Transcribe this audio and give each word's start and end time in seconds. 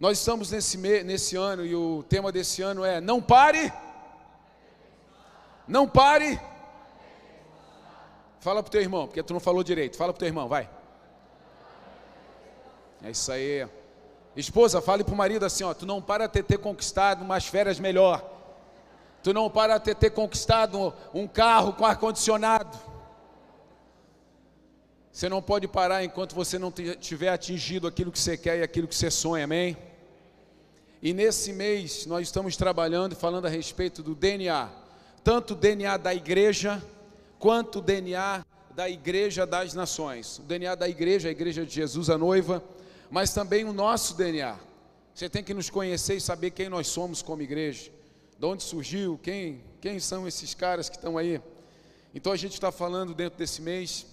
Nós 0.00 0.18
estamos 0.18 0.52
nesse, 0.52 0.76
nesse 0.76 1.34
ano 1.34 1.66
e 1.66 1.74
o 1.74 2.04
tema 2.08 2.30
desse 2.30 2.62
ano 2.62 2.84
é 2.84 3.00
Não 3.00 3.20
pare. 3.20 3.72
Não 5.66 5.88
pare. 5.88 6.40
Fala 8.40 8.62
para 8.62 8.68
o 8.68 8.70
teu 8.70 8.80
irmão, 8.80 9.06
porque 9.06 9.22
tu 9.22 9.32
não 9.32 9.40
falou 9.40 9.64
direito. 9.64 9.96
Fala 9.96 10.12
para 10.12 10.18
o 10.18 10.20
teu 10.20 10.28
irmão, 10.28 10.48
vai. 10.48 10.70
É 13.02 13.10
isso 13.10 13.30
aí. 13.32 13.68
Esposa, 14.36 14.80
fale 14.80 15.02
para 15.02 15.14
o 15.14 15.16
marido 15.16 15.44
assim: 15.44 15.64
ó, 15.64 15.74
tu 15.74 15.84
não 15.84 16.00
para 16.00 16.28
de 16.28 16.42
ter 16.44 16.58
conquistado 16.58 17.22
umas 17.22 17.46
férias 17.46 17.80
melhor. 17.80 18.24
Tu 19.20 19.34
não 19.34 19.50
para 19.50 19.78
de 19.78 19.94
ter 19.96 20.10
conquistado 20.10 20.94
um 21.12 21.26
carro 21.26 21.72
com 21.72 21.84
ar-condicionado. 21.84 22.78
Você 25.10 25.28
não 25.28 25.42
pode 25.42 25.66
parar 25.66 26.04
enquanto 26.04 26.36
você 26.36 26.56
não 26.56 26.70
tiver 26.70 27.30
atingido 27.30 27.88
aquilo 27.88 28.12
que 28.12 28.18
você 28.18 28.36
quer 28.36 28.60
e 28.60 28.62
aquilo 28.62 28.86
que 28.86 28.94
você 28.94 29.10
sonha, 29.10 29.42
amém? 29.42 29.76
E 31.00 31.14
nesse 31.14 31.52
mês 31.52 32.06
nós 32.06 32.26
estamos 32.26 32.56
trabalhando 32.56 33.12
e 33.12 33.16
falando 33.16 33.46
a 33.46 33.48
respeito 33.48 34.02
do 34.02 34.16
DNA, 34.16 34.68
tanto 35.22 35.52
o 35.52 35.56
DNA 35.56 35.96
da 35.96 36.12
igreja, 36.12 36.82
quanto 37.38 37.78
o 37.78 37.82
DNA 37.82 38.44
da 38.74 38.88
igreja 38.88 39.46
das 39.46 39.74
nações. 39.74 40.38
O 40.38 40.42
DNA 40.42 40.74
da 40.74 40.88
igreja, 40.88 41.28
a 41.28 41.30
igreja 41.30 41.64
de 41.64 41.72
Jesus, 41.72 42.10
a 42.10 42.18
noiva, 42.18 42.62
mas 43.10 43.32
também 43.32 43.64
o 43.64 43.72
nosso 43.72 44.16
DNA. 44.16 44.58
Você 45.14 45.28
tem 45.28 45.42
que 45.42 45.54
nos 45.54 45.70
conhecer 45.70 46.16
e 46.16 46.20
saber 46.20 46.50
quem 46.50 46.68
nós 46.68 46.88
somos 46.88 47.22
como 47.22 47.42
igreja, 47.42 47.92
de 48.36 48.46
onde 48.46 48.64
surgiu, 48.64 49.18
quem, 49.22 49.62
quem 49.80 50.00
são 50.00 50.26
esses 50.26 50.52
caras 50.52 50.88
que 50.88 50.96
estão 50.96 51.16
aí. 51.16 51.40
Então 52.12 52.32
a 52.32 52.36
gente 52.36 52.54
está 52.54 52.72
falando 52.72 53.14
dentro 53.14 53.38
desse 53.38 53.62
mês. 53.62 54.04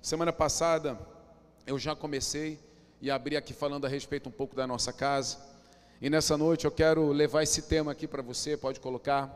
Semana 0.00 0.32
passada 0.32 0.98
eu 1.64 1.78
já 1.78 1.94
comecei 1.94 2.58
e 3.00 3.12
abri 3.12 3.36
aqui 3.36 3.52
falando 3.52 3.84
a 3.84 3.88
respeito 3.88 4.28
um 4.28 4.32
pouco 4.32 4.56
da 4.56 4.66
nossa 4.66 4.92
casa. 4.92 5.51
E 6.02 6.10
nessa 6.10 6.36
noite 6.36 6.64
eu 6.64 6.70
quero 6.72 7.12
levar 7.12 7.44
esse 7.44 7.62
tema 7.62 7.92
aqui 7.92 8.08
para 8.08 8.20
você, 8.20 8.56
pode 8.56 8.80
colocar. 8.80 9.32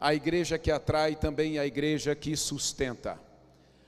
A 0.00 0.14
igreja 0.14 0.56
que 0.56 0.70
atrai 0.70 1.14
também 1.14 1.58
é 1.58 1.60
a 1.60 1.66
igreja 1.66 2.14
que 2.14 2.34
sustenta. 2.34 3.20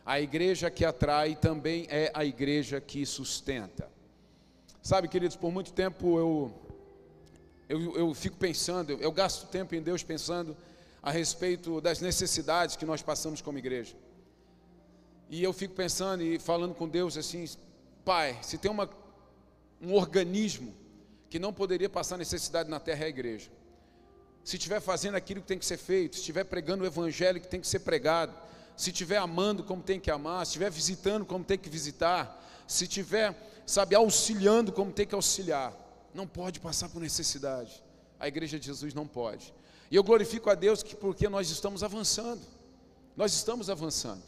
A 0.04 0.20
igreja 0.20 0.70
que 0.70 0.84
atrai 0.84 1.34
também 1.34 1.86
é 1.88 2.10
a 2.12 2.26
igreja 2.26 2.82
que 2.82 3.06
sustenta. 3.06 3.90
Sabe, 4.82 5.08
queridos, 5.08 5.36
por 5.36 5.50
muito 5.50 5.72
tempo 5.72 6.18
eu, 6.18 6.54
eu, 7.66 7.96
eu 7.96 8.12
fico 8.12 8.36
pensando, 8.36 8.90
eu, 8.90 8.98
eu 8.98 9.10
gasto 9.10 9.46
tempo 9.46 9.74
em 9.74 9.80
Deus 9.80 10.02
pensando 10.02 10.54
a 11.02 11.10
respeito 11.10 11.80
das 11.80 12.02
necessidades 12.02 12.76
que 12.76 12.84
nós 12.84 13.00
passamos 13.00 13.40
como 13.40 13.56
igreja. 13.56 13.96
E 15.30 15.42
eu 15.42 15.54
fico 15.54 15.74
pensando 15.74 16.22
e 16.22 16.38
falando 16.38 16.74
com 16.74 16.86
Deus 16.86 17.16
assim, 17.16 17.48
Pai, 18.04 18.38
se 18.42 18.58
tem 18.58 18.70
uma, 18.70 18.86
um 19.80 19.94
organismo 19.94 20.74
que 21.28 21.38
não 21.38 21.52
poderia 21.52 21.88
passar 21.88 22.16
necessidade 22.16 22.68
na 22.68 22.80
terra 22.80 23.04
é 23.04 23.06
a 23.06 23.10
igreja. 23.10 23.50
Se 24.42 24.56
estiver 24.56 24.80
fazendo 24.80 25.14
aquilo 25.14 25.40
que 25.40 25.46
tem 25.46 25.58
que 25.58 25.66
ser 25.66 25.76
feito, 25.76 26.14
se 26.14 26.20
estiver 26.20 26.44
pregando 26.44 26.84
o 26.84 26.86
evangelho 26.86 27.40
que 27.40 27.48
tem 27.48 27.60
que 27.60 27.66
ser 27.66 27.80
pregado, 27.80 28.32
se 28.76 28.90
estiver 28.90 29.18
amando 29.18 29.62
como 29.62 29.82
tem 29.82 30.00
que 30.00 30.10
amar, 30.10 30.46
se 30.46 30.50
estiver 30.50 30.70
visitando 30.70 31.26
como 31.26 31.44
tem 31.44 31.58
que 31.58 31.68
visitar, 31.68 32.42
se 32.66 32.84
estiver, 32.84 33.34
sabe, 33.66 33.94
auxiliando 33.94 34.72
como 34.72 34.92
tem 34.92 35.06
que 35.06 35.14
auxiliar, 35.14 35.74
não 36.14 36.26
pode 36.26 36.60
passar 36.60 36.88
por 36.88 37.00
necessidade. 37.00 37.82
A 38.18 38.26
igreja 38.26 38.58
de 38.58 38.66
Jesus 38.66 38.94
não 38.94 39.06
pode. 39.06 39.52
E 39.90 39.96
eu 39.96 40.04
glorifico 40.04 40.48
a 40.48 40.54
Deus 40.54 40.82
que 40.82 40.94
porque 40.94 41.28
nós 41.28 41.50
estamos 41.50 41.82
avançando. 41.82 42.40
Nós 43.16 43.32
estamos 43.32 43.68
avançando. 43.68 44.22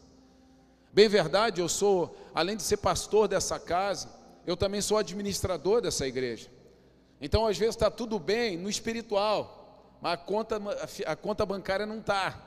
Bem 0.92 1.08
verdade, 1.08 1.60
eu 1.60 1.68
sou, 1.68 2.16
além 2.34 2.56
de 2.56 2.62
ser 2.62 2.78
pastor 2.78 3.28
dessa 3.28 3.58
casa, 3.58 4.08
eu 4.46 4.56
também 4.56 4.80
sou 4.80 4.98
administrador 4.98 5.80
dessa 5.80 6.06
igreja. 6.06 6.50
Então, 7.20 7.46
às 7.46 7.58
vezes, 7.58 7.74
está 7.74 7.90
tudo 7.90 8.18
bem 8.18 8.56
no 8.56 8.70
espiritual, 8.70 9.96
mas 10.00 10.14
a 10.14 10.16
conta, 10.16 10.60
a 11.06 11.16
conta 11.16 11.44
bancária 11.44 11.84
não 11.84 11.98
está. 11.98 12.40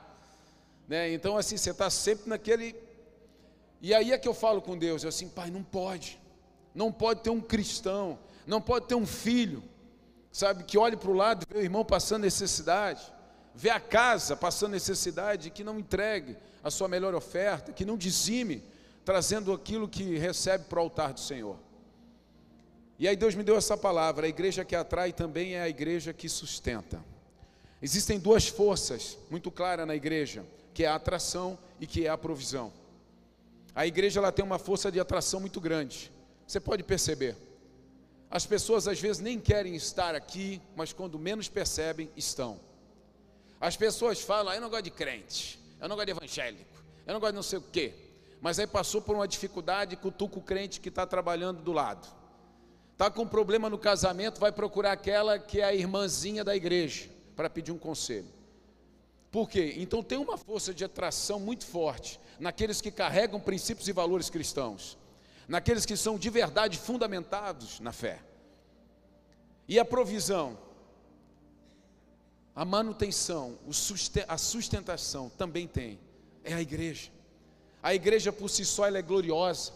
Né? 0.88 1.12
Então, 1.12 1.36
assim, 1.36 1.56
você 1.56 1.70
está 1.70 1.88
sempre 1.88 2.28
naquele. 2.28 2.74
E 3.80 3.94
aí 3.94 4.12
é 4.12 4.18
que 4.18 4.26
eu 4.26 4.34
falo 4.34 4.60
com 4.60 4.76
Deus, 4.76 5.02
eu 5.02 5.08
assim, 5.08 5.28
pai, 5.28 5.50
não 5.50 5.62
pode. 5.62 6.18
Não 6.74 6.90
pode 6.90 7.20
ter 7.20 7.30
um 7.30 7.40
cristão, 7.40 8.18
não 8.46 8.60
pode 8.60 8.86
ter 8.86 8.96
um 8.96 9.06
filho, 9.06 9.62
sabe, 10.32 10.64
que 10.64 10.76
olhe 10.76 10.96
para 10.96 11.10
o 11.10 11.14
lado 11.14 11.46
vê 11.48 11.58
o 11.58 11.62
irmão 11.62 11.84
passando 11.84 12.22
necessidade, 12.22 13.00
vê 13.54 13.70
a 13.70 13.78
casa 13.78 14.36
passando 14.36 14.72
necessidade, 14.72 15.50
que 15.50 15.62
não 15.62 15.78
entregue 15.78 16.36
a 16.64 16.70
sua 16.70 16.88
melhor 16.88 17.14
oferta, 17.14 17.72
que 17.72 17.84
não 17.84 17.96
dizime, 17.96 18.64
trazendo 19.04 19.52
aquilo 19.52 19.86
que 19.86 20.18
recebe 20.18 20.64
para 20.64 20.80
o 20.80 20.82
altar 20.82 21.12
do 21.12 21.20
Senhor. 21.20 21.56
E 22.98 23.08
aí 23.08 23.16
Deus 23.16 23.34
me 23.34 23.42
deu 23.42 23.56
essa 23.56 23.76
palavra: 23.76 24.26
a 24.26 24.28
igreja 24.28 24.64
que 24.64 24.76
atrai 24.76 25.12
também 25.12 25.54
é 25.54 25.62
a 25.62 25.68
igreja 25.68 26.12
que 26.12 26.28
sustenta. 26.28 27.04
Existem 27.82 28.18
duas 28.18 28.46
forças 28.46 29.18
muito 29.28 29.50
claras 29.50 29.86
na 29.86 29.94
igreja, 29.94 30.44
que 30.72 30.84
é 30.84 30.86
a 30.86 30.94
atração 30.94 31.58
e 31.80 31.86
que 31.86 32.06
é 32.06 32.08
a 32.08 32.16
provisão. 32.16 32.72
A 33.74 33.86
igreja 33.86 34.20
ela 34.20 34.32
tem 34.32 34.44
uma 34.44 34.58
força 34.58 34.90
de 34.90 35.00
atração 35.00 35.40
muito 35.40 35.60
grande. 35.60 36.10
Você 36.46 36.60
pode 36.60 36.82
perceber. 36.82 37.36
As 38.30 38.46
pessoas 38.46 38.88
às 38.88 39.00
vezes 39.00 39.20
nem 39.20 39.38
querem 39.38 39.74
estar 39.74 40.14
aqui, 40.14 40.62
mas 40.76 40.92
quando 40.92 41.18
menos 41.18 41.48
percebem, 41.48 42.10
estão. 42.16 42.60
As 43.60 43.76
pessoas 43.76 44.20
falam: 44.20 44.52
ah, 44.52 44.56
"Eu 44.56 44.60
não 44.60 44.70
gosto 44.70 44.84
de 44.84 44.90
crente, 44.90 45.58
eu 45.80 45.88
não 45.88 45.96
gosto 45.96 46.06
de 46.06 46.12
evangélico, 46.12 46.82
eu 47.06 47.12
não 47.12 47.20
gosto 47.20 47.32
de 47.32 47.36
não 47.36 47.42
sei 47.42 47.58
o 47.58 47.62
quê". 47.62 47.92
Mas 48.40 48.58
aí 48.58 48.66
passou 48.66 49.02
por 49.02 49.16
uma 49.16 49.26
dificuldade, 49.26 49.96
cutuca 49.96 50.38
o 50.38 50.42
crente 50.42 50.80
que 50.80 50.90
está 50.90 51.06
trabalhando 51.06 51.60
do 51.60 51.72
lado 51.72 52.23
Está 52.94 53.10
com 53.10 53.26
problema 53.26 53.68
no 53.68 53.76
casamento, 53.76 54.38
vai 54.38 54.52
procurar 54.52 54.92
aquela 54.92 55.36
que 55.36 55.60
é 55.60 55.64
a 55.64 55.74
irmãzinha 55.74 56.44
da 56.44 56.54
igreja 56.54 57.10
para 57.34 57.50
pedir 57.50 57.72
um 57.72 57.78
conselho. 57.78 58.28
Por 59.32 59.50
quê? 59.50 59.74
Então 59.78 60.00
tem 60.00 60.16
uma 60.16 60.38
força 60.38 60.72
de 60.72 60.84
atração 60.84 61.40
muito 61.40 61.66
forte 61.66 62.20
naqueles 62.38 62.80
que 62.80 62.92
carregam 62.92 63.40
princípios 63.40 63.88
e 63.88 63.92
valores 63.92 64.30
cristãos, 64.30 64.96
naqueles 65.48 65.84
que 65.84 65.96
são 65.96 66.16
de 66.16 66.30
verdade 66.30 66.78
fundamentados 66.78 67.80
na 67.80 67.90
fé. 67.90 68.22
E 69.66 69.76
a 69.76 69.84
provisão, 69.84 70.56
a 72.54 72.64
manutenção, 72.64 73.58
a 74.28 74.38
sustentação 74.38 75.28
também 75.30 75.66
tem, 75.66 75.98
é 76.44 76.54
a 76.54 76.60
igreja. 76.60 77.10
A 77.82 77.92
igreja 77.92 78.32
por 78.32 78.48
si 78.48 78.64
só 78.64 78.86
ela 78.86 78.98
é 78.98 79.02
gloriosa, 79.02 79.72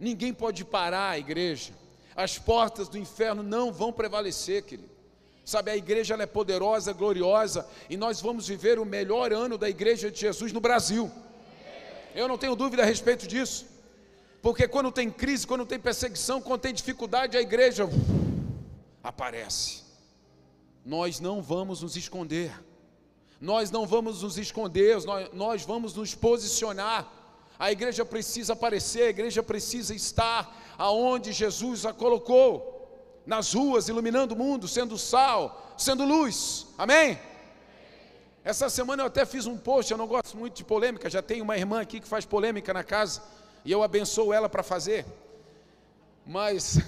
ninguém 0.00 0.34
pode 0.34 0.64
parar 0.64 1.10
a 1.10 1.18
igreja 1.20 1.72
as 2.18 2.36
portas 2.36 2.88
do 2.88 2.98
inferno 2.98 3.44
não 3.44 3.72
vão 3.72 3.92
prevalecer, 3.92 4.64
querido. 4.64 4.90
Sabe, 5.44 5.70
a 5.70 5.76
igreja 5.76 6.16
é 6.16 6.26
poderosa, 6.26 6.92
gloriosa, 6.92 7.64
e 7.88 7.96
nós 7.96 8.20
vamos 8.20 8.48
viver 8.48 8.76
o 8.76 8.84
melhor 8.84 9.32
ano 9.32 9.56
da 9.56 9.70
igreja 9.70 10.10
de 10.10 10.18
Jesus 10.18 10.52
no 10.52 10.60
Brasil. 10.60 11.08
Eu 12.16 12.26
não 12.26 12.36
tenho 12.36 12.56
dúvida 12.56 12.82
a 12.82 12.84
respeito 12.84 13.24
disso. 13.24 13.66
Porque 14.42 14.66
quando 14.66 14.90
tem 14.90 15.08
crise, 15.08 15.46
quando 15.46 15.64
tem 15.64 15.78
perseguição, 15.78 16.42
quando 16.42 16.60
tem 16.60 16.74
dificuldade, 16.74 17.36
a 17.36 17.40
igreja 17.40 17.88
aparece. 19.00 19.84
Nós 20.84 21.20
não 21.20 21.40
vamos 21.40 21.82
nos 21.82 21.96
esconder. 21.96 22.52
Nós 23.40 23.70
não 23.70 23.86
vamos 23.86 24.24
nos 24.24 24.36
esconder, 24.36 25.00
nós, 25.04 25.32
nós 25.32 25.62
vamos 25.62 25.94
nos 25.94 26.16
posicionar. 26.16 27.08
A 27.56 27.70
igreja 27.70 28.04
precisa 28.04 28.54
aparecer, 28.54 29.02
a 29.02 29.10
igreja 29.10 29.40
precisa 29.40 29.94
estar 29.94 30.67
aonde 30.78 31.32
Jesus 31.32 31.84
a 31.84 31.92
colocou, 31.92 32.76
nas 33.26 33.52
ruas, 33.52 33.88
iluminando 33.88 34.34
o 34.34 34.38
mundo, 34.38 34.68
sendo 34.68 34.96
sal, 34.96 35.74
sendo 35.76 36.04
luz. 36.04 36.68
Amém? 36.78 37.18
Essa 38.44 38.70
semana 38.70 39.02
eu 39.02 39.06
até 39.08 39.26
fiz 39.26 39.44
um 39.44 39.58
post, 39.58 39.90
eu 39.90 39.98
não 39.98 40.06
gosto 40.06 40.36
muito 40.36 40.54
de 40.54 40.64
polêmica, 40.64 41.10
já 41.10 41.20
tem 41.20 41.42
uma 41.42 41.58
irmã 41.58 41.80
aqui 41.80 42.00
que 42.00 42.08
faz 42.08 42.24
polêmica 42.24 42.72
na 42.72 42.84
casa, 42.84 43.22
e 43.64 43.72
eu 43.72 43.82
abençoo 43.82 44.32
ela 44.32 44.48
para 44.48 44.62
fazer. 44.62 45.04
Mas 46.24 46.78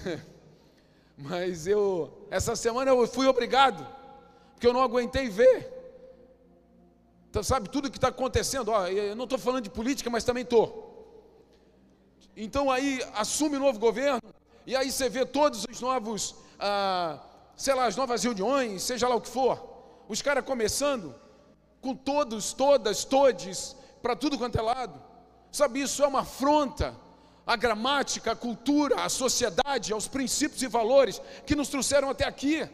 mas 1.17 1.67
eu 1.67 2.11
essa 2.31 2.55
semana 2.55 2.89
eu 2.89 3.05
fui 3.07 3.27
obrigado, 3.27 3.85
porque 4.53 4.65
eu 4.65 4.73
não 4.73 4.81
aguentei 4.81 5.29
ver. 5.29 5.79
Então, 7.29 7.43
sabe 7.43 7.69
tudo 7.69 7.89
que 7.89 7.97
está 7.97 8.09
acontecendo? 8.09 8.71
Ó, 8.71 8.87
eu 8.87 9.15
não 9.15 9.23
estou 9.23 9.39
falando 9.39 9.63
de 9.63 9.69
política, 9.69 10.09
mas 10.09 10.23
também 10.23 10.43
estou. 10.43 10.90
Então 12.35 12.71
aí 12.71 13.03
assume 13.13 13.57
o 13.57 13.59
novo 13.59 13.79
governo, 13.79 14.21
e 14.65 14.75
aí 14.75 14.91
você 14.91 15.09
vê 15.09 15.25
todos 15.25 15.65
os 15.69 15.81
novos, 15.81 16.35
ah, 16.59 17.19
sei 17.55 17.73
lá, 17.73 17.85
as 17.85 17.95
novas 17.95 18.23
reuniões, 18.23 18.83
seja 18.83 19.07
lá 19.07 19.15
o 19.15 19.21
que 19.21 19.29
for, 19.29 19.61
os 20.07 20.21
caras 20.21 20.45
começando 20.45 21.15
com 21.81 21.95
todos, 21.95 22.53
todas, 22.53 23.03
todes, 23.03 23.75
para 24.01 24.15
tudo 24.15 24.37
quanto 24.37 24.57
é 24.57 24.61
lado. 24.61 25.01
Sabe, 25.51 25.81
isso 25.81 26.01
é 26.03 26.07
uma 26.07 26.21
afronta 26.21 26.95
à 27.45 27.55
gramática, 27.55 28.31
à 28.31 28.35
cultura, 28.35 29.03
à 29.03 29.09
sociedade, 29.09 29.91
aos 29.91 30.07
princípios 30.07 30.61
e 30.61 30.67
valores 30.67 31.21
que 31.45 31.55
nos 31.55 31.67
trouxeram 31.67 32.09
até 32.09 32.25
aqui. 32.25 32.67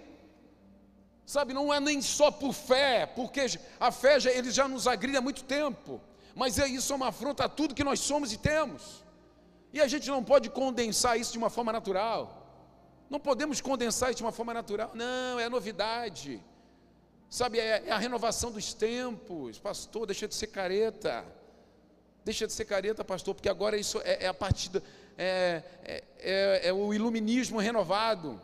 Sabe, 1.25 1.53
não 1.53 1.73
é 1.73 1.79
nem 1.79 2.01
só 2.01 2.29
por 2.29 2.53
fé, 2.53 3.05
porque 3.05 3.45
a 3.79 3.91
fé 3.91 4.19
já, 4.19 4.29
ele 4.29 4.51
já 4.51 4.67
nos 4.67 4.87
agride 4.87 5.17
há 5.17 5.21
muito 5.21 5.43
tempo, 5.43 5.99
mas 6.35 6.59
é 6.59 6.67
isso 6.67 6.93
é 6.93 6.95
uma 6.95 7.07
afronta 7.07 7.45
a 7.45 7.49
tudo 7.49 7.73
que 7.73 7.83
nós 7.83 7.99
somos 7.99 8.31
e 8.31 8.37
temos. 8.37 9.06
E 9.73 9.81
a 9.81 9.87
gente 9.87 10.07
não 10.07 10.23
pode 10.23 10.49
condensar 10.49 11.19
isso 11.19 11.31
de 11.31 11.37
uma 11.37 11.49
forma 11.49 11.71
natural. 11.71 12.45
Não 13.09 13.19
podemos 13.19 13.61
condensar 13.61 14.09
isso 14.09 14.17
de 14.17 14.23
uma 14.23 14.31
forma 14.31 14.53
natural. 14.53 14.91
Não, 14.93 15.39
é 15.39 15.47
novidade. 15.49 16.41
Sabe, 17.29 17.59
é, 17.59 17.83
é 17.87 17.91
a 17.91 17.97
renovação 17.97 18.51
dos 18.51 18.73
tempos. 18.73 19.59
Pastor, 19.59 20.05
deixa 20.05 20.27
de 20.27 20.35
ser 20.35 20.47
careta. 20.47 21.25
Deixa 22.23 22.45
de 22.45 22.53
ser 22.53 22.65
careta, 22.65 23.05
pastor, 23.05 23.33
porque 23.33 23.47
agora 23.47 23.77
isso 23.77 24.01
é, 24.03 24.25
é 24.25 24.27
a 24.27 24.33
partir 24.33 24.69
do, 24.69 24.83
é, 25.17 25.63
é, 25.83 26.03
é, 26.19 26.67
é 26.67 26.73
o 26.73 26.93
iluminismo 26.93 27.57
renovado. 27.59 28.39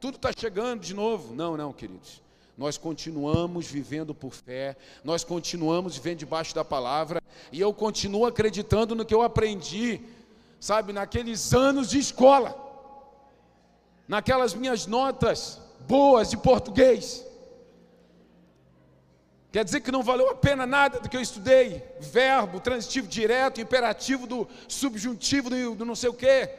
Tudo 0.00 0.16
está 0.16 0.30
chegando 0.36 0.80
de 0.80 0.94
novo. 0.94 1.34
Não, 1.34 1.56
não, 1.56 1.72
queridos. 1.72 2.22
Nós 2.56 2.78
continuamos 2.78 3.66
vivendo 3.66 4.14
por 4.14 4.32
fé, 4.32 4.76
nós 5.04 5.22
continuamos 5.22 5.96
vivendo 5.96 6.20
debaixo 6.20 6.54
da 6.54 6.64
palavra, 6.64 7.20
e 7.52 7.60
eu 7.60 7.74
continuo 7.74 8.24
acreditando 8.24 8.94
no 8.94 9.04
que 9.04 9.12
eu 9.12 9.20
aprendi, 9.20 10.00
sabe, 10.66 10.92
naqueles 10.92 11.54
anos 11.54 11.88
de 11.90 11.98
escola 11.98 12.66
naquelas 14.08 14.54
minhas 14.54 14.86
notas 14.86 15.60
boas 15.80 16.30
de 16.30 16.36
português. 16.36 17.24
Quer 19.50 19.64
dizer 19.64 19.80
que 19.80 19.90
não 19.90 20.02
valeu 20.02 20.30
a 20.30 20.34
pena 20.34 20.66
nada 20.66 21.00
do 21.00 21.08
que 21.08 21.16
eu 21.16 21.20
estudei. 21.20 21.82
Verbo, 21.98 22.60
transitivo 22.60 23.08
direto, 23.08 23.60
imperativo 23.60 24.26
do 24.26 24.46
subjuntivo 24.68 25.48
do, 25.48 25.74
do 25.74 25.84
não 25.84 25.94
sei 25.94 26.10
o 26.10 26.14
quê. 26.14 26.50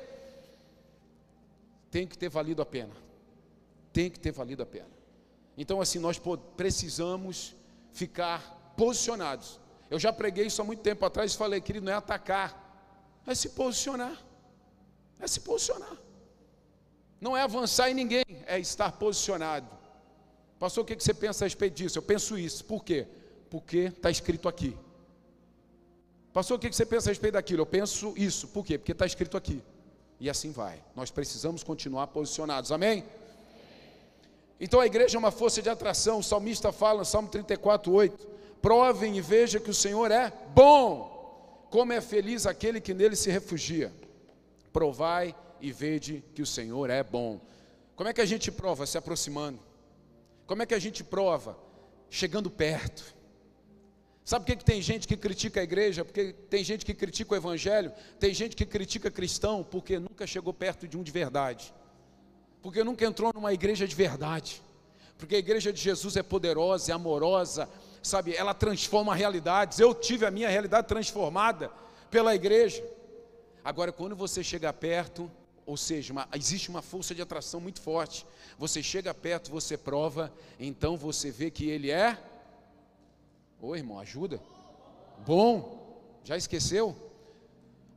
Tem 1.91 2.07
que 2.07 2.17
ter 2.17 2.29
valido 2.29 2.61
a 2.61 2.65
pena. 2.65 2.93
Tem 3.93 4.09
que 4.09 4.19
ter 4.19 4.31
valido 4.31 4.63
a 4.63 4.65
pena. 4.65 4.89
Então, 5.57 5.79
assim, 5.79 5.99
nós 5.99 6.19
precisamos 6.55 7.55
ficar 7.91 8.73
posicionados. 8.75 9.59
Eu 9.89 9.99
já 9.99 10.11
preguei 10.11 10.47
isso 10.47 10.61
há 10.61 10.65
muito 10.65 10.81
tempo 10.81 11.05
atrás 11.05 11.33
e 11.33 11.37
falei, 11.37 11.61
querido, 11.61 11.85
não 11.85 11.93
é 11.93 11.95
atacar, 11.95 12.66
é 13.27 13.35
se 13.35 13.49
posicionar. 13.49 14.17
É 15.19 15.27
se 15.27 15.39
posicionar. 15.41 15.97
Não 17.19 17.35
é 17.35 17.41
avançar 17.41 17.89
em 17.89 17.93
ninguém, 17.93 18.25
é 18.45 18.59
estar 18.59 18.91
posicionado. 18.93 19.67
Pastor, 20.59 20.83
o 20.83 20.85
que 20.85 20.95
você 20.95 21.13
pensa 21.13 21.43
a 21.43 21.47
respeito 21.47 21.75
disso? 21.75 21.97
Eu 21.97 22.03
penso 22.03 22.37
isso. 22.37 22.63
Por 22.65 22.83
quê? 22.83 23.07
Porque 23.49 23.91
está 23.95 24.09
escrito 24.09 24.47
aqui. 24.47 24.75
Pastor, 26.31 26.57
o 26.57 26.59
que 26.59 26.71
você 26.71 26.85
pensa 26.85 27.09
a 27.09 27.11
respeito 27.11 27.33
daquilo? 27.33 27.61
Eu 27.61 27.65
penso 27.65 28.13
isso. 28.15 28.47
Por 28.47 28.65
quê? 28.65 28.77
Porque 28.77 28.91
está 28.91 29.05
escrito 29.05 29.35
aqui. 29.35 29.61
E 30.19 30.29
assim 30.29 30.51
vai. 30.51 30.83
Nós 30.95 31.11
precisamos 31.11 31.63
continuar 31.63 32.07
posicionados. 32.07 32.71
Amém? 32.71 33.03
Então 34.59 34.79
a 34.79 34.85
igreja 34.85 35.17
é 35.17 35.19
uma 35.19 35.31
força 35.31 35.61
de 35.61 35.69
atração. 35.69 36.19
O 36.19 36.23
salmista 36.23 36.71
fala 36.71 36.99
no 36.99 37.05
Salmo 37.05 37.29
34, 37.29 37.91
8: 37.91 38.27
Provem 38.61 39.17
e 39.17 39.21
vejam 39.21 39.61
que 39.61 39.69
o 39.69 39.73
Senhor 39.73 40.11
é 40.11 40.31
bom. 40.53 41.16
Como 41.69 41.93
é 41.93 42.01
feliz 42.01 42.45
aquele 42.45 42.79
que 42.79 42.93
nele 42.93 43.15
se 43.15 43.29
refugia. 43.29 43.91
Provai 44.71 45.35
e 45.59 45.71
vede 45.71 46.23
que 46.33 46.41
o 46.41 46.45
Senhor 46.45 46.89
é 46.89 47.03
bom. 47.03 47.41
Como 47.95 48.09
é 48.09 48.13
que 48.13 48.21
a 48.21 48.25
gente 48.25 48.51
prova? 48.51 48.85
Se 48.85 48.97
aproximando. 48.97 49.59
Como 50.45 50.61
é 50.61 50.65
que 50.65 50.73
a 50.73 50.79
gente 50.79 51.03
prova? 51.03 51.57
Chegando 52.09 52.49
perto. 52.49 53.15
Sabe 54.23 54.43
por 54.43 54.51
que, 54.51 54.57
que 54.57 54.65
tem 54.65 54.81
gente 54.81 55.07
que 55.07 55.15
critica 55.15 55.61
a 55.61 55.63
igreja? 55.63 56.03
Porque 56.03 56.33
tem 56.49 56.63
gente 56.63 56.85
que 56.85 56.93
critica 56.93 57.33
o 57.33 57.37
evangelho, 57.37 57.93
tem 58.19 58.33
gente 58.33 58.57
que 58.57 58.65
critica 58.65 59.09
cristão 59.09 59.63
porque 59.63 59.99
nunca 59.99 60.27
chegou 60.27 60.53
perto 60.53 60.85
de 60.87 60.97
um 60.97 61.03
de 61.03 61.11
verdade. 61.11 61.73
Porque 62.61 62.83
nunca 62.83 63.05
entrou 63.05 63.31
numa 63.33 63.53
igreja 63.53 63.87
de 63.87 63.95
verdade. 63.95 64.61
Porque 65.17 65.35
a 65.35 65.39
igreja 65.39 65.71
de 65.71 65.81
Jesus 65.81 66.17
é 66.17 66.23
poderosa, 66.23 66.91
é 66.91 66.95
amorosa, 66.95 67.69
sabe? 68.07 68.35
Ela 68.35 68.53
transforma 68.53 69.13
realidades. 69.13 69.79
Eu 69.79 69.93
tive 69.93 70.25
a 70.25 70.31
minha 70.31 70.49
realidade 70.49 70.87
transformada 70.87 71.71
pela 72.09 72.33
igreja. 72.33 72.83
Agora, 73.63 73.91
quando 73.91 74.15
você 74.15 74.43
chega 74.43 74.71
perto, 74.71 75.29
ou 75.65 75.75
seja, 75.75 76.13
uma, 76.13 76.27
existe 76.33 76.69
uma 76.69 76.81
força 76.81 77.13
de 77.13 77.21
atração 77.21 77.59
muito 77.59 77.81
forte. 77.81 78.25
Você 78.57 78.81
chega 78.81 79.13
perto, 79.13 79.51
você 79.51 79.77
prova, 79.77 80.33
então 80.57 80.95
você 80.95 81.29
vê 81.29 81.51
que 81.51 81.69
ele 81.69 81.91
é. 81.91 82.17
Ô 83.61 83.75
irmão, 83.75 83.99
ajuda. 83.99 84.41
Bom. 85.25 85.75
Já 86.23 86.37
esqueceu? 86.37 86.95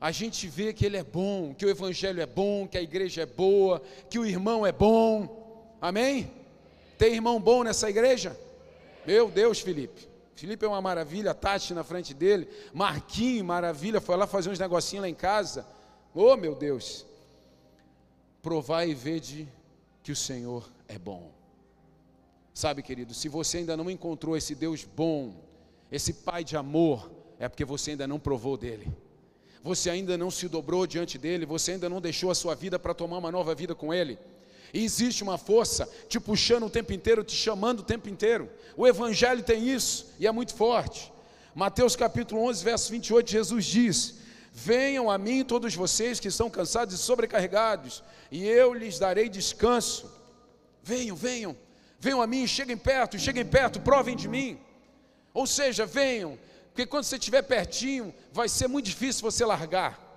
A 0.01 0.11
gente 0.11 0.49
vê 0.49 0.73
que 0.73 0.87
ele 0.87 0.97
é 0.97 1.05
bom, 1.05 1.55
que 1.55 1.67
o 1.67 1.69
evangelho 1.69 2.21
é 2.21 2.27
bom, 2.27 2.67
que 2.67 2.79
a 2.79 2.83
igreja 2.83 3.23
é 3.23 3.27
boa, 3.27 3.83
que 4.09 4.19
o 4.19 4.25
irmão 4.25 4.67
é 4.67 4.73
bom. 4.73 5.77
Amém? 5.81 6.31
Tem 6.97 7.15
irmão 7.15 7.41
bom 7.41 7.63
nessa 7.63 7.89
igreja? 7.89 8.37
Meu 9.11 9.29
Deus, 9.29 9.59
Felipe. 9.59 10.09
Felipe 10.37 10.65
é 10.65 10.69
uma 10.69 10.81
maravilha, 10.81 11.35
Tati 11.35 11.75
na 11.75 11.83
frente 11.83 12.15
dele, 12.15 12.49
Marquinho, 12.73 13.45
maravilha, 13.45 14.01
foi 14.01 14.17
lá 14.17 14.25
fazer 14.25 14.51
uns 14.51 14.59
negocinhos 14.61 15.03
lá 15.03 15.09
em 15.09 15.15
casa. 15.15 15.67
Oh, 16.15 16.37
meu 16.37 16.55
Deus 16.55 17.05
provai 18.41 18.91
e 18.91 18.95
vede 18.95 19.49
que 20.05 20.13
o 20.13 20.17
Senhor 20.17 20.71
é 20.87 20.97
bom. 20.97 21.33
Sabe, 22.55 22.85
querido, 22.85 23.13
se 23.13 23.29
você 23.29 23.59
ainda 23.59 23.77
não 23.77 23.91
encontrou 23.91 24.37
esse 24.37 24.55
Deus 24.55 24.85
bom, 24.85 25.35
esse 25.91 26.13
Pai 26.13 26.45
de 26.45 26.57
amor, 26.57 27.11
é 27.37 27.49
porque 27.49 27.65
você 27.65 27.91
ainda 27.91 28.07
não 28.07 28.21
provou 28.21 28.57
dele. 28.57 28.87
Você 29.61 29.91
ainda 29.91 30.17
não 30.17 30.31
se 30.31 30.47
dobrou 30.47 30.87
diante 30.87 31.19
dele, 31.19 31.45
você 31.45 31.73
ainda 31.73 31.89
não 31.89 32.01
deixou 32.01 32.31
a 32.31 32.35
sua 32.35 32.55
vida 32.55 32.79
para 32.79 32.95
tomar 32.95 33.19
uma 33.19 33.33
nova 33.33 33.57
vida 33.57 33.75
com 33.75 33.93
ele. 33.93 34.17
E 34.73 34.85
existe 34.85 35.23
uma 35.23 35.37
força 35.37 35.89
te 36.09 36.21
puxando 36.21 36.67
o 36.67 36.71
tempo 36.71 36.93
inteiro, 36.93 37.25
te 37.25 37.35
chamando 37.35 37.81
o 37.81 37.85
tempo 37.85 38.09
inteiro. 38.09 38.49
O 38.77 38.87
Evangelho 38.87 39.43
tem 39.43 39.69
isso 39.69 40.13
e 40.19 40.27
é 40.27 40.33
muito 40.33 40.55
forte. 40.55 41.13
Mateus 41.55 41.97
capítulo 41.97 42.43
11, 42.43 42.65
verso 42.65 42.91
28, 42.93 43.31
Jesus 43.31 43.65
diz: 43.65 44.15
Venham 44.53 45.11
a 45.11 45.19
mim 45.19 45.45
todos 45.45 45.75
vocês 45.75 46.21
que 46.21 46.29
estão 46.29 46.49
cansados 46.49 46.95
e 46.95 46.99
sobrecarregados, 46.99 48.03
e 48.31 48.47
eu 48.47 48.73
lhes 48.73 48.99
darei 48.99 49.29
descanso. 49.29 50.11
Venham, 50.83 51.17
venham, 51.17 51.57
venham 51.99 52.23
a 52.23 52.27
mim, 52.27 52.47
cheguem 52.47 52.77
perto, 52.77 53.19
cheguem 53.19 53.45
perto, 53.45 53.81
provem 53.81 54.17
de 54.17 54.29
mim. 54.29 54.59
Ou 55.35 55.47
seja, 55.47 55.87
venham, 55.87 56.39
porque 56.69 56.87
quando 56.87 57.05
você 57.05 57.17
estiver 57.17 57.43
pertinho, 57.43 58.15
vai 58.33 58.49
ser 58.49 58.69
muito 58.69 58.87
difícil 58.87 59.23
você 59.23 59.45
largar. 59.45 60.10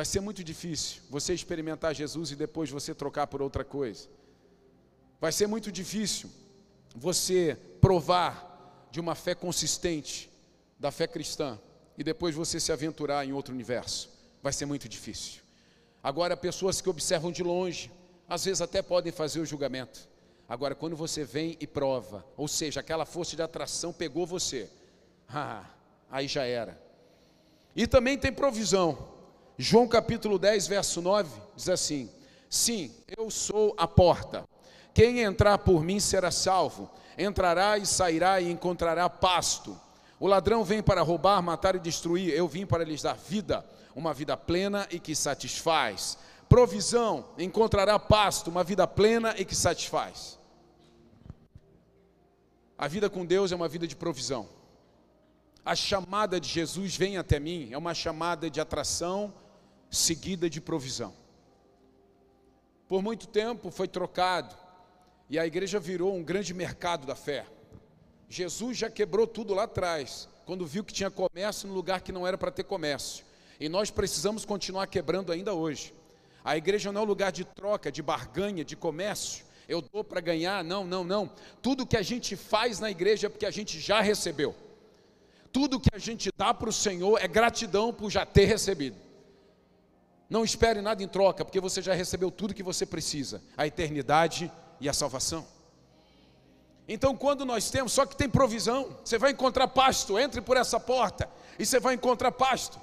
Vai 0.00 0.06
ser 0.06 0.20
muito 0.20 0.42
difícil 0.42 1.02
você 1.10 1.34
experimentar 1.34 1.94
Jesus 1.94 2.30
e 2.30 2.34
depois 2.34 2.70
você 2.70 2.94
trocar 2.94 3.26
por 3.26 3.42
outra 3.42 3.62
coisa. 3.62 4.08
Vai 5.20 5.30
ser 5.30 5.46
muito 5.46 5.70
difícil 5.70 6.30
você 6.96 7.54
provar 7.82 8.88
de 8.90 8.98
uma 8.98 9.14
fé 9.14 9.34
consistente, 9.34 10.30
da 10.78 10.90
fé 10.90 11.06
cristã 11.06 11.60
e 11.98 12.02
depois 12.02 12.34
você 12.34 12.58
se 12.58 12.72
aventurar 12.72 13.26
em 13.26 13.34
outro 13.34 13.52
universo. 13.52 14.08
Vai 14.42 14.54
ser 14.54 14.64
muito 14.64 14.88
difícil. 14.88 15.42
Agora, 16.02 16.34
pessoas 16.34 16.80
que 16.80 16.88
observam 16.88 17.30
de 17.30 17.42
longe, 17.42 17.92
às 18.26 18.46
vezes 18.46 18.62
até 18.62 18.80
podem 18.80 19.12
fazer 19.12 19.40
o 19.40 19.44
julgamento. 19.44 20.08
Agora, 20.48 20.74
quando 20.74 20.96
você 20.96 21.24
vem 21.24 21.58
e 21.60 21.66
prova, 21.66 22.24
ou 22.38 22.48
seja, 22.48 22.80
aquela 22.80 23.04
força 23.04 23.36
de 23.36 23.42
atração 23.42 23.92
pegou 23.92 24.26
você, 24.26 24.66
ah, 25.28 25.68
aí 26.10 26.26
já 26.26 26.44
era. 26.46 26.82
E 27.76 27.86
também 27.86 28.16
tem 28.16 28.32
provisão. 28.32 29.19
João 29.62 29.86
capítulo 29.86 30.38
10, 30.38 30.68
verso 30.68 31.02
9, 31.02 31.38
diz 31.54 31.68
assim: 31.68 32.10
Sim, 32.48 32.94
eu 33.14 33.30
sou 33.30 33.74
a 33.76 33.86
porta. 33.86 34.48
Quem 34.94 35.20
entrar 35.20 35.58
por 35.58 35.84
mim 35.84 36.00
será 36.00 36.30
salvo. 36.30 36.90
Entrará 37.18 37.76
e 37.76 37.84
sairá 37.84 38.40
e 38.40 38.50
encontrará 38.50 39.06
pasto. 39.10 39.78
O 40.18 40.26
ladrão 40.26 40.64
vem 40.64 40.82
para 40.82 41.02
roubar, 41.02 41.42
matar 41.42 41.76
e 41.76 41.78
destruir. 41.78 42.32
Eu 42.32 42.48
vim 42.48 42.64
para 42.64 42.84
lhes 42.84 43.02
dar 43.02 43.12
vida, 43.12 43.62
uma 43.94 44.14
vida 44.14 44.34
plena 44.34 44.88
e 44.90 44.98
que 44.98 45.14
satisfaz. 45.14 46.16
Provisão, 46.48 47.26
encontrará 47.36 47.98
pasto, 47.98 48.48
uma 48.48 48.64
vida 48.64 48.86
plena 48.86 49.34
e 49.36 49.44
que 49.44 49.54
satisfaz. 49.54 50.38
A 52.78 52.88
vida 52.88 53.10
com 53.10 53.26
Deus 53.26 53.52
é 53.52 53.56
uma 53.56 53.68
vida 53.68 53.86
de 53.86 53.94
provisão. 53.94 54.48
A 55.62 55.76
chamada 55.76 56.40
de 56.40 56.48
Jesus 56.48 56.96
vem 56.96 57.18
até 57.18 57.38
mim 57.38 57.68
é 57.72 57.76
uma 57.76 57.92
chamada 57.92 58.48
de 58.48 58.58
atração 58.58 59.34
seguida 59.90 60.48
de 60.48 60.60
provisão. 60.60 61.12
Por 62.88 63.02
muito 63.02 63.26
tempo 63.26 63.70
foi 63.70 63.88
trocado 63.88 64.54
e 65.28 65.38
a 65.38 65.46
igreja 65.46 65.78
virou 65.78 66.14
um 66.14 66.22
grande 66.22 66.54
mercado 66.54 67.06
da 67.06 67.14
fé. 67.14 67.46
Jesus 68.28 68.78
já 68.78 68.88
quebrou 68.88 69.26
tudo 69.26 69.54
lá 69.54 69.64
atrás, 69.64 70.28
quando 70.46 70.66
viu 70.66 70.84
que 70.84 70.92
tinha 70.92 71.10
comércio 71.10 71.68
no 71.68 71.74
lugar 71.74 72.00
que 72.00 72.12
não 72.12 72.26
era 72.26 72.38
para 72.38 72.50
ter 72.50 72.64
comércio. 72.64 73.24
E 73.58 73.68
nós 73.68 73.90
precisamos 73.90 74.44
continuar 74.44 74.86
quebrando 74.86 75.32
ainda 75.32 75.52
hoje. 75.52 75.92
A 76.44 76.56
igreja 76.56 76.90
não 76.90 77.02
é 77.02 77.04
um 77.04 77.06
lugar 77.06 77.30
de 77.30 77.44
troca, 77.44 77.92
de 77.92 78.02
barganha, 78.02 78.64
de 78.64 78.74
comércio. 78.74 79.44
Eu 79.68 79.82
dou 79.82 80.02
para 80.02 80.20
ganhar, 80.20 80.64
não, 80.64 80.84
não, 80.84 81.04
não. 81.04 81.30
Tudo 81.60 81.86
que 81.86 81.96
a 81.96 82.02
gente 82.02 82.34
faz 82.34 82.80
na 82.80 82.90
igreja 82.90 83.26
é 83.26 83.30
porque 83.30 83.46
a 83.46 83.50
gente 83.50 83.78
já 83.78 84.00
recebeu. 84.00 84.54
Tudo 85.52 85.78
que 85.78 85.90
a 85.92 85.98
gente 85.98 86.30
dá 86.36 86.54
para 86.54 86.70
o 86.70 86.72
Senhor 86.72 87.18
é 87.18 87.28
gratidão 87.28 87.92
por 87.92 88.10
já 88.10 88.24
ter 88.24 88.46
recebido. 88.46 88.96
Não 90.30 90.44
espere 90.44 90.80
nada 90.80 91.02
em 91.02 91.08
troca, 91.08 91.44
porque 91.44 91.58
você 91.58 91.82
já 91.82 91.92
recebeu 91.92 92.30
tudo 92.30 92.54
que 92.54 92.62
você 92.62 92.86
precisa: 92.86 93.42
a 93.56 93.66
eternidade 93.66 94.50
e 94.80 94.88
a 94.88 94.92
salvação. 94.92 95.44
Então, 96.88 97.16
quando 97.16 97.44
nós 97.44 97.68
temos, 97.68 97.92
só 97.92 98.06
que 98.06 98.16
tem 98.16 98.28
provisão, 98.28 98.96
você 99.04 99.18
vai 99.18 99.32
encontrar 99.32 99.66
pasto, 99.68 100.18
entre 100.18 100.40
por 100.40 100.56
essa 100.56 100.78
porta 100.78 101.28
e 101.58 101.66
você 101.66 101.78
vai 101.78 101.94
encontrar 101.94 102.32
pasto. 102.32 102.80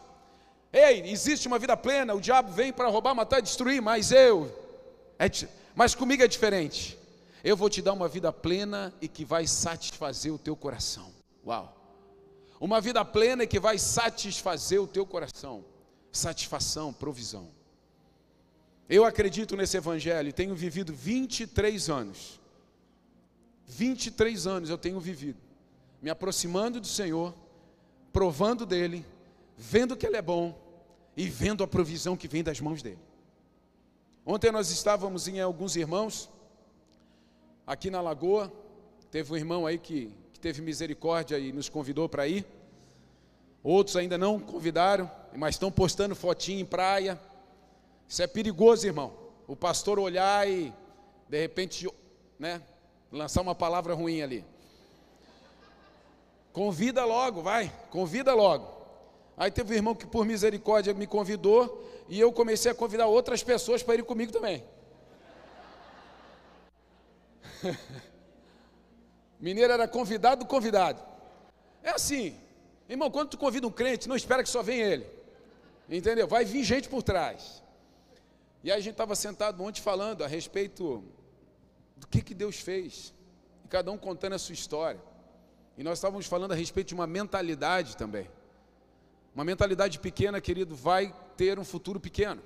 Ei, 0.71 1.09
existe 1.09 1.47
uma 1.47 1.57
vida 1.57 1.75
plena, 1.75 2.13
o 2.13 2.21
diabo 2.21 2.51
vem 2.51 2.71
para 2.71 2.87
roubar, 2.89 3.15
matar, 3.15 3.41
destruir, 3.41 3.81
mas 3.81 4.11
eu, 4.11 4.53
é, 5.17 5.27
mas 5.73 5.95
comigo 5.95 6.23
é 6.23 6.27
diferente. 6.27 6.97
Eu 7.43 7.55
vou 7.55 7.69
te 7.69 7.81
dar 7.81 7.93
uma 7.93 8.07
vida 8.07 8.31
plena 8.31 8.93
e 9.01 9.07
que 9.07 9.23
vai 9.23 9.47
satisfazer 9.47 10.33
o 10.33 10.37
teu 10.37 10.55
coração. 10.55 11.11
Uau! 11.45 11.73
Uma 12.59 12.81
vida 12.81 13.03
plena 13.05 13.43
e 13.43 13.47
que 13.47 13.59
vai 13.59 13.77
satisfazer 13.77 14.81
o 14.81 14.87
teu 14.87 15.05
coração. 15.05 15.63
Satisfação, 16.11 16.93
provisão. 16.93 17.49
Eu 18.89 19.03
acredito 19.03 19.55
nesse 19.55 19.75
evangelho, 19.75 20.31
tenho 20.31 20.55
vivido 20.55 20.93
23 20.93 21.89
anos. 21.89 22.39
23 23.67 24.47
anos 24.47 24.69
eu 24.69 24.77
tenho 24.77 24.99
vivido, 24.99 25.37
me 26.01 26.09
aproximando 26.09 26.79
do 26.79 26.87
Senhor, 26.87 27.35
provando 28.13 28.65
dele, 28.65 29.05
vendo 29.57 29.97
que 29.97 30.05
ele 30.05 30.15
é 30.15 30.21
bom 30.21 30.57
e 31.17 31.27
vendo 31.27 31.63
a 31.63 31.67
provisão 31.67 32.15
que 32.15 32.29
vem 32.29 32.43
das 32.43 32.61
mãos 32.61 32.81
dele. 32.81 32.99
Ontem 34.25 34.51
nós 34.51 34.71
estávamos 34.71 35.27
em 35.27 35.41
alguns 35.41 35.75
irmãos 35.75 36.29
aqui 37.65 37.89
na 37.89 37.99
Lagoa, 37.99 38.51
teve 39.11 39.33
um 39.33 39.35
irmão 39.35 39.65
aí 39.65 39.77
que, 39.77 40.13
que 40.31 40.39
teve 40.39 40.61
misericórdia 40.61 41.37
e 41.37 41.51
nos 41.51 41.67
convidou 41.67 42.07
para 42.07 42.27
ir. 42.27 42.45
Outros 43.61 43.97
ainda 43.97 44.17
não 44.17 44.39
convidaram, 44.39 45.11
mas 45.37 45.53
estão 45.53 45.71
postando 45.71 46.15
fotinho 46.15 46.59
em 46.61 46.65
praia. 46.65 47.21
Isso 48.09 48.23
é 48.23 48.27
perigoso, 48.27 48.87
irmão. 48.87 49.13
O 49.47 49.55
pastor 49.55 49.99
olhar 49.99 50.49
e, 50.49 50.73
de 51.29 51.39
repente, 51.39 51.87
né, 52.39 52.59
lançar 53.11 53.41
uma 53.43 53.53
palavra 53.53 53.93
ruim 53.93 54.23
ali. 54.23 54.43
Convida 56.51 57.05
logo, 57.05 57.43
vai, 57.43 57.71
convida 57.91 58.33
logo. 58.33 58.67
Aí 59.37 59.51
teve 59.51 59.73
um 59.73 59.75
irmão 59.75 59.93
que, 59.93 60.07
por 60.07 60.25
misericórdia, 60.25 60.91
me 60.95 61.05
convidou 61.05 61.87
e 62.09 62.19
eu 62.19 62.33
comecei 62.33 62.71
a 62.71 62.75
convidar 62.75 63.05
outras 63.05 63.43
pessoas 63.43 63.83
para 63.83 63.93
ir 63.93 64.03
comigo 64.03 64.31
também. 64.31 64.63
Mineiro 69.39 69.71
era 69.71 69.87
convidado 69.87 70.45
do 70.45 70.47
convidado. 70.47 70.99
É 71.83 71.91
assim, 71.91 72.35
irmão, 72.89 73.11
quando 73.11 73.29
tu 73.29 73.37
convida 73.37 73.67
um 73.67 73.71
crente, 73.71 74.09
não 74.09 74.15
espera 74.15 74.41
que 74.41 74.49
só 74.49 74.63
venha 74.63 74.83
ele. 74.83 75.16
Entendeu? 75.89 76.27
Vai 76.27 76.43
vir 76.43 76.63
gente 76.63 76.89
por 76.89 77.01
trás. 77.01 77.63
E 78.63 78.71
aí 78.71 78.77
a 78.77 78.81
gente 78.81 78.93
estava 78.93 79.15
sentado 79.15 79.63
ontem 79.63 79.81
falando 79.81 80.23
a 80.23 80.27
respeito 80.27 81.03
do 81.95 82.07
que, 82.07 82.21
que 82.21 82.33
Deus 82.33 82.59
fez. 82.59 83.13
E 83.63 83.67
cada 83.67 83.91
um 83.91 83.97
contando 83.97 84.33
a 84.33 84.39
sua 84.39 84.53
história. 84.53 85.01
E 85.77 85.83
nós 85.83 85.99
estávamos 85.99 86.25
falando 86.25 86.51
a 86.51 86.55
respeito 86.55 86.87
de 86.87 86.93
uma 86.93 87.07
mentalidade 87.07 87.95
também. 87.95 88.29
Uma 89.33 89.45
mentalidade 89.45 89.99
pequena, 89.99 90.41
querido, 90.41 90.75
vai 90.75 91.13
ter 91.37 91.59
um 91.59 91.63
futuro 91.63 91.99
pequeno. 91.99 92.41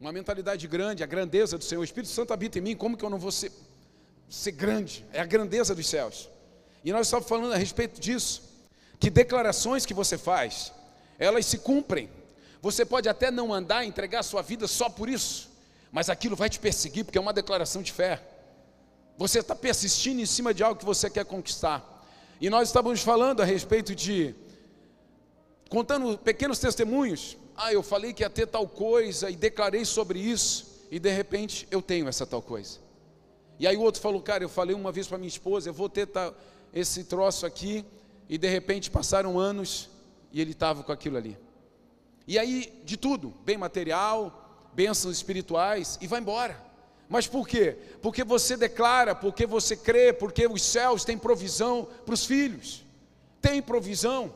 Uma 0.00 0.12
mentalidade 0.12 0.68
grande, 0.68 1.02
a 1.02 1.06
grandeza 1.06 1.58
do 1.58 1.64
Senhor. 1.64 1.80
O 1.80 1.84
Espírito 1.84 2.12
Santo 2.12 2.32
habita 2.32 2.58
em 2.58 2.62
mim, 2.62 2.76
como 2.76 2.96
que 2.96 3.04
eu 3.04 3.10
não 3.10 3.18
vou 3.18 3.32
ser, 3.32 3.50
ser 4.28 4.52
grande? 4.52 5.04
É 5.12 5.20
a 5.20 5.26
grandeza 5.26 5.74
dos 5.74 5.88
céus. 5.88 6.28
E 6.84 6.92
nós 6.92 7.06
estávamos 7.06 7.28
falando 7.28 7.52
a 7.52 7.56
respeito 7.56 7.98
disso. 7.98 8.42
Que 9.00 9.10
declarações 9.10 9.86
que 9.86 9.94
você 9.94 10.18
faz, 10.18 10.72
elas 11.18 11.46
se 11.46 11.58
cumprem. 11.58 12.08
Você 12.60 12.84
pode 12.84 13.08
até 13.08 13.30
não 13.30 13.52
andar, 13.52 13.84
entregar 13.84 14.22
sua 14.22 14.42
vida 14.42 14.66
só 14.66 14.88
por 14.88 15.08
isso, 15.08 15.50
mas 15.90 16.08
aquilo 16.08 16.36
vai 16.36 16.48
te 16.48 16.58
perseguir, 16.58 17.04
porque 17.04 17.18
é 17.18 17.20
uma 17.20 17.32
declaração 17.32 17.82
de 17.82 17.92
fé. 17.92 18.22
Você 19.16 19.40
está 19.40 19.54
persistindo 19.54 20.20
em 20.20 20.26
cima 20.26 20.54
de 20.54 20.62
algo 20.62 20.78
que 20.78 20.84
você 20.84 21.10
quer 21.10 21.24
conquistar. 21.24 22.06
E 22.40 22.48
nós 22.48 22.68
estávamos 22.68 23.02
falando 23.02 23.40
a 23.40 23.44
respeito 23.44 23.94
de, 23.94 24.34
contando 25.68 26.16
pequenos 26.18 26.58
testemunhos. 26.58 27.36
Ah, 27.56 27.72
eu 27.72 27.82
falei 27.82 28.12
que 28.12 28.22
ia 28.22 28.30
ter 28.30 28.46
tal 28.46 28.68
coisa 28.68 29.28
e 29.28 29.34
declarei 29.34 29.84
sobre 29.84 30.20
isso, 30.20 30.86
e 30.90 31.00
de 31.00 31.10
repente 31.10 31.66
eu 31.70 31.82
tenho 31.82 32.08
essa 32.08 32.24
tal 32.24 32.40
coisa. 32.40 32.78
E 33.58 33.66
aí 33.66 33.76
o 33.76 33.82
outro 33.82 34.00
falou, 34.00 34.22
cara, 34.22 34.44
eu 34.44 34.48
falei 34.48 34.74
uma 34.74 34.92
vez 34.92 35.08
para 35.08 35.18
minha 35.18 35.28
esposa, 35.28 35.68
eu 35.68 35.74
vou 35.74 35.88
ter 35.88 36.06
tal, 36.06 36.32
esse 36.72 37.02
troço 37.02 37.44
aqui, 37.44 37.84
e 38.28 38.38
de 38.38 38.48
repente 38.48 38.88
passaram 38.88 39.38
anos 39.38 39.90
ele 40.40 40.52
estava 40.52 40.82
com 40.82 40.92
aquilo 40.92 41.16
ali. 41.16 41.38
E 42.26 42.38
aí, 42.38 42.82
de 42.84 42.96
tudo, 42.96 43.34
bem 43.44 43.56
material, 43.56 44.68
bênçãos 44.74 45.16
espirituais, 45.16 45.98
e 46.00 46.06
vai 46.06 46.20
embora. 46.20 46.62
Mas 47.08 47.26
por 47.26 47.48
quê? 47.48 47.76
Porque 48.02 48.22
você 48.22 48.56
declara, 48.56 49.14
porque 49.14 49.46
você 49.46 49.74
crê, 49.74 50.12
porque 50.12 50.46
os 50.46 50.62
céus 50.62 51.04
têm 51.04 51.16
provisão 51.16 51.88
para 52.04 52.14
os 52.14 52.26
filhos. 52.26 52.84
Tem 53.40 53.62
provisão. 53.62 54.34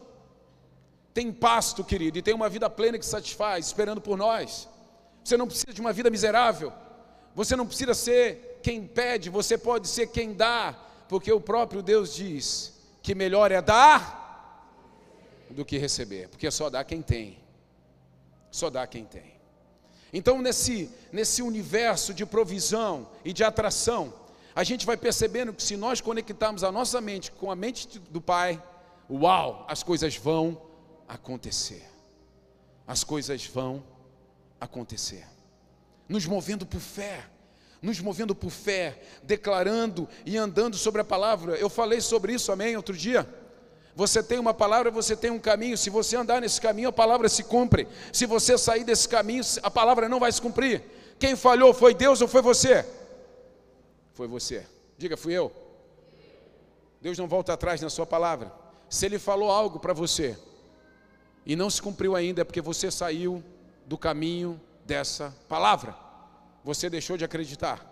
Tem 1.12 1.30
pasto, 1.30 1.84
querido, 1.84 2.16
e 2.18 2.22
tem 2.22 2.32
uma 2.32 2.48
vida 2.48 2.70
plena 2.70 2.98
que 2.98 3.04
satisfaz, 3.04 3.66
esperando 3.66 4.00
por 4.00 4.16
nós. 4.16 4.66
Você 5.22 5.36
não 5.36 5.46
precisa 5.46 5.74
de 5.74 5.80
uma 5.80 5.92
vida 5.92 6.08
miserável. 6.08 6.72
Você 7.34 7.54
não 7.54 7.66
precisa 7.66 7.92
ser 7.92 8.60
quem 8.62 8.86
pede, 8.86 9.28
você 9.28 9.58
pode 9.58 9.88
ser 9.88 10.06
quem 10.06 10.32
dá, 10.32 10.74
porque 11.08 11.32
o 11.32 11.40
próprio 11.40 11.82
Deus 11.82 12.14
diz 12.14 12.72
que 13.02 13.14
melhor 13.14 13.50
é 13.50 13.60
dar 13.60 14.21
do 15.52 15.64
que 15.64 15.78
receber, 15.78 16.28
porque 16.28 16.50
só 16.50 16.68
dá 16.68 16.82
quem 16.84 17.02
tem. 17.02 17.38
Só 18.50 18.68
dá 18.68 18.86
quem 18.86 19.04
tem. 19.04 19.32
Então, 20.12 20.42
nesse, 20.42 20.90
nesse 21.10 21.40
universo 21.40 22.12
de 22.12 22.26
provisão 22.26 23.08
e 23.24 23.32
de 23.32 23.42
atração, 23.42 24.12
a 24.54 24.62
gente 24.62 24.84
vai 24.84 24.96
percebendo 24.96 25.54
que 25.54 25.62
se 25.62 25.76
nós 25.76 26.00
conectarmos 26.00 26.62
a 26.62 26.70
nossa 26.70 27.00
mente 27.00 27.32
com 27.32 27.50
a 27.50 27.56
mente 27.56 27.98
do 27.98 28.20
Pai, 28.20 28.62
uau, 29.10 29.64
as 29.68 29.82
coisas 29.82 30.16
vão 30.16 30.60
acontecer. 31.08 31.82
As 32.86 33.02
coisas 33.02 33.46
vão 33.46 33.82
acontecer. 34.60 35.26
Nos 36.06 36.26
movendo 36.26 36.66
por 36.66 36.80
fé, 36.80 37.24
nos 37.80 37.98
movendo 37.98 38.34
por 38.34 38.50
fé, 38.50 39.00
declarando 39.22 40.06
e 40.26 40.36
andando 40.36 40.76
sobre 40.76 41.00
a 41.00 41.04
palavra. 41.04 41.56
Eu 41.56 41.70
falei 41.70 42.02
sobre 42.02 42.34
isso, 42.34 42.52
amém, 42.52 42.76
outro 42.76 42.94
dia. 42.94 43.26
Você 43.94 44.22
tem 44.22 44.38
uma 44.38 44.54
palavra, 44.54 44.90
você 44.90 45.14
tem 45.14 45.30
um 45.30 45.38
caminho. 45.38 45.76
Se 45.76 45.90
você 45.90 46.16
andar 46.16 46.40
nesse 46.40 46.60
caminho, 46.60 46.88
a 46.88 46.92
palavra 46.92 47.28
se 47.28 47.44
cumpre. 47.44 47.86
Se 48.12 48.24
você 48.24 48.56
sair 48.56 48.84
desse 48.84 49.08
caminho, 49.08 49.42
a 49.62 49.70
palavra 49.70 50.08
não 50.08 50.18
vai 50.18 50.32
se 50.32 50.40
cumprir. 50.40 50.82
Quem 51.18 51.36
falhou 51.36 51.74
foi 51.74 51.94
Deus 51.94 52.20
ou 52.20 52.28
foi 52.28 52.40
você? 52.42 52.86
Foi 54.14 54.26
você. 54.26 54.66
Diga, 54.96 55.16
fui 55.16 55.34
eu. 55.34 55.52
Deus 57.00 57.18
não 57.18 57.28
volta 57.28 57.52
atrás 57.52 57.80
na 57.80 57.90
sua 57.90 58.06
palavra. 58.06 58.52
Se 58.88 59.06
ele 59.06 59.18
falou 59.18 59.50
algo 59.50 59.78
para 59.78 59.92
você 59.92 60.38
e 61.44 61.56
não 61.56 61.70
se 61.70 61.80
cumpriu 61.80 62.14
ainda, 62.14 62.42
é 62.42 62.44
porque 62.44 62.60
você 62.60 62.90
saiu 62.90 63.42
do 63.86 63.98
caminho 63.98 64.60
dessa 64.84 65.34
palavra. 65.48 65.96
Você 66.64 66.88
deixou 66.90 67.16
de 67.16 67.24
acreditar. 67.24 67.88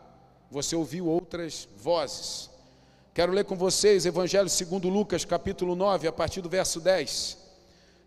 Você 0.50 0.76
ouviu 0.76 1.07
outras 1.07 1.69
vozes. 1.76 2.50
Quero 3.12 3.33
ler 3.33 3.45
com 3.45 3.57
vocês 3.57 4.07
Evangelho 4.07 4.49
segundo 4.49 4.88
Lucas, 4.88 5.25
capítulo 5.25 5.75
9, 5.75 6.07
a 6.07 6.12
partir 6.12 6.40
do 6.40 6.49
verso 6.49 6.81
10, 6.81 7.37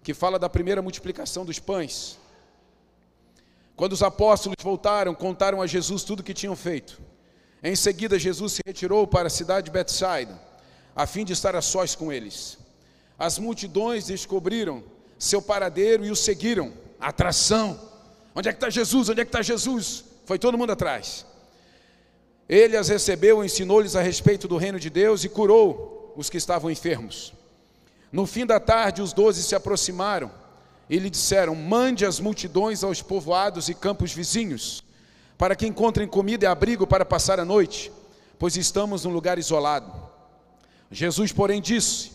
que 0.02 0.14
fala 0.14 0.40
da 0.40 0.48
primeira 0.48 0.82
multiplicação 0.82 1.44
dos 1.44 1.60
pães. 1.60 2.18
Quando 3.76 3.92
os 3.92 4.02
apóstolos 4.02 4.56
voltaram, 4.64 5.14
contaram 5.14 5.62
a 5.62 5.68
Jesus 5.68 6.04
tudo 6.04 6.22
o 6.22 6.24
que 6.24 6.34
tinham 6.34 6.56
feito. 6.56 7.02
Em 7.62 7.76
seguida, 7.76 8.18
Jesus 8.18 8.54
se 8.54 8.62
retirou 8.66 9.06
para 9.06 9.28
a 9.28 9.30
cidade 9.30 9.66
de 9.66 9.72
Betsaida, 9.72 10.40
a 10.96 11.06
fim 11.06 11.26
de 11.26 11.34
estar 11.34 11.54
a 11.54 11.62
sós 11.62 11.96
com 11.96 12.10
eles. 12.10 12.58
As 13.20 13.38
multidões 13.38 14.06
descobriram 14.06 14.84
seu 15.20 15.42
paradeiro 15.42 16.06
e 16.06 16.12
o 16.12 16.16
seguiram. 16.16 16.72
Atração. 17.00 17.78
Onde 18.34 18.48
é 18.48 18.54
que 18.54 18.58
está 18.58 18.70
Jesus? 18.70 19.10
Onde 19.10 19.20
é 19.20 19.26
que 19.26 19.30
está 19.30 19.42
Jesus? 19.42 20.06
Foi 20.26 20.40
todo 20.40 20.58
mundo 20.58 20.72
atrás. 20.72 21.26
Ele 22.48 22.76
as 22.76 22.90
recebeu, 22.90 23.44
ensinou-lhes 23.44 23.96
a 23.96 24.02
respeito 24.02 24.48
do 24.48 24.58
reino 24.58 24.80
de 24.80 24.90
Deus 24.90 25.24
e 25.24 25.30
curou 25.30 26.14
os 26.16 26.30
que 26.30 26.38
estavam 26.38 26.70
enfermos. 26.70 27.34
No 28.12 28.26
fim 28.26 28.46
da 28.46 28.60
tarde, 28.60 29.02
os 29.02 29.14
doze 29.14 29.42
se 29.44 29.56
aproximaram 29.56 30.32
e 30.90 31.00
lhe 31.00 31.10
disseram: 31.10 31.56
Mande 31.56 32.06
as 32.06 32.20
multidões 32.20 32.84
aos 32.84 33.02
povoados 33.02 33.70
e 33.70 33.74
campos 33.74 34.14
vizinhos, 34.14 34.84
para 35.38 35.56
que 35.56 35.66
encontrem 35.66 36.08
comida 36.08 36.46
e 36.46 36.48
abrigo 36.48 36.86
para 36.86 37.06
passar 37.06 37.40
a 37.40 37.46
noite, 37.46 37.92
pois 38.38 38.56
estamos 38.56 39.06
num 39.06 39.12
lugar 39.12 39.40
isolado. 39.40 39.92
Jesus, 40.92 41.32
porém, 41.32 41.62
disse: 41.62 42.12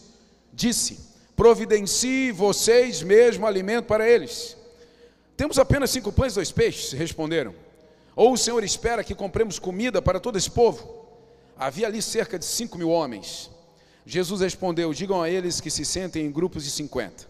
Disse: 0.52 1.00
Providencie 1.34 2.30
vocês 2.32 3.02
mesmo 3.02 3.46
alimento 3.46 3.86
para 3.86 4.08
eles. 4.08 4.56
Temos 5.36 5.58
apenas 5.58 5.90
cinco 5.90 6.12
pães 6.12 6.32
e 6.32 6.34
dois 6.36 6.50
peixes, 6.50 6.92
responderam. 6.92 7.54
Ou 8.18 8.32
o 8.32 8.36
Senhor 8.36 8.64
espera 8.64 9.04
que 9.04 9.14
compremos 9.14 9.60
comida 9.60 10.02
para 10.02 10.18
todo 10.18 10.36
esse 10.36 10.50
povo? 10.50 11.06
Havia 11.56 11.86
ali 11.86 12.02
cerca 12.02 12.36
de 12.36 12.44
cinco 12.44 12.76
mil 12.76 12.90
homens. 12.90 13.48
Jesus 14.04 14.40
respondeu: 14.40 14.92
Digam 14.92 15.22
a 15.22 15.30
eles 15.30 15.60
que 15.60 15.70
se 15.70 15.84
sentem 15.84 16.26
em 16.26 16.32
grupos 16.32 16.64
de 16.64 16.70
cinquenta. 16.72 17.28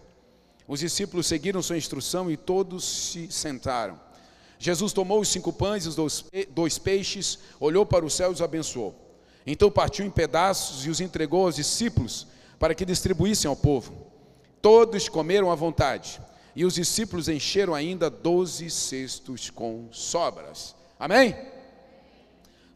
Os 0.67 0.79
discípulos 0.79 1.27
seguiram 1.27 1.61
sua 1.61 1.77
instrução 1.77 2.31
e 2.31 2.35
todos 2.35 2.83
se 2.83 3.31
sentaram. 3.31 3.99
Jesus 4.57 4.91
tomou 4.91 5.19
os 5.21 5.27
cinco 5.27 5.53
pães 5.53 5.85
e 5.85 5.89
os 5.89 5.95
dois 6.49 6.79
peixes, 6.79 7.37
olhou 7.59 7.85
para 7.85 8.03
o 8.03 8.09
céu 8.09 8.31
e 8.31 8.33
os 8.33 8.41
abençoou. 8.41 8.95
Então 9.45 9.69
partiu 9.69 10.07
em 10.07 10.09
pedaços 10.09 10.87
e 10.87 10.89
os 10.89 10.99
entregou 10.99 11.45
aos 11.45 11.57
discípulos 11.57 12.25
para 12.57 12.73
que 12.73 12.83
distribuíssem 12.83 13.47
ao 13.47 13.55
povo. 13.55 13.93
Todos 14.59 15.07
comeram 15.07 15.51
à 15.51 15.55
vontade 15.55 16.19
e 16.55 16.65
os 16.65 16.73
discípulos 16.73 17.29
encheram 17.29 17.75
ainda 17.75 18.09
doze 18.09 18.71
cestos 18.71 19.51
com 19.51 19.87
sobras. 19.91 20.78
Amém? 20.99 21.33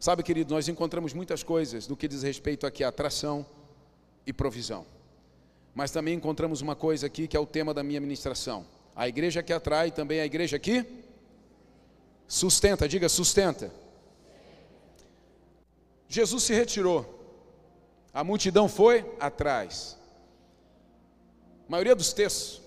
Sabe, 0.00 0.22
querido, 0.22 0.54
nós 0.54 0.66
encontramos 0.66 1.12
muitas 1.12 1.42
coisas 1.42 1.86
no 1.86 1.94
que 1.94 2.08
diz 2.08 2.22
respeito 2.22 2.66
aqui 2.66 2.82
à 2.82 2.88
atração 2.88 3.44
e 4.26 4.32
provisão. 4.32 4.86
Mas 5.74 5.90
também 5.90 6.14
encontramos 6.14 6.62
uma 6.62 6.74
coisa 6.74 7.06
aqui 7.06 7.28
que 7.28 7.36
é 7.36 7.40
o 7.40 7.44
tema 7.44 7.74
da 7.74 7.82
minha 7.82 8.00
ministração. 8.00 8.64
A 8.96 9.06
igreja 9.06 9.42
que 9.42 9.52
atrai 9.52 9.90
também 9.90 10.20
é 10.20 10.22
a 10.22 10.26
igreja 10.26 10.58
que 10.58 10.86
sustenta, 12.26 12.88
diga 12.88 13.10
sustenta. 13.10 13.70
Jesus 16.08 16.44
se 16.44 16.54
retirou. 16.54 17.20
A 18.12 18.24
multidão 18.24 18.70
foi 18.70 19.04
atrás. 19.20 19.98
A 21.68 21.70
maioria 21.70 21.94
dos 21.94 22.14
textos 22.14 22.62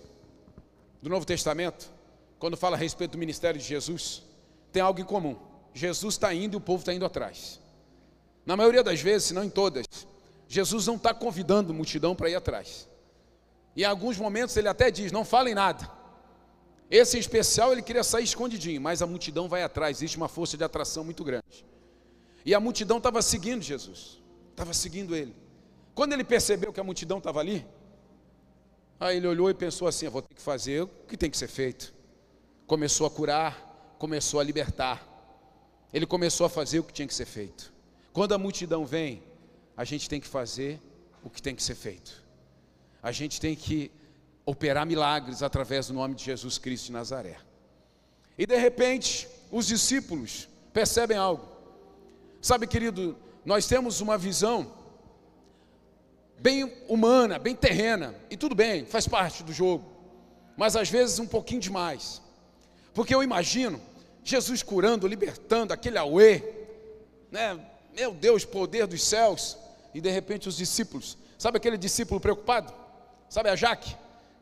do 1.02 1.10
Novo 1.10 1.26
Testamento, 1.26 1.90
quando 2.38 2.56
fala 2.56 2.76
a 2.76 2.80
respeito 2.80 3.14
do 3.14 3.18
ministério 3.18 3.60
de 3.60 3.66
Jesus, 3.66 4.22
tem 4.72 4.82
algo 4.82 5.00
em 5.00 5.06
comum. 5.06 5.47
Jesus 5.78 6.16
está 6.16 6.34
indo 6.34 6.56
e 6.56 6.58
o 6.58 6.62
povo 6.62 6.82
está 6.82 6.94
indo 6.94 7.06
atrás. 7.06 7.62
Na 8.46 8.58
maioria 8.58 8.84
das 8.84 9.00
vezes, 9.00 9.28
se 9.28 9.34
não 9.34 9.44
em 9.44 9.50
todas, 9.50 9.86
Jesus 10.48 10.88
não 10.88 10.96
está 10.96 11.14
convidando 11.14 11.72
a 11.72 11.76
multidão 11.76 12.16
para 12.16 12.30
ir 12.30 12.36
atrás. 12.36 12.88
E 13.76 13.84
em 13.84 13.86
alguns 13.86 14.18
momentos 14.18 14.58
ele 14.58 14.68
até 14.68 14.90
diz: 14.90 15.12
não 15.12 15.24
falem 15.24 15.54
nada. 15.54 15.90
Esse 16.90 17.18
em 17.18 17.20
especial 17.20 17.74
ele 17.74 17.82
queria 17.82 18.04
sair 18.04 18.24
escondidinho, 18.24 18.82
mas 18.82 19.02
a 19.02 19.06
multidão 19.06 19.50
vai 19.50 19.62
atrás, 19.62 19.98
existe 19.98 20.18
uma 20.18 20.30
força 20.30 20.58
de 20.58 20.64
atração 20.64 21.04
muito 21.04 21.24
grande. 21.24 21.66
E 22.46 22.56
a 22.56 22.60
multidão 22.60 22.98
estava 22.98 23.22
seguindo 23.22 23.62
Jesus, 23.62 24.22
estava 24.52 24.74
seguindo 24.74 25.14
ele. 25.14 25.36
Quando 25.94 26.14
ele 26.14 26.24
percebeu 26.24 26.72
que 26.72 26.80
a 26.80 26.84
multidão 26.84 27.18
estava 27.18 27.42
ali, 27.42 27.66
aí 29.00 29.18
ele 29.18 29.28
olhou 29.28 29.50
e 29.50 29.54
pensou 29.54 29.88
assim: 29.88 30.08
vou 30.08 30.22
ter 30.22 30.34
que 30.34 30.42
fazer 30.42 30.84
o 30.84 30.88
que 30.88 31.18
tem 31.18 31.30
que 31.30 31.38
ser 31.38 31.50
feito. 31.50 31.94
Começou 32.66 33.06
a 33.06 33.12
curar, 33.12 33.96
começou 34.00 34.40
a 34.40 34.44
libertar. 34.44 35.17
Ele 35.94 36.06
começou 36.06 36.46
a 36.46 36.50
fazer 36.50 36.80
o 36.80 36.84
que 36.84 36.94
tinha 36.94 37.08
que 37.08 37.14
ser 37.14 37.26
feito. 37.26 37.74
Quando 38.12 38.34
a 38.34 38.38
multidão 38.38 38.86
vem, 38.86 39.24
a 39.76 39.84
gente 39.84 40.10
tem 40.10 40.20
que 40.20 40.28
fazer 40.28 40.82
o 41.24 41.30
que 41.30 41.42
tem 41.42 41.56
que 41.56 41.64
ser 41.64 41.76
feito. 41.76 42.24
A 43.02 43.12
gente 43.12 43.40
tem 43.40 43.56
que 43.56 43.92
operar 44.46 44.86
milagres 44.86 45.44
através 45.44 45.88
do 45.88 45.94
nome 45.94 46.16
de 46.16 46.24
Jesus 46.24 46.58
Cristo 46.58 46.88
de 46.88 46.92
Nazaré. 46.94 47.38
E 48.38 48.46
de 48.46 48.58
repente, 48.58 49.28
os 49.52 49.68
discípulos 49.68 50.48
percebem 50.74 51.18
algo. 51.18 51.48
Sabe, 52.42 52.68
querido, 52.68 53.18
nós 53.46 53.68
temos 53.68 54.00
uma 54.00 54.18
visão 54.18 54.72
bem 56.40 56.72
humana, 56.88 57.40
bem 57.40 57.56
terrena, 57.56 58.16
e 58.30 58.38
tudo 58.38 58.54
bem, 58.54 58.86
faz 58.86 59.08
parte 59.08 59.44
do 59.44 59.52
jogo, 59.52 59.86
mas 60.56 60.76
às 60.76 60.90
vezes 60.90 61.20
um 61.20 61.28
pouquinho 61.28 61.62
demais. 61.62 62.22
Porque 62.94 63.14
eu 63.14 63.24
imagino 63.24 63.82
Jesus 64.28 64.62
curando, 64.62 65.08
libertando, 65.08 65.72
aquele 65.72 65.98
auê, 65.98 66.44
né? 67.32 67.58
Meu 67.96 68.14
Deus, 68.14 68.44
poder 68.44 68.86
dos 68.86 69.02
céus. 69.02 69.58
E 69.94 70.02
de 70.02 70.12
repente 70.12 70.50
os 70.50 70.58
discípulos, 70.58 71.18
sabe 71.38 71.56
aquele 71.56 71.78
discípulo 71.78 72.20
preocupado? 72.20 72.74
Sabe 73.30 73.48
a 73.50 73.56
Jaque, 73.56 73.96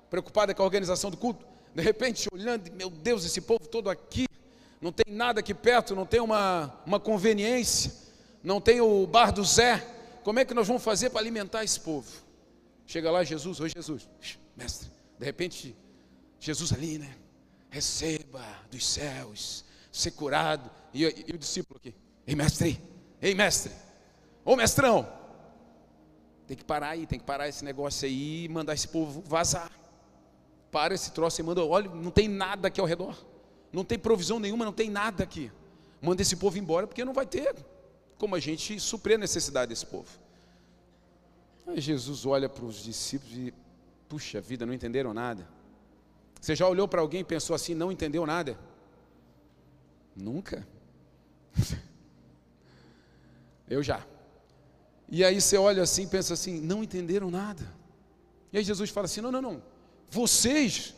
preocupada 0.10 0.56
com 0.56 0.64
a 0.64 0.66
organização 0.66 1.12
do 1.12 1.18
culto? 1.18 1.46
De 1.76 1.84
repente 1.84 2.28
olhando, 2.34 2.72
meu 2.74 2.90
Deus, 2.90 3.26
esse 3.26 3.40
povo 3.40 3.68
todo 3.68 3.88
aqui, 3.88 4.26
não 4.82 4.92
tem 4.92 5.14
nada 5.14 5.40
aqui 5.40 5.54
perto, 5.54 5.96
não 5.96 6.06
tem 6.06 6.20
uma, 6.20 6.74
uma 6.84 7.00
conveniência, 7.00 7.94
não 8.44 8.60
tem 8.60 8.82
o 8.82 9.06
bar 9.06 9.32
do 9.32 9.44
Zé. 9.44 9.86
Como 10.24 10.40
é 10.40 10.46
que 10.46 10.54
nós 10.56 10.68
vamos 10.68 10.84
fazer 10.84 11.12
para 11.12 11.20
alimentar 11.20 11.64
esse 11.64 11.80
povo? 11.80 12.12
Chega 12.88 13.12
lá 13.12 13.24
Jesus, 13.24 13.60
oi 13.60 13.70
Jesus, 13.70 14.10
mestre. 14.58 14.90
De 15.20 15.26
repente, 15.26 15.76
Jesus 16.40 16.74
ali, 16.74 16.98
né? 16.98 17.16
Receba 17.70 18.44
dos 18.72 18.84
céus 18.86 19.65
ser 19.96 20.12
curado. 20.12 20.70
E, 20.94 21.06
e, 21.06 21.26
e 21.28 21.32
o 21.34 21.38
discípulo 21.38 21.78
aqui, 21.78 21.96
ei 22.28 22.36
mestre, 22.36 22.82
ei 23.22 23.34
mestre, 23.34 23.72
ô 24.44 24.56
mestrão, 24.56 25.08
tem 26.48 26.56
que 26.56 26.64
parar 26.64 26.90
aí, 26.90 27.08
tem 27.08 27.18
que 27.18 27.26
parar 27.26 27.48
esse 27.48 27.64
negócio 27.66 28.06
aí 28.06 28.46
e 28.46 28.50
mandar 28.50 28.74
esse 28.74 28.88
povo 28.88 29.24
vazar. 29.26 29.72
Para 30.72 30.94
esse 30.94 31.12
troço 31.12 31.40
e 31.40 31.44
manda, 31.44 31.64
olha, 31.64 31.90
não 31.90 32.12
tem 32.12 32.28
nada 32.28 32.68
aqui 32.68 32.82
ao 32.82 32.86
redor, 32.86 33.18
não 33.72 33.86
tem 33.86 33.98
provisão 33.98 34.40
nenhuma, 34.40 34.66
não 34.66 34.74
tem 34.74 34.90
nada 34.90 35.24
aqui. 35.24 35.52
Manda 36.02 36.22
esse 36.22 36.36
povo 36.36 36.58
embora, 36.58 36.86
porque 36.86 37.06
não 37.06 37.14
vai 37.14 37.26
ter 37.26 37.56
como 38.18 38.36
a 38.36 38.40
gente 38.40 38.80
suprir 38.80 39.16
a 39.16 39.18
necessidade 39.18 39.70
desse 39.70 39.86
povo. 39.86 40.10
Aí 41.66 41.82
Jesus 41.82 42.26
olha 42.26 42.48
para 42.48 42.64
os 42.64 42.84
discípulos 42.84 43.34
e, 43.36 43.54
puxa 44.08 44.40
vida, 44.40 44.66
não 44.66 44.74
entenderam 44.74 45.14
nada. 45.14 45.48
Você 46.40 46.56
já 46.56 46.68
olhou 46.68 46.88
para 46.88 47.02
alguém 47.02 47.22
e 47.22 47.24
pensou 47.24 47.56
assim, 47.56 47.74
não 47.74 47.92
entendeu 47.92 48.26
nada? 48.26 48.58
Nunca. 50.16 50.66
Eu 53.68 53.84
já. 53.84 54.06
E 55.10 55.24
aí 55.24 55.40
você 55.40 55.58
olha 55.58 55.84
assim 55.84 56.04
e 56.04 56.08
pensa 56.08 56.34
assim: 56.34 56.60
não 56.60 56.84
entenderam 56.84 57.30
nada. 57.30 57.64
E 58.54 58.58
aí 58.58 58.64
Jesus 58.64 58.90
fala 58.90 59.06
assim: 59.06 59.22
não, 59.22 59.32
não, 59.32 59.42
não. 59.42 59.62
Vocês 60.10 60.94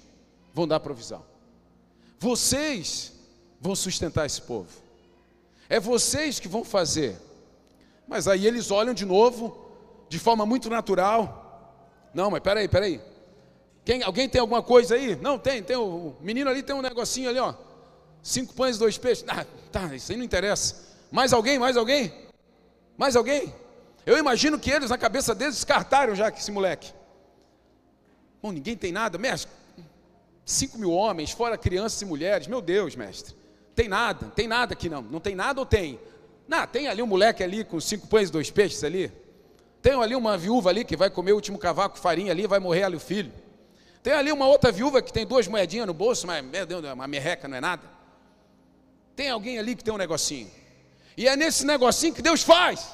vão 0.53 0.67
dar 0.67 0.79
provisão. 0.79 1.25
Vocês 2.19 3.13
vão 3.59 3.75
sustentar 3.75 4.25
esse 4.25 4.41
povo. 4.41 4.69
É 5.69 5.79
vocês 5.79 6.39
que 6.39 6.47
vão 6.47 6.63
fazer. 6.63 7.17
Mas 8.07 8.27
aí 8.27 8.45
eles 8.45 8.71
olham 8.71 8.93
de 8.93 9.05
novo, 9.05 9.69
de 10.07 10.17
forma 10.17 10.45
muito 10.45 10.69
natural. 10.69 11.43
Não, 12.13 12.31
mas 12.31 12.41
peraí, 12.41 12.67
peraí. 12.67 13.01
Quem, 13.83 14.03
alguém 14.03 14.27
tem 14.27 14.39
alguma 14.41 14.61
coisa 14.61 14.95
aí? 14.95 15.15
Não, 15.15 15.37
tem, 15.37 15.61
tem. 15.61 15.75
O 15.75 16.15
menino 16.21 16.49
ali 16.49 16.63
tem 16.63 16.75
um 16.75 16.81
negocinho 16.81 17.29
ali, 17.29 17.39
ó. 17.39 17.53
Cinco 18.27 18.53
pães 18.53 18.77
dois 18.77 18.97
peixes. 18.97 19.23
Ah, 19.25 19.45
tá, 19.71 19.95
isso 19.95 20.11
aí 20.11 20.17
não 20.17 20.25
interessa. 20.25 20.83
Mais 21.09 21.31
alguém? 21.31 21.57
Mais 21.57 21.77
alguém? 21.77 22.11
Mais 22.97 23.15
alguém? 23.15 23.55
Eu 24.05 24.17
imagino 24.17 24.59
que 24.59 24.69
eles, 24.69 24.89
na 24.89 24.97
cabeça 24.97 25.33
deles, 25.33 25.55
descartaram 25.55 26.13
já 26.13 26.27
esse 26.27 26.51
moleque. 26.51 26.91
Bom, 28.41 28.51
ninguém 28.51 28.75
tem 28.75 28.91
nada, 28.91 29.17
mestre. 29.17 29.49
Cinco 30.43 30.77
mil 30.77 30.91
homens, 30.91 31.31
fora 31.31 31.57
crianças 31.57 32.01
e 32.01 32.05
mulheres. 32.05 32.47
Meu 32.47 32.59
Deus, 32.59 32.97
mestre. 32.97 33.33
Tem 33.73 33.87
nada, 33.87 34.25
tem 34.35 34.45
nada 34.45 34.73
aqui 34.73 34.89
não. 34.89 35.01
Não 35.03 35.21
tem 35.21 35.33
nada 35.33 35.61
ou 35.61 35.65
tem? 35.65 35.97
Não, 36.49 36.67
tem 36.67 36.89
ali 36.89 37.01
um 37.01 37.07
moleque 37.07 37.41
ali 37.41 37.63
com 37.63 37.79
cinco 37.79 38.07
pães 38.07 38.27
e 38.27 38.31
dois 38.33 38.51
peixes 38.51 38.83
ali. 38.83 39.09
Tem 39.81 39.93
ali 39.93 40.17
uma 40.17 40.37
viúva 40.37 40.69
ali 40.69 40.83
que 40.83 40.97
vai 40.97 41.09
comer 41.09 41.31
o 41.31 41.35
último 41.35 41.57
cavaco 41.57 41.97
farinha 41.97 42.33
ali, 42.33 42.45
vai 42.45 42.59
morrer 42.59 42.83
ali 42.83 42.97
o 42.97 42.99
filho. 42.99 43.31
Tem 44.03 44.11
ali 44.11 44.33
uma 44.33 44.47
outra 44.47 44.69
viúva 44.69 45.01
que 45.01 45.13
tem 45.13 45.25
duas 45.25 45.47
moedinhas 45.47 45.87
no 45.87 45.93
bolso, 45.93 46.27
mas 46.27 46.43
meu 46.43 46.65
Deus, 46.65 46.83
uma 46.83 47.07
merreca 47.07 47.47
não 47.47 47.55
é 47.55 47.61
nada. 47.61 47.96
Tem 49.17 49.31
alguém 49.31 49.57
ali 49.57 49.75
que 49.75 49.83
tem 49.83 49.91
um 49.91 50.03
negocinho. 50.05 50.49
E 51.19 51.27
é 51.27 51.35
nesse 51.35 51.65
negocinho 51.65 52.13
que 52.13 52.21
Deus 52.21 52.43
faz. 52.43 52.87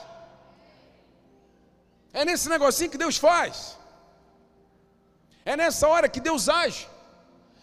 É 2.14 2.24
nesse 2.24 2.48
negocinho 2.48 2.90
que 2.90 2.98
Deus 2.98 3.18
faz. 3.18 3.78
É 5.44 5.58
nessa 5.58 5.86
hora 5.86 6.08
que 6.08 6.22
Deus 6.22 6.48
age. 6.48 6.88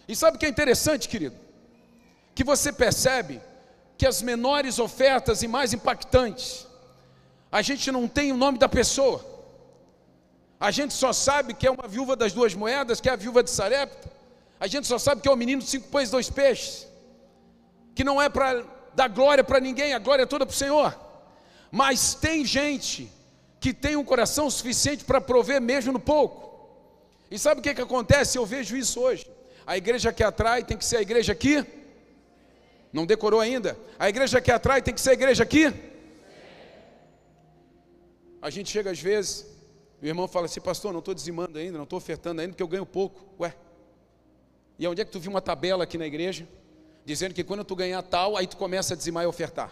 E 0.07 0.15
sabe 0.15 0.37
o 0.37 0.39
que 0.39 0.45
é 0.45 0.49
interessante, 0.49 1.09
querido? 1.09 1.35
Que 2.35 2.43
você 2.43 2.71
percebe 2.71 3.41
que 3.97 4.05
as 4.05 4.21
menores 4.21 4.77
ofertas 4.77 5.41
e 5.41 5.47
mais 5.47 5.73
impactantes, 5.73 6.67
a 7.51 7.63
gente 7.63 7.91
não 7.91 8.07
tem 8.07 8.31
o 8.31 8.37
nome 8.37 8.59
da 8.59 8.69
pessoa. 8.69 9.25
A 10.59 10.69
gente 10.69 10.93
só 10.93 11.11
sabe 11.11 11.55
que 11.55 11.65
é 11.65 11.71
uma 11.71 11.87
viúva 11.87 12.15
das 12.15 12.31
duas 12.31 12.53
moedas, 12.53 13.01
que 13.01 13.09
é 13.09 13.13
a 13.13 13.15
viúva 13.15 13.41
de 13.41 13.49
Sarepta. 13.49 14.07
A 14.59 14.67
gente 14.67 14.85
só 14.85 14.99
sabe 14.99 15.19
que 15.19 15.27
é 15.27 15.31
o 15.31 15.35
menino 15.35 15.63
de 15.63 15.67
cinco 15.67 15.87
pães 15.87 16.09
e 16.09 16.11
dois 16.11 16.29
peixes 16.29 16.90
que 17.95 18.03
não 18.03 18.21
é 18.21 18.29
para 18.29 18.63
dar 18.93 19.07
glória 19.07 19.43
para 19.43 19.59
ninguém, 19.59 19.93
a 19.93 19.99
glória 19.99 20.23
é 20.23 20.25
toda 20.25 20.45
para 20.45 20.53
o 20.53 20.55
Senhor. 20.55 20.97
Mas 21.71 22.13
tem 22.13 22.45
gente 22.45 23.11
que 23.59 23.73
tem 23.73 23.95
um 23.95 24.03
coração 24.03 24.49
suficiente 24.49 25.05
para 25.05 25.21
prover 25.21 25.61
mesmo 25.61 25.93
no 25.93 25.99
pouco. 25.99 26.51
E 27.29 27.39
sabe 27.39 27.61
o 27.61 27.63
que, 27.63 27.73
que 27.73 27.81
acontece? 27.81 28.37
Eu 28.37 28.45
vejo 28.45 28.75
isso 28.75 28.99
hoje. 28.99 29.25
A 29.65 29.77
igreja 29.77 30.11
que 30.11 30.23
atrai 30.23 30.63
tem 30.63 30.77
que 30.77 30.83
ser 30.83 30.97
a 30.97 31.01
igreja 31.01 31.31
aqui. 31.31 31.65
Não 32.91 33.05
decorou 33.05 33.39
ainda? 33.39 33.77
A 33.97 34.09
igreja 34.09 34.41
que 34.41 34.51
atrai 34.51 34.81
tem 34.81 34.93
que 34.93 34.99
ser 34.99 35.11
a 35.11 35.13
igreja 35.13 35.43
aqui. 35.43 35.73
A 38.41 38.49
gente 38.49 38.69
chega 38.69 38.91
às 38.91 38.99
vezes, 38.99 39.45
o 40.01 40.05
irmão 40.05 40.27
fala 40.27 40.47
assim, 40.47 40.59
pastor, 40.59 40.91
não 40.91 40.99
estou 40.99 41.13
dizimando 41.13 41.57
ainda, 41.57 41.77
não 41.77 41.83
estou 41.83 41.97
ofertando 41.97 42.41
ainda, 42.41 42.53
porque 42.53 42.63
eu 42.63 42.67
ganho 42.67 42.85
pouco. 42.85 43.23
Ué, 43.39 43.55
e 44.79 44.87
onde 44.87 45.01
é 45.01 45.05
que 45.05 45.11
tu 45.11 45.19
viu 45.19 45.29
uma 45.29 45.41
tabela 45.41 45.83
aqui 45.83 45.97
na 45.97 46.07
igreja? 46.07 46.47
Dizendo 47.05 47.33
que 47.33 47.43
quando 47.43 47.63
tu 47.63 47.75
ganhar 47.75 48.01
tal, 48.03 48.37
aí 48.37 48.47
tu 48.47 48.57
começa 48.57 48.93
a 48.93 48.97
dizimar 48.97 49.23
e 49.23 49.27
ofertar. 49.27 49.71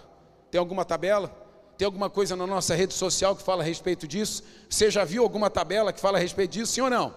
Tem 0.50 0.60
alguma 0.60 0.84
tabela? 0.84 1.30
Tem 1.78 1.86
alguma 1.86 2.10
coisa 2.10 2.36
na 2.36 2.46
nossa 2.46 2.76
rede 2.76 2.94
social 2.94 3.36
que 3.36 3.44
fala 3.44 3.64
a 3.64 3.66
respeito 3.66 4.08
disso? 4.08 4.44
Você 4.70 4.92
já 4.92 5.06
viu 5.06 5.24
alguma 5.24 5.50
tabela 5.50 5.94
que 5.94 6.00
fala 6.00 6.18
a 6.18 6.22
respeito 6.22 6.52
disso, 6.52 6.74
sim 6.74 6.82
ou 6.82 6.90
não? 6.90 7.14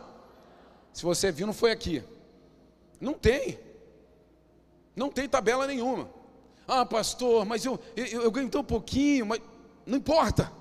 Se 0.93 1.03
você 1.03 1.33
viu, 1.33 1.47
não 1.47 1.55
foi 1.55 1.73
aqui. 1.73 2.03
Não 3.01 3.15
tem. 3.15 3.59
Não 4.95 5.11
tem 5.11 5.29
tabela 5.29 5.67
nenhuma. 5.67 6.09
Ah, 6.69 6.87
pastor, 6.87 7.45
mas 7.45 7.65
eu, 7.65 7.81
eu, 7.97 8.23
eu 8.23 8.31
ganho 8.31 8.49
tão 8.49 8.63
pouquinho, 8.63 9.27
mas 9.27 9.41
não 9.85 9.99
importa. 9.99 10.53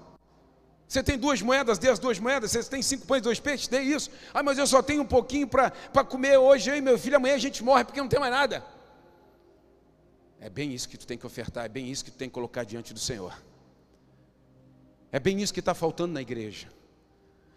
Você 0.88 1.04
tem 1.04 1.18
duas 1.18 1.42
moedas, 1.42 1.78
dê 1.78 1.90
as 1.90 2.00
duas 2.00 2.20
moedas. 2.20 2.52
Você 2.52 2.64
tem 2.64 2.82
cinco 2.82 3.06
pães, 3.06 3.22
dois 3.22 3.40
peixes, 3.40 3.68
dê 3.68 3.82
isso. 3.82 4.10
Ah, 4.34 4.42
mas 4.42 4.58
eu 4.58 4.66
só 4.66 4.82
tenho 4.82 5.04
um 5.04 5.06
pouquinho 5.06 5.48
para 5.48 5.72
comer 6.10 6.38
hoje, 6.38 6.70
e 6.76 6.82
meu 6.82 6.98
filho. 6.98 7.18
Amanhã 7.18 7.36
a 7.36 7.38
gente 7.38 7.64
morre 7.64 7.84
porque 7.84 8.02
não 8.02 8.10
tem 8.10 8.20
mais 8.20 8.34
nada. 8.34 8.66
É 10.42 10.50
bem 10.50 10.74
isso 10.74 10.90
que 10.90 10.98
tu 10.98 11.06
tem 11.06 11.20
que 11.20 11.26
ofertar, 11.26 11.66
é 11.66 11.70
bem 11.70 11.90
isso 11.90 12.04
que 12.04 12.10
tu 12.10 12.18
tem 12.18 12.28
que 12.28 12.34
colocar 12.34 12.64
diante 12.64 12.96
do 12.96 13.00
Senhor. 13.00 13.40
É 15.12 15.20
bem 15.20 15.40
isso 15.40 15.54
que 15.54 15.60
está 15.60 15.76
faltando 15.76 16.14
na 16.14 16.22
igreja. 16.22 16.68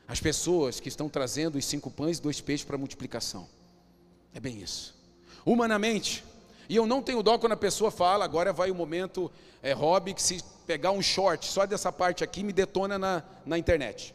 As 0.07 0.21
pessoas 0.21 0.81
que 0.81 0.89
estão 0.91 1.09
trazendo 1.09 1.57
os 1.57 1.65
cinco 1.65 1.91
pães 1.91 2.19
e 2.19 2.23
dois 2.23 2.43
peixes 2.43 2.67
para 2.67 2.77
multiplicação. 2.77 3.49
É 4.35 4.39
bem 4.39 4.61
isso. 4.61 4.95
Humanamente, 5.47 6.23
e 6.69 6.77
eu 6.77 6.87
não 6.87 7.03
tenho 7.03 7.23
dó 7.23 7.39
quando 7.39 7.53
a 7.53 7.57
pessoa 7.57 7.91
fala, 7.91 8.23
agora 8.23 8.53
vai 8.53 8.71
o 8.71 8.75
momento 8.75 9.33
é, 9.63 9.73
hobby, 9.73 10.13
que 10.13 10.23
se 10.23 10.45
pegar 10.67 10.91
um 10.91 11.01
short 11.01 11.47
só 11.47 11.65
dessa 11.65 11.91
parte 11.91 12.23
aqui, 12.23 12.43
me 12.43 12.53
detona 12.53 12.99
na, 12.99 13.23
na 13.47 13.57
internet. 13.57 14.15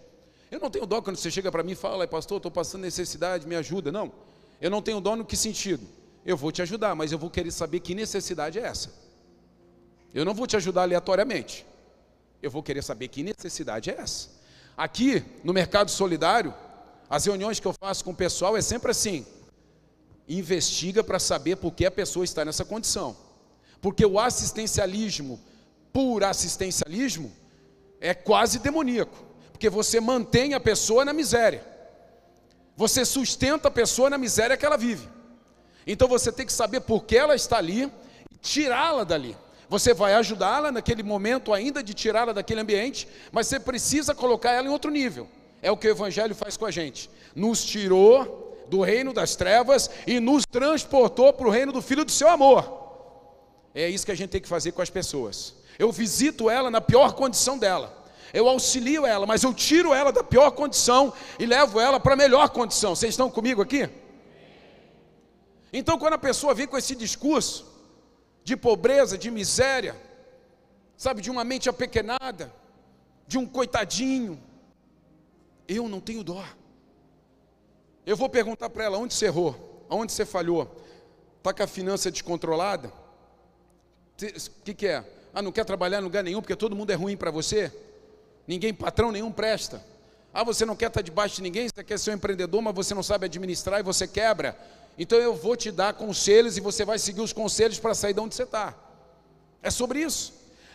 Eu 0.52 0.60
não 0.60 0.70
tenho 0.70 0.86
dó 0.86 1.02
quando 1.02 1.16
você 1.16 1.32
chega 1.32 1.52
para 1.52 1.64
mim 1.64 1.72
e 1.72 1.76
fala, 1.76 2.08
pastor, 2.08 2.38
estou 2.38 2.52
passando 2.52 2.82
necessidade, 2.82 3.48
me 3.48 3.56
ajuda. 3.56 3.92
Não, 3.92 4.12
eu 4.62 4.70
não 4.70 4.82
tenho 4.82 5.02
dó 5.02 5.16
no 5.16 5.26
que 5.26 5.36
sentido? 5.36 5.88
Eu 6.26 6.38
vou 6.38 6.52
te 6.52 6.62
ajudar, 6.62 6.96
mas 6.96 7.12
eu 7.12 7.18
vou 7.18 7.30
querer 7.30 7.52
saber 7.52 7.80
que 7.80 7.96
necessidade 7.96 8.60
é 8.60 8.64
essa. 8.64 8.92
Eu 10.14 10.26
não 10.26 10.34
vou 10.34 10.48
te 10.48 10.56
ajudar 10.56 10.84
aleatoriamente. 10.84 11.66
Eu 12.42 12.52
vou 12.52 12.64
querer 12.64 12.84
saber 12.84 13.08
que 13.08 13.24
necessidade 13.24 13.90
é 13.90 13.96
essa. 14.00 14.30
Aqui, 14.76 15.24
no 15.44 15.54
mercado 15.54 15.92
solidário, 15.92 16.54
as 17.10 17.26
reuniões 17.26 17.60
que 17.60 17.68
eu 17.68 17.74
faço 17.74 18.04
com 18.04 18.12
o 18.12 18.16
pessoal 18.16 18.56
é 18.56 18.62
sempre 18.62 18.92
assim 18.92 19.26
investiga 20.30 21.04
para 21.04 21.18
saber 21.18 21.56
por 21.56 21.74
que 21.74 21.86
a 21.86 21.92
pessoa 21.92 22.24
está 22.24 22.46
nessa 22.46 22.64
condição. 22.64 23.18
Porque 23.82 24.06
o 24.06 24.20
assistencialismo, 24.20 25.40
por 25.92 26.24
assistencialismo, 26.24 27.32
é 28.00 28.14
quase 28.14 28.60
demoníaco. 28.60 29.18
Porque 29.52 29.70
você 29.70 30.00
mantém 30.00 30.54
a 30.54 30.60
pessoa 30.60 31.04
na 31.04 31.12
miséria. 31.12 31.66
Você 32.78 33.04
sustenta 33.04 33.68
a 33.68 33.72
pessoa 33.72 34.10
na 34.10 34.18
miséria 34.18 34.56
que 34.56 34.66
ela 34.66 34.78
vive. 34.78 35.08
Então 35.92 36.08
você 36.08 36.32
tem 36.32 36.46
que 36.46 36.54
saber 36.54 36.82
por 36.82 37.04
que 37.04 37.18
ela 37.18 37.34
está 37.34 37.58
ali 37.58 37.92
tirá-la 38.40 39.04
dali. 39.04 39.36
Você 39.68 39.92
vai 39.92 40.14
ajudá-la 40.14 40.72
naquele 40.72 41.02
momento 41.02 41.52
ainda 41.52 41.82
de 41.82 41.96
tirá-la 41.96 42.32
daquele 42.32 42.62
ambiente, 42.62 43.08
mas 43.32 43.48
você 43.48 43.60
precisa 43.60 44.14
colocar 44.14 44.52
ela 44.52 44.68
em 44.68 44.72
outro 44.72 44.92
nível. 44.92 45.28
É 45.64 45.72
o 45.72 45.78
que 45.78 45.88
o 45.88 45.90
Evangelho 45.90 46.36
faz 46.36 46.56
com 46.56 46.68
a 46.68 46.70
gente. 46.70 47.10
Nos 47.36 47.66
tirou 47.66 48.64
do 48.68 48.82
reino 48.82 49.12
das 49.12 49.36
trevas 49.36 49.90
e 50.06 50.20
nos 50.20 50.44
transportou 50.46 51.34
para 51.34 51.48
o 51.48 51.50
reino 51.50 51.72
do 51.72 51.82
Filho 51.82 52.06
do 52.06 52.12
seu 52.12 52.30
amor. 52.30 52.72
É 53.74 53.90
isso 53.90 54.06
que 54.06 54.12
a 54.12 54.16
gente 54.16 54.30
tem 54.30 54.42
que 54.42 54.48
fazer 54.48 54.74
com 54.74 54.84
as 54.84 54.92
pessoas. 54.92 55.56
Eu 55.80 55.92
visito 55.92 56.52
ela 56.52 56.70
na 56.70 56.82
pior 56.82 57.14
condição 57.14 57.58
dela. 57.58 57.98
Eu 58.32 58.48
auxilio 58.48 59.08
ela, 59.08 59.26
mas 59.26 59.42
eu 59.42 59.56
tiro 59.56 59.92
ela 59.92 60.12
da 60.12 60.24
pior 60.24 60.52
condição 60.52 61.12
e 61.40 61.48
levo 61.48 61.80
ela 61.80 62.00
para 62.00 62.14
a 62.14 62.18
melhor 62.18 62.50
condição. 62.50 62.96
Vocês 62.96 63.14
estão 63.14 63.32
comigo 63.32 63.60
aqui? 63.60 63.90
Então, 65.72 65.98
quando 65.98 66.14
a 66.14 66.18
pessoa 66.18 66.54
vem 66.54 66.68
com 66.68 66.78
esse 66.78 66.96
discurso 66.96 67.66
de 68.44 68.58
pobreza, 68.58 69.18
de 69.18 69.30
miséria, 69.30 69.96
sabe, 70.98 71.22
de 71.22 71.30
uma 71.30 71.44
mente 71.44 71.70
apequenada, 71.70 72.52
de 73.28 73.38
um 73.38 73.46
coitadinho, 73.46 74.42
eu 75.68 75.88
não 75.88 76.00
tenho 76.00 76.24
dó. 76.24 76.44
Eu 78.06 78.18
vou 78.18 78.28
perguntar 78.28 78.70
para 78.70 78.86
ela 78.86 78.98
onde 78.98 79.14
você 79.14 79.26
errou, 79.26 79.86
onde 79.90 80.12
você 80.12 80.26
falhou. 80.26 80.76
Está 81.38 81.54
com 81.54 81.64
a 81.64 81.68
finança 81.68 82.10
descontrolada? 82.10 82.92
O 84.18 84.64
que, 84.64 84.74
que 84.74 84.88
é? 84.88 85.06
Ah, 85.34 85.42
não 85.42 85.52
quer 85.52 85.64
trabalhar 85.64 86.00
em 86.00 86.04
lugar 86.04 86.24
nenhum 86.24 86.42
porque 86.42 86.56
todo 86.56 86.76
mundo 86.76 86.92
é 86.92 86.96
ruim 86.96 87.16
para 87.16 87.30
você? 87.30 87.72
Ninguém, 88.48 88.74
patrão 88.74 89.12
nenhum 89.12 89.32
presta. 89.32 89.86
Ah, 90.34 90.44
você 90.44 90.66
não 90.66 90.76
quer 90.76 90.88
estar 90.88 91.02
debaixo 91.02 91.36
de 91.36 91.44
ninguém, 91.44 91.68
você 91.68 91.84
quer 91.84 92.00
ser 92.00 92.12
um 92.12 92.16
empreendedor, 92.16 92.62
mas 92.62 92.74
você 92.74 92.94
não 92.94 93.04
sabe 93.04 93.26
administrar 93.26 93.80
e 93.80 93.84
você 93.84 94.08
quebra. 94.08 94.58
Então 95.00 95.18
eu 95.18 95.34
vou 95.34 95.56
te 95.56 95.72
dar 95.72 95.94
conselhos 95.94 96.58
e 96.58 96.62
você 96.62 96.84
vai 96.84 97.00
seguir 97.00 97.22
os 97.22 97.32
conselhos 97.32 97.80
para 97.80 97.96
sair 97.96 98.14
de 98.14 98.20
onde 98.20 98.36
você 98.36 98.44
está. 98.44 98.76
É 99.64 99.72
sobre 99.72 100.02
isso. 100.02 100.34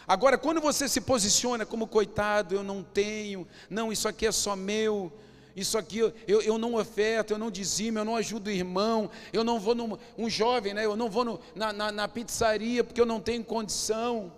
Agora, 0.08 0.38
quando 0.38 0.62
você 0.62 0.88
se 0.88 1.02
posiciona 1.02 1.66
como 1.66 1.86
coitado, 1.86 2.54
eu 2.54 2.62
não 2.62 2.82
tenho, 2.82 3.46
não, 3.68 3.92
isso 3.92 4.08
aqui 4.08 4.26
é 4.26 4.32
só 4.32 4.56
meu, 4.56 5.12
isso 5.54 5.76
aqui 5.76 5.98
eu, 5.98 6.12
eu 6.26 6.56
não 6.56 6.74
oferto, 6.74 7.32
eu 7.32 7.38
não 7.38 7.50
dizimo, 7.50 7.98
eu 7.98 8.04
não 8.04 8.16
ajudo 8.16 8.48
o 8.48 8.50
irmão, 8.50 9.10
eu 9.30 9.44
não 9.44 9.60
vou 9.60 9.74
num, 9.74 9.98
um 10.16 10.28
jovem, 10.28 10.72
né? 10.72 10.86
Eu 10.86 10.96
não 10.96 11.10
vou 11.10 11.24
no, 11.24 11.40
na, 11.54 11.72
na, 11.72 11.92
na, 11.92 12.08
pizzaria 12.08 12.82
porque 12.82 13.00
eu 13.00 13.06
não 13.06 13.20
tenho 13.20 13.44
condição. 13.44 14.32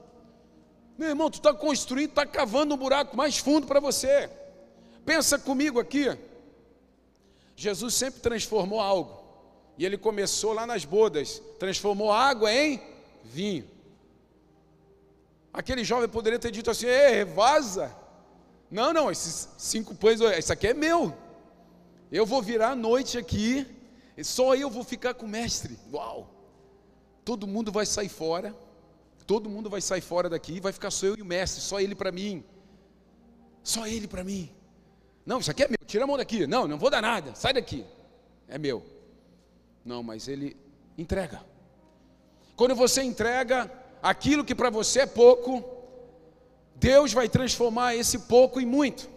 Meu 0.99 1.09
irmão, 1.09 1.31
tu 1.31 1.39
está 1.39 1.55
construindo, 1.55 2.11
está 2.11 2.27
cavando 2.27 2.75
um 2.75 2.79
buraco 2.79 3.17
mais 3.17 3.39
fundo 3.39 3.69
para 3.69 3.79
você. 3.79 4.29
Pensa 5.05 5.39
comigo 5.39 5.79
aqui. 5.79 6.17
Jesus 7.55 7.95
sempre 7.95 8.21
transformou 8.21 8.81
algo. 8.81 9.16
E 9.79 9.85
ele 9.85 9.99
começou 9.99 10.53
lá 10.53 10.67
nas 10.67 10.85
bodas, 10.85 11.43
transformou 11.59 12.11
água 12.11 12.53
em 12.53 12.81
vinho. 13.25 13.69
Aquele 15.53 15.85
jovem 15.85 16.09
poderia 16.09 16.39
ter 16.39 16.51
dito 16.51 16.71
assim: 16.71 16.87
Ei, 16.87 17.25
vaza. 17.25 17.95
Não, 18.71 18.93
não, 18.93 19.11
esses 19.11 19.49
cinco 19.59 19.95
pães, 19.95 20.21
isso 20.21 20.53
aqui 20.53 20.69
é 20.69 20.75
meu. 20.75 21.15
Eu 22.11 22.27
vou 22.27 22.43
virar 22.43 22.71
a 22.71 22.77
noite 22.77 23.17
aqui, 23.19 23.67
só 24.23 24.55
eu 24.55 24.69
vou 24.71 24.85
ficar 24.85 25.15
com 25.15 25.27
o 25.27 25.29
mestre. 25.29 25.79
Uau! 25.93 26.31
Todo 27.25 27.47
mundo 27.47 27.71
vai 27.71 27.85
sair 27.87 28.09
fora, 28.09 28.55
todo 29.27 29.51
mundo 29.51 29.69
vai 29.69 29.81
sair 29.81 30.01
fora 30.01 30.29
daqui, 30.29 30.61
vai 30.61 30.73
ficar 30.73 30.91
só 30.91 31.07
eu 31.07 31.17
e 31.17 31.23
o 31.23 31.27
mestre, 31.27 31.61
só 31.61 31.81
ele 31.81 31.95
para 31.95 32.13
mim. 32.13 32.45
Só 33.63 33.87
ele 33.87 34.07
para 34.07 34.23
mim. 34.23 34.51
Não, 35.25 35.41
isso 35.41 35.51
aqui 35.51 35.65
é 35.65 35.69
meu, 35.69 35.79
tira 35.87 36.05
a 36.05 36.07
mão 36.07 36.17
daqui. 36.17 36.47
Não, 36.47 36.69
não 36.69 36.79
vou 36.79 36.89
dar 36.89 37.03
nada, 37.03 37.35
sai 37.35 37.53
daqui. 37.53 37.85
É 38.49 38.59
meu. 38.59 38.96
Não, 39.87 40.03
mas 40.03 40.27
ele 40.27 40.57
entrega. 40.99 41.41
Quando 42.57 42.75
você 42.75 43.03
entrega 43.03 43.71
aquilo 44.03 44.45
que 44.45 44.55
para 44.55 44.69
você 44.69 45.01
é 45.01 45.07
pouco, 45.07 45.65
Deus 46.75 47.13
vai 47.13 47.29
transformar 47.29 47.95
esse 47.95 48.19
pouco 48.21 48.61
em 48.61 48.67
muito. 48.67 49.09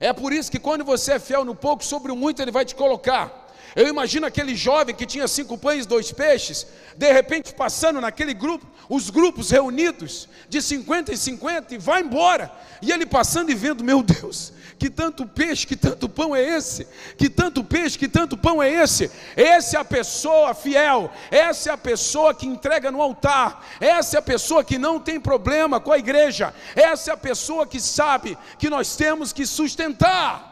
É 0.00 0.14
por 0.14 0.32
isso 0.32 0.50
que 0.50 0.58
quando 0.58 0.82
você 0.82 1.12
é 1.12 1.18
fiel 1.18 1.44
no 1.44 1.54
pouco, 1.54 1.84
sobre 1.84 2.10
o 2.10 2.16
muito 2.16 2.40
Ele 2.40 2.50
vai 2.50 2.64
te 2.64 2.74
colocar. 2.74 3.39
Eu 3.76 3.88
imagino 3.88 4.26
aquele 4.26 4.54
jovem 4.54 4.94
que 4.94 5.06
tinha 5.06 5.28
cinco 5.28 5.56
pães 5.56 5.84
e 5.84 5.88
dois 5.88 6.10
peixes, 6.10 6.66
de 6.96 7.12
repente 7.12 7.54
passando 7.54 8.00
naquele 8.00 8.34
grupo, 8.34 8.66
os 8.88 9.10
grupos 9.10 9.50
reunidos, 9.50 10.28
de 10.48 10.60
50 10.60 11.12
em 11.12 11.16
50, 11.16 11.74
e 11.74 11.78
vai 11.78 12.00
embora. 12.00 12.50
E 12.82 12.90
ele 12.90 13.06
passando 13.06 13.50
e 13.50 13.54
vendo, 13.54 13.84
meu 13.84 14.02
Deus, 14.02 14.52
que 14.78 14.90
tanto 14.90 15.26
peixe, 15.26 15.66
que 15.66 15.76
tanto 15.76 16.08
pão 16.08 16.34
é 16.34 16.42
esse? 16.42 16.86
Que 17.16 17.28
tanto 17.28 17.62
peixe, 17.62 17.98
que 17.98 18.08
tanto 18.08 18.36
pão 18.36 18.62
é 18.62 18.70
esse? 18.70 19.10
Essa 19.36 19.76
é 19.76 19.80
a 19.80 19.84
pessoa 19.84 20.54
fiel, 20.54 21.12
essa 21.30 21.70
é 21.70 21.72
a 21.72 21.78
pessoa 21.78 22.34
que 22.34 22.46
entrega 22.46 22.90
no 22.90 23.00
altar, 23.00 23.64
essa 23.78 24.16
é 24.16 24.18
a 24.18 24.22
pessoa 24.22 24.64
que 24.64 24.78
não 24.78 24.98
tem 24.98 25.20
problema 25.20 25.78
com 25.78 25.92
a 25.92 25.98
igreja, 25.98 26.52
essa 26.74 27.10
é 27.10 27.14
a 27.14 27.16
pessoa 27.16 27.66
que 27.66 27.78
sabe 27.78 28.36
que 28.58 28.70
nós 28.70 28.96
temos 28.96 29.32
que 29.32 29.46
sustentar. 29.46 30.49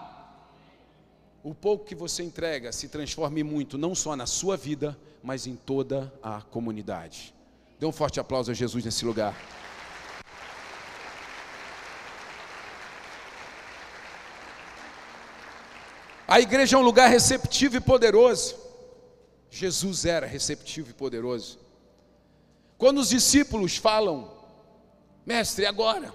O 1.43 1.55
pouco 1.55 1.85
que 1.85 1.95
você 1.95 2.23
entrega 2.23 2.73
se 2.73 2.89
transforme 2.89 3.43
muito, 3.43 3.79
não 3.79 3.95
só 3.95 4.17
na 4.17 4.27
sua 4.27 4.57
vida, 4.57 4.99
mas 5.23 5.47
em 5.47 5.55
toda 5.55 6.13
a 6.23 6.43
comunidade. 6.43 7.35
Dê 7.79 7.87
um 7.87 7.93
forte 7.93 8.19
aplauso 8.19 8.51
a 8.51 8.55
Jesus 8.55 8.85
nesse 8.85 9.05
lugar. 9.05 9.37
A 16.27 16.41
igreja 16.41 16.77
é 16.77 16.79
um 16.79 16.83
lugar 16.83 17.09
receptivo 17.09 17.77
e 17.77 17.81
poderoso. 17.81 18.55
Jesus 19.51 20.05
era 20.05 20.27
receptivo 20.27 20.91
e 20.91 20.93
poderoso. 20.93 21.59
Quando 22.77 22.99
os 22.99 23.09
discípulos 23.09 23.77
falam, 23.77 24.31
mestre, 25.25 25.65
agora? 25.65 26.13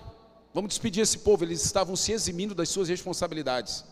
Vamos 0.53 0.69
despedir 0.69 1.01
esse 1.01 1.17
povo, 1.17 1.43
eles 1.43 1.65
estavam 1.65 1.95
se 1.95 2.11
eximindo 2.11 2.53
das 2.53 2.69
suas 2.69 2.89
responsabilidades. 2.89 3.83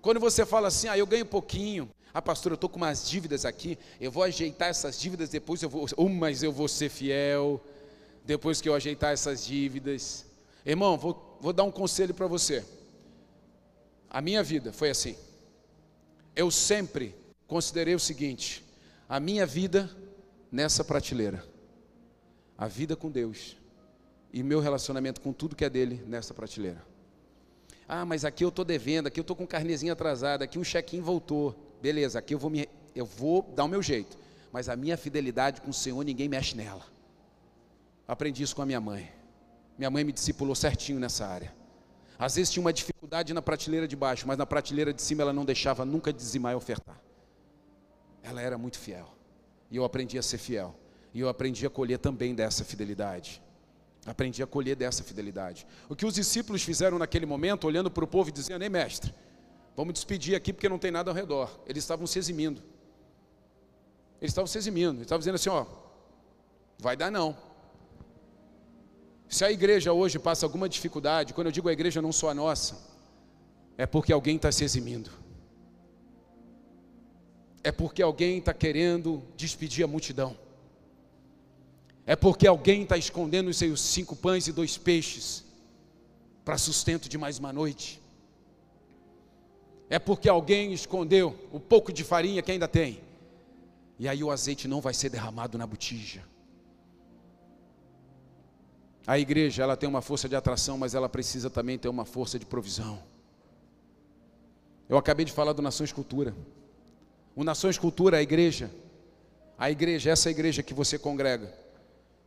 Quando 0.00 0.20
você 0.20 0.46
fala 0.46 0.68
assim, 0.68 0.88
ah, 0.88 0.96
eu 0.96 1.06
ganho 1.06 1.26
pouquinho, 1.26 1.90
ah, 2.12 2.22
pastor, 2.22 2.52
eu 2.52 2.54
estou 2.54 2.68
com 2.68 2.76
umas 2.76 3.08
dívidas 3.08 3.44
aqui, 3.44 3.78
eu 4.00 4.10
vou 4.10 4.22
ajeitar 4.22 4.68
essas 4.68 4.98
dívidas, 4.98 5.28
depois 5.28 5.62
eu 5.62 5.68
vou, 5.68 5.86
oh, 5.96 6.08
mas 6.08 6.42
eu 6.42 6.52
vou 6.52 6.68
ser 6.68 6.88
fiel, 6.88 7.60
depois 8.24 8.60
que 8.60 8.68
eu 8.68 8.74
ajeitar 8.74 9.12
essas 9.12 9.44
dívidas. 9.44 10.26
Irmão, 10.64 10.96
vou, 10.96 11.38
vou 11.40 11.52
dar 11.52 11.64
um 11.64 11.70
conselho 11.70 12.14
para 12.14 12.26
você. 12.26 12.64
A 14.08 14.20
minha 14.20 14.42
vida 14.42 14.72
foi 14.72 14.90
assim 14.90 15.16
eu 16.34 16.50
sempre 16.50 17.14
considerei 17.46 17.94
o 17.94 18.00
seguinte: 18.00 18.64
a 19.08 19.20
minha 19.20 19.46
vida 19.46 19.90
nessa 20.50 20.84
prateleira, 20.84 21.44
a 22.56 22.66
vida 22.66 22.96
com 22.96 23.10
Deus 23.10 23.56
e 24.32 24.42
meu 24.42 24.60
relacionamento 24.60 25.20
com 25.20 25.32
tudo 25.32 25.56
que 25.56 25.64
é 25.64 25.70
dele 25.70 26.02
nessa 26.06 26.32
prateleira. 26.32 26.82
Ah, 27.92 28.04
mas 28.04 28.24
aqui 28.24 28.44
eu 28.44 28.50
estou 28.50 28.64
devendo, 28.64 29.08
aqui 29.08 29.18
eu 29.18 29.22
estou 29.22 29.34
com 29.34 29.44
carnezinha 29.44 29.94
atrasada, 29.94 30.44
aqui 30.44 30.56
um 30.60 30.62
check-in 30.62 31.00
voltou. 31.00 31.56
Beleza, 31.82 32.20
aqui 32.20 32.32
eu 32.32 32.38
vou, 32.38 32.48
me, 32.48 32.68
eu 32.94 33.04
vou 33.04 33.42
dar 33.42 33.64
o 33.64 33.68
meu 33.68 33.82
jeito. 33.82 34.16
Mas 34.52 34.68
a 34.68 34.76
minha 34.76 34.96
fidelidade 34.96 35.60
com 35.60 35.70
o 35.70 35.74
Senhor, 35.74 36.00
ninguém 36.04 36.28
mexe 36.28 36.56
nela. 36.56 36.86
Aprendi 38.06 38.44
isso 38.44 38.54
com 38.54 38.62
a 38.62 38.66
minha 38.66 38.80
mãe. 38.80 39.10
Minha 39.76 39.90
mãe 39.90 40.04
me 40.04 40.12
discipulou 40.12 40.54
certinho 40.54 41.00
nessa 41.00 41.26
área. 41.26 41.52
Às 42.16 42.36
vezes 42.36 42.52
tinha 42.52 42.60
uma 42.60 42.72
dificuldade 42.72 43.34
na 43.34 43.42
prateleira 43.42 43.88
de 43.88 43.96
baixo, 43.96 44.24
mas 44.24 44.38
na 44.38 44.46
prateleira 44.46 44.94
de 44.94 45.02
cima 45.02 45.22
ela 45.22 45.32
não 45.32 45.44
deixava 45.44 45.84
nunca 45.84 46.12
dizimar 46.12 46.52
e 46.52 46.54
ofertar. 46.54 47.00
Ela 48.22 48.40
era 48.40 48.56
muito 48.56 48.78
fiel. 48.78 49.12
E 49.68 49.76
eu 49.76 49.84
aprendi 49.84 50.16
a 50.16 50.22
ser 50.22 50.38
fiel. 50.38 50.76
E 51.12 51.18
eu 51.18 51.28
aprendi 51.28 51.66
a 51.66 51.70
colher 51.70 51.98
também 51.98 52.36
dessa 52.36 52.64
fidelidade. 52.64 53.42
Aprendi 54.06 54.42
a 54.42 54.46
colher 54.46 54.76
dessa 54.76 55.04
fidelidade. 55.04 55.66
O 55.88 55.94
que 55.94 56.06
os 56.06 56.14
discípulos 56.14 56.62
fizeram 56.62 56.98
naquele 56.98 57.26
momento, 57.26 57.66
olhando 57.66 57.90
para 57.90 58.04
o 58.04 58.06
povo 58.06 58.30
e 58.30 58.32
dizendo: 58.32 58.62
Ei, 58.62 58.68
mestre, 58.68 59.14
vamos 59.76 59.92
despedir 59.92 60.34
aqui 60.34 60.52
porque 60.52 60.68
não 60.68 60.78
tem 60.78 60.90
nada 60.90 61.10
ao 61.10 61.14
redor. 61.14 61.60
Eles 61.66 61.84
estavam 61.84 62.06
se 62.06 62.18
eximindo. 62.18 62.62
Eles 64.20 64.30
estavam 64.30 64.46
se 64.46 64.56
eximindo. 64.56 64.94
Eles 64.94 65.02
estavam 65.02 65.18
dizendo 65.18 65.34
assim: 65.34 65.50
Ó, 65.50 65.66
vai 66.78 66.96
dar 66.96 67.10
não. 67.10 67.36
Se 69.28 69.44
a 69.44 69.52
igreja 69.52 69.92
hoje 69.92 70.18
passa 70.18 70.44
alguma 70.44 70.68
dificuldade, 70.68 71.34
quando 71.34 71.46
eu 71.46 71.52
digo 71.52 71.68
a 71.68 71.72
igreja 71.72 72.02
não 72.02 72.10
só 72.10 72.30
a 72.30 72.34
nossa, 72.34 72.76
é 73.76 73.86
porque 73.86 74.12
alguém 74.12 74.36
está 74.36 74.50
se 74.50 74.64
eximindo. 74.64 75.10
É 77.62 77.70
porque 77.70 78.02
alguém 78.02 78.38
está 78.38 78.54
querendo 78.54 79.22
despedir 79.36 79.84
a 79.84 79.86
multidão. 79.86 80.36
É 82.10 82.16
porque 82.16 82.44
alguém 82.44 82.82
está 82.82 82.96
escondendo 82.96 83.50
os 83.50 83.56
seus 83.56 83.80
cinco 83.80 84.16
pães 84.16 84.48
e 84.48 84.52
dois 84.52 84.76
peixes 84.76 85.44
para 86.44 86.58
sustento 86.58 87.08
de 87.08 87.16
mais 87.16 87.38
uma 87.38 87.52
noite. 87.52 88.02
É 89.88 89.96
porque 89.96 90.28
alguém 90.28 90.72
escondeu 90.72 91.38
o 91.52 91.60
pouco 91.60 91.92
de 91.92 92.02
farinha 92.02 92.42
que 92.42 92.50
ainda 92.50 92.66
tem. 92.66 93.00
E 93.96 94.08
aí 94.08 94.24
o 94.24 94.30
azeite 94.32 94.66
não 94.66 94.80
vai 94.80 94.92
ser 94.92 95.08
derramado 95.08 95.56
na 95.56 95.64
botija. 95.64 96.24
A 99.06 99.16
igreja, 99.16 99.62
ela 99.62 99.76
tem 99.76 99.88
uma 99.88 100.02
força 100.02 100.28
de 100.28 100.34
atração, 100.34 100.76
mas 100.76 100.96
ela 100.96 101.08
precisa 101.08 101.48
também 101.48 101.78
ter 101.78 101.88
uma 101.88 102.04
força 102.04 102.40
de 102.40 102.44
provisão. 102.44 103.00
Eu 104.88 104.98
acabei 104.98 105.24
de 105.24 105.30
falar 105.30 105.52
do 105.52 105.62
Nações 105.62 105.92
Cultura. 105.92 106.34
O 107.36 107.44
Nações 107.44 107.78
Cultura, 107.78 108.16
a 108.16 108.22
igreja, 108.22 108.68
a 109.56 109.70
igreja, 109.70 110.10
essa 110.10 110.28
igreja 110.28 110.60
que 110.60 110.74
você 110.74 110.98
congrega, 110.98 111.59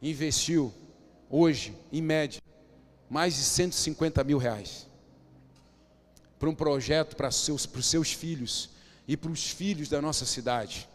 investiu 0.04 0.74
hoje, 1.30 1.76
em 1.92 2.02
média, 2.02 2.42
mais 3.10 3.36
de 3.36 3.44
150 3.44 4.24
mil 4.24 4.38
reais 4.38 4.88
para 6.38 6.50
um 6.50 6.56
projeto 6.56 7.16
para, 7.16 7.32
seus, 7.32 7.66
para 7.66 7.80
os 7.80 7.86
seus 7.86 8.12
filhos 8.12 8.70
e 9.08 9.16
para 9.16 9.32
os 9.32 9.50
filhos 9.50 9.88
da 9.88 10.02
nossa 10.02 10.26
cidade, 10.26 10.90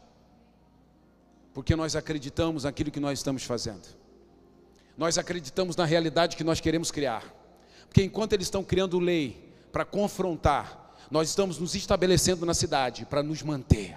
porque 1.54 1.74
nós 1.74 1.96
acreditamos 1.96 2.64
naquilo 2.64 2.90
que 2.90 3.00
nós 3.00 3.18
estamos 3.18 3.44
fazendo, 3.44 3.88
nós 4.96 5.16
acreditamos 5.16 5.74
na 5.74 5.86
realidade 5.86 6.36
que 6.36 6.44
nós 6.44 6.60
queremos 6.60 6.90
criar, 6.90 7.24
porque 7.86 8.02
enquanto 8.02 8.34
eles 8.34 8.46
estão 8.46 8.62
criando 8.62 8.98
lei 8.98 9.54
para 9.72 9.86
confrontar, 9.86 10.96
nós 11.10 11.30
estamos 11.30 11.58
nos 11.58 11.74
estabelecendo 11.74 12.44
na 12.44 12.52
cidade 12.52 13.06
para 13.06 13.22
nos 13.22 13.42
manter. 13.42 13.96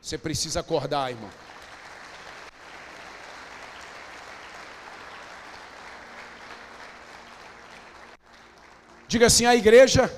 Você 0.00 0.16
precisa 0.16 0.60
acordar, 0.60 1.10
irmão. 1.10 1.30
Diga 9.12 9.26
assim: 9.26 9.44
a 9.44 9.54
igreja 9.54 10.10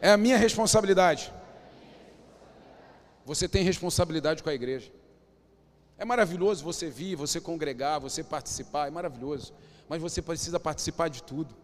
é 0.00 0.12
a 0.12 0.16
minha 0.16 0.36
responsabilidade. 0.36 1.32
Você 3.24 3.48
tem 3.48 3.64
responsabilidade 3.64 4.40
com 4.40 4.48
a 4.48 4.54
igreja. 4.54 4.92
É 5.98 6.04
maravilhoso 6.04 6.62
você 6.62 6.88
vir, 6.88 7.16
você 7.16 7.40
congregar, 7.40 7.98
você 7.98 8.22
participar, 8.22 8.86
é 8.86 8.90
maravilhoso. 8.90 9.52
Mas 9.88 10.00
você 10.00 10.22
precisa 10.22 10.60
participar 10.60 11.08
de 11.08 11.24
tudo. 11.24 11.56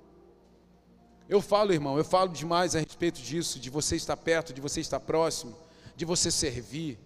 Eu 1.29 1.41
falo, 1.41 1.73
irmão, 1.73 1.97
eu 1.97 2.05
falo 2.05 2.31
demais 2.31 2.75
a 2.75 2.81
respeito 2.81 3.23
disso, 3.23 3.61
de 3.61 3.71
você 3.71 3.95
estar 3.95 4.17
perto, 4.17 4.53
de 4.53 4.61
você 4.61 4.81
estar 4.81 4.99
próximo, 4.99 5.57
de 5.95 6.05
você 6.05 6.33
servir, 6.33 6.99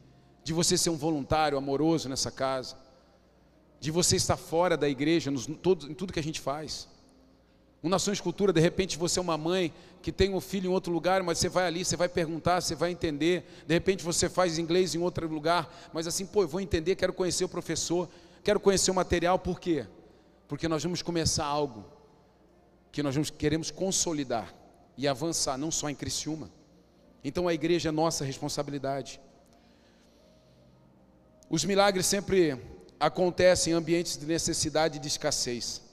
de 0.42 0.54
você 0.54 0.78
ser 0.78 0.88
um 0.88 0.96
voluntário 0.96 1.58
amoroso 1.58 2.08
nessa 2.08 2.30
casa, 2.30 2.78
de 3.78 3.90
você 3.90 4.16
estar 4.16 4.38
fora 4.38 4.74
da 4.74 4.88
igreja, 4.88 5.30
nos, 5.30 5.44
todo, 5.44 5.86
em 5.86 5.92
tudo 5.92 6.14
que 6.14 6.20
a 6.20 6.22
gente 6.22 6.40
faz. 6.40 6.88
Um 7.86 7.88
Nações 7.88 8.20
Cultura, 8.20 8.52
de 8.52 8.60
repente 8.60 8.98
você 8.98 9.20
é 9.20 9.22
uma 9.22 9.38
mãe 9.38 9.72
que 10.02 10.10
tem 10.10 10.34
um 10.34 10.40
filho 10.40 10.68
em 10.68 10.74
outro 10.74 10.92
lugar, 10.92 11.22
mas 11.22 11.38
você 11.38 11.48
vai 11.48 11.68
ali, 11.68 11.84
você 11.84 11.94
vai 11.94 12.08
perguntar, 12.08 12.60
você 12.60 12.74
vai 12.74 12.90
entender. 12.90 13.48
De 13.64 13.72
repente 13.74 14.02
você 14.02 14.28
faz 14.28 14.58
inglês 14.58 14.96
em 14.96 14.98
outro 14.98 15.28
lugar, 15.28 15.72
mas 15.92 16.04
assim, 16.04 16.26
pô, 16.26 16.42
eu 16.42 16.48
vou 16.48 16.60
entender, 16.60 16.96
quero 16.96 17.12
conhecer 17.12 17.44
o 17.44 17.48
professor, 17.48 18.08
quero 18.42 18.58
conhecer 18.58 18.90
o 18.90 18.94
material, 18.94 19.38
por 19.38 19.60
quê? 19.60 19.86
Porque 20.48 20.66
nós 20.66 20.82
vamos 20.82 21.00
começar 21.00 21.44
algo 21.44 21.84
que 22.90 23.04
nós 23.04 23.14
vamos, 23.14 23.30
queremos 23.30 23.70
consolidar 23.70 24.52
e 24.96 25.06
avançar, 25.06 25.56
não 25.56 25.70
só 25.70 25.88
em 25.88 25.94
Criciúma. 25.94 26.50
Então 27.22 27.46
a 27.46 27.54
igreja 27.54 27.90
é 27.90 27.92
nossa 27.92 28.24
responsabilidade. 28.24 29.20
Os 31.48 31.64
milagres 31.64 32.06
sempre 32.06 32.60
acontecem 32.98 33.72
em 33.72 33.76
ambientes 33.76 34.16
de 34.16 34.26
necessidade 34.26 34.96
e 34.96 35.00
de 35.00 35.06
escassez. 35.06 35.85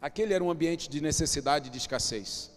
Aquele 0.00 0.32
era 0.32 0.42
um 0.42 0.50
ambiente 0.50 0.88
de 0.88 1.00
necessidade 1.00 1.68
e 1.68 1.70
de 1.70 1.78
escassez. 1.78 2.50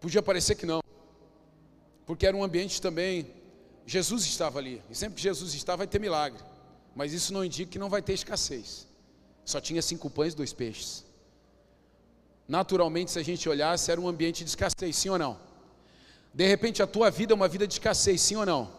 Podia 0.00 0.22
parecer 0.22 0.54
que 0.56 0.66
não, 0.66 0.80
porque 2.04 2.26
era 2.26 2.36
um 2.36 2.42
ambiente 2.42 2.82
também. 2.82 3.26
Jesus 3.86 4.24
estava 4.24 4.58
ali, 4.58 4.82
e 4.90 4.94
sempre 4.94 5.16
que 5.16 5.22
Jesus 5.22 5.54
está, 5.54 5.76
vai 5.76 5.86
ter 5.86 5.98
milagre, 5.98 6.42
mas 6.96 7.12
isso 7.12 7.32
não 7.32 7.44
indica 7.44 7.70
que 7.70 7.78
não 7.78 7.90
vai 7.90 8.02
ter 8.02 8.14
escassez. 8.14 8.86
Só 9.44 9.60
tinha 9.60 9.82
cinco 9.82 10.08
pães 10.08 10.32
e 10.32 10.36
dois 10.36 10.52
peixes. 10.52 11.04
Naturalmente, 12.48 13.10
se 13.10 13.18
a 13.18 13.22
gente 13.22 13.48
olhasse, 13.48 13.90
era 13.90 14.00
um 14.00 14.08
ambiente 14.08 14.42
de 14.42 14.50
escassez, 14.50 14.96
sim 14.96 15.10
ou 15.10 15.18
não? 15.18 15.38
De 16.32 16.46
repente, 16.46 16.82
a 16.82 16.86
tua 16.86 17.10
vida 17.10 17.32
é 17.32 17.36
uma 17.36 17.48
vida 17.48 17.66
de 17.66 17.74
escassez, 17.74 18.20
sim 18.20 18.36
ou 18.36 18.44
não? 18.44 18.70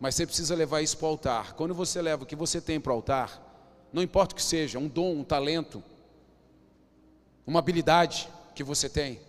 Mas 0.00 0.14
você 0.14 0.26
precisa 0.26 0.54
levar 0.54 0.80
isso 0.80 0.96
para 0.96 1.06
o 1.06 1.10
altar. 1.10 1.54
Quando 1.54 1.74
você 1.74 2.00
leva 2.00 2.24
o 2.24 2.26
que 2.26 2.36
você 2.36 2.60
tem 2.60 2.80
para 2.80 2.92
o 2.92 2.96
altar, 2.96 3.47
não 3.92 4.02
importa 4.02 4.34
o 4.34 4.36
que 4.36 4.42
seja, 4.42 4.78
um 4.78 4.88
dom, 4.88 5.12
um 5.12 5.24
talento, 5.24 5.82
uma 7.46 7.58
habilidade 7.58 8.28
que 8.54 8.62
você 8.62 8.88
tem. 8.88 9.20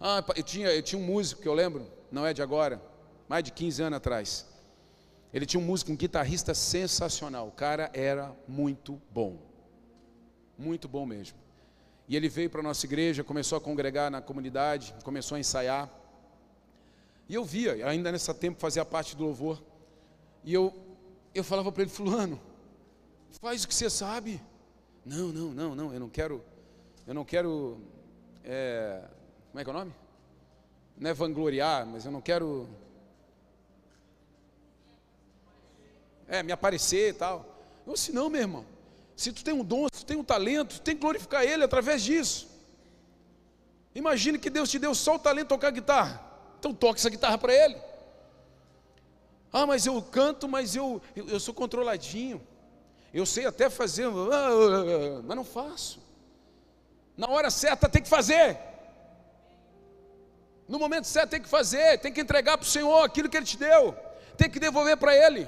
Ah, 0.00 0.22
eu 0.36 0.42
tinha, 0.42 0.68
eu 0.68 0.82
tinha 0.82 1.00
um 1.00 1.04
músico 1.04 1.40
que 1.40 1.48
eu 1.48 1.54
lembro, 1.54 1.86
não 2.10 2.26
é 2.26 2.34
de 2.34 2.42
agora, 2.42 2.80
mais 3.28 3.42
de 3.42 3.52
15 3.52 3.82
anos 3.82 3.96
atrás. 3.96 4.46
Ele 5.32 5.46
tinha 5.46 5.60
um 5.60 5.64
músico, 5.64 5.90
um 5.90 5.96
guitarrista 5.96 6.54
sensacional. 6.54 7.48
O 7.48 7.50
cara 7.50 7.90
era 7.92 8.32
muito 8.46 9.00
bom. 9.10 9.38
Muito 10.56 10.86
bom 10.86 11.04
mesmo. 11.04 11.36
E 12.06 12.14
ele 12.14 12.28
veio 12.28 12.48
para 12.48 12.60
a 12.60 12.62
nossa 12.62 12.86
igreja, 12.86 13.24
começou 13.24 13.58
a 13.58 13.60
congregar 13.60 14.10
na 14.10 14.20
comunidade, 14.20 14.94
começou 15.02 15.34
a 15.34 15.40
ensaiar. 15.40 15.90
E 17.28 17.34
eu 17.34 17.44
via, 17.44 17.84
ainda 17.84 18.12
nesse 18.12 18.32
tempo 18.34 18.60
fazia 18.60 18.84
parte 18.84 19.16
do 19.16 19.24
louvor. 19.24 19.60
E 20.44 20.54
eu, 20.54 20.72
eu 21.34 21.42
falava 21.42 21.72
para 21.72 21.82
ele, 21.82 21.90
fulano, 21.90 22.40
Faz 23.40 23.64
o 23.64 23.68
que 23.68 23.74
você 23.74 23.90
sabe. 23.90 24.40
Não, 25.04 25.28
não, 25.28 25.50
não, 25.50 25.74
não, 25.74 25.92
eu 25.92 26.00
não 26.00 26.08
quero, 26.08 26.42
eu 27.06 27.12
não 27.12 27.24
quero, 27.24 27.78
é, 28.42 29.02
como 29.50 29.60
é 29.60 29.64
que 29.64 29.70
é 29.70 29.72
o 29.72 29.76
nome? 29.76 29.94
Não 30.96 31.10
é 31.10 31.12
vangloriar, 31.12 31.84
mas 31.84 32.06
eu 32.06 32.12
não 32.12 32.22
quero, 32.22 32.66
é, 36.26 36.42
me 36.42 36.52
aparecer 36.52 37.10
e 37.10 37.12
tal. 37.12 37.44
Eu 37.86 37.92
disse, 37.92 38.12
não, 38.12 38.30
meu 38.30 38.40
irmão, 38.40 38.64
se 39.14 39.30
tu 39.30 39.44
tem 39.44 39.52
um 39.52 39.64
dom, 39.64 39.88
se 39.92 40.04
tu 40.04 40.06
tem 40.06 40.16
um 40.16 40.24
talento, 40.24 40.76
tu 40.76 40.80
tem 40.80 40.94
que 40.94 41.02
glorificar 41.02 41.44
Ele 41.44 41.64
através 41.64 42.02
disso. 42.02 42.48
Imagine 43.94 44.38
que 44.38 44.48
Deus 44.48 44.70
te 44.70 44.78
deu 44.78 44.94
só 44.94 45.16
o 45.16 45.18
talento 45.18 45.44
de 45.44 45.48
tocar 45.50 45.70
guitarra, 45.70 46.24
então 46.58 46.72
toque 46.72 46.98
essa 46.98 47.10
guitarra 47.10 47.36
para 47.36 47.52
Ele. 47.52 47.76
Ah, 49.52 49.66
mas 49.66 49.84
eu 49.84 50.00
canto, 50.00 50.48
mas 50.48 50.74
eu, 50.74 51.02
eu, 51.14 51.28
eu 51.28 51.38
sou 51.38 51.52
controladinho. 51.52 52.40
Eu 53.14 53.24
sei 53.24 53.46
até 53.46 53.70
fazer, 53.70 54.08
mas 55.24 55.36
não 55.36 55.44
faço. 55.44 56.02
Na 57.16 57.30
hora 57.30 57.48
certa 57.48 57.88
tem 57.88 58.02
que 58.02 58.08
fazer. 58.08 58.58
No 60.66 60.80
momento 60.80 61.06
certo 61.06 61.30
tem 61.30 61.40
que 61.40 61.48
fazer, 61.48 62.00
tem 62.00 62.12
que 62.12 62.20
entregar 62.20 62.58
para 62.58 62.64
o 62.64 62.68
Senhor 62.68 63.04
aquilo 63.04 63.28
que 63.28 63.36
Ele 63.36 63.46
te 63.46 63.56
deu, 63.56 63.94
tem 64.36 64.50
que 64.50 64.58
devolver 64.58 64.96
para 64.96 65.14
Ele. 65.14 65.46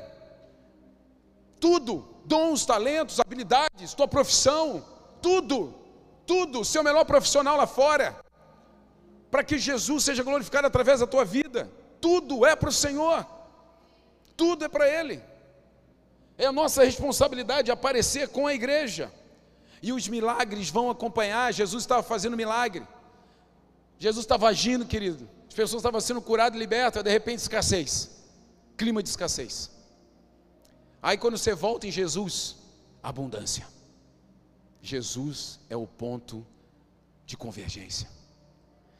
Tudo, 1.58 2.06
dons, 2.24 2.64
talentos, 2.64 3.18
habilidades, 3.18 3.94
tua 3.94 4.06
profissão, 4.06 4.84
tudo, 5.20 5.74
tudo, 6.24 6.64
seu 6.64 6.84
melhor 6.84 7.04
profissional 7.04 7.56
lá 7.56 7.66
fora, 7.66 8.14
para 9.28 9.42
que 9.42 9.58
Jesus 9.58 10.04
seja 10.04 10.22
glorificado 10.22 10.68
através 10.68 11.00
da 11.00 11.06
tua 11.06 11.24
vida. 11.24 11.68
Tudo 12.00 12.46
é 12.46 12.54
para 12.54 12.68
o 12.68 12.72
Senhor, 12.72 13.26
tudo 14.36 14.64
é 14.64 14.68
para 14.68 14.88
Ele. 14.88 15.20
É 16.38 16.46
a 16.46 16.52
nossa 16.52 16.84
responsabilidade 16.84 17.70
aparecer 17.70 18.28
com 18.28 18.46
a 18.46 18.54
igreja. 18.54 19.12
E 19.82 19.92
os 19.92 20.08
milagres 20.08 20.68
vão 20.70 20.90
acompanhar. 20.90 21.52
Jesus 21.52 21.82
estava 21.82 22.02
fazendo 22.02 22.36
milagre. 22.36 22.86
Jesus 23.98 24.24
estava 24.24 24.48
agindo, 24.48 24.84
querido. 24.84 25.28
As 25.48 25.54
pessoas 25.54 25.80
estavam 25.80 26.00
sendo 26.00 26.20
curadas 26.20 26.56
e 26.56 26.58
libertas, 26.58 27.02
de 27.02 27.10
repente 27.10 27.38
escassez. 27.38 28.10
Clima 28.76 29.02
de 29.02 29.08
escassez. 29.08 29.70
Aí 31.02 31.16
quando 31.16 31.38
você 31.38 31.54
volta 31.54 31.86
em 31.86 31.90
Jesus, 31.90 32.56
abundância. 33.02 33.66
Jesus 34.82 35.58
é 35.70 35.76
o 35.76 35.86
ponto 35.86 36.46
de 37.24 37.36
convergência. 37.36 38.08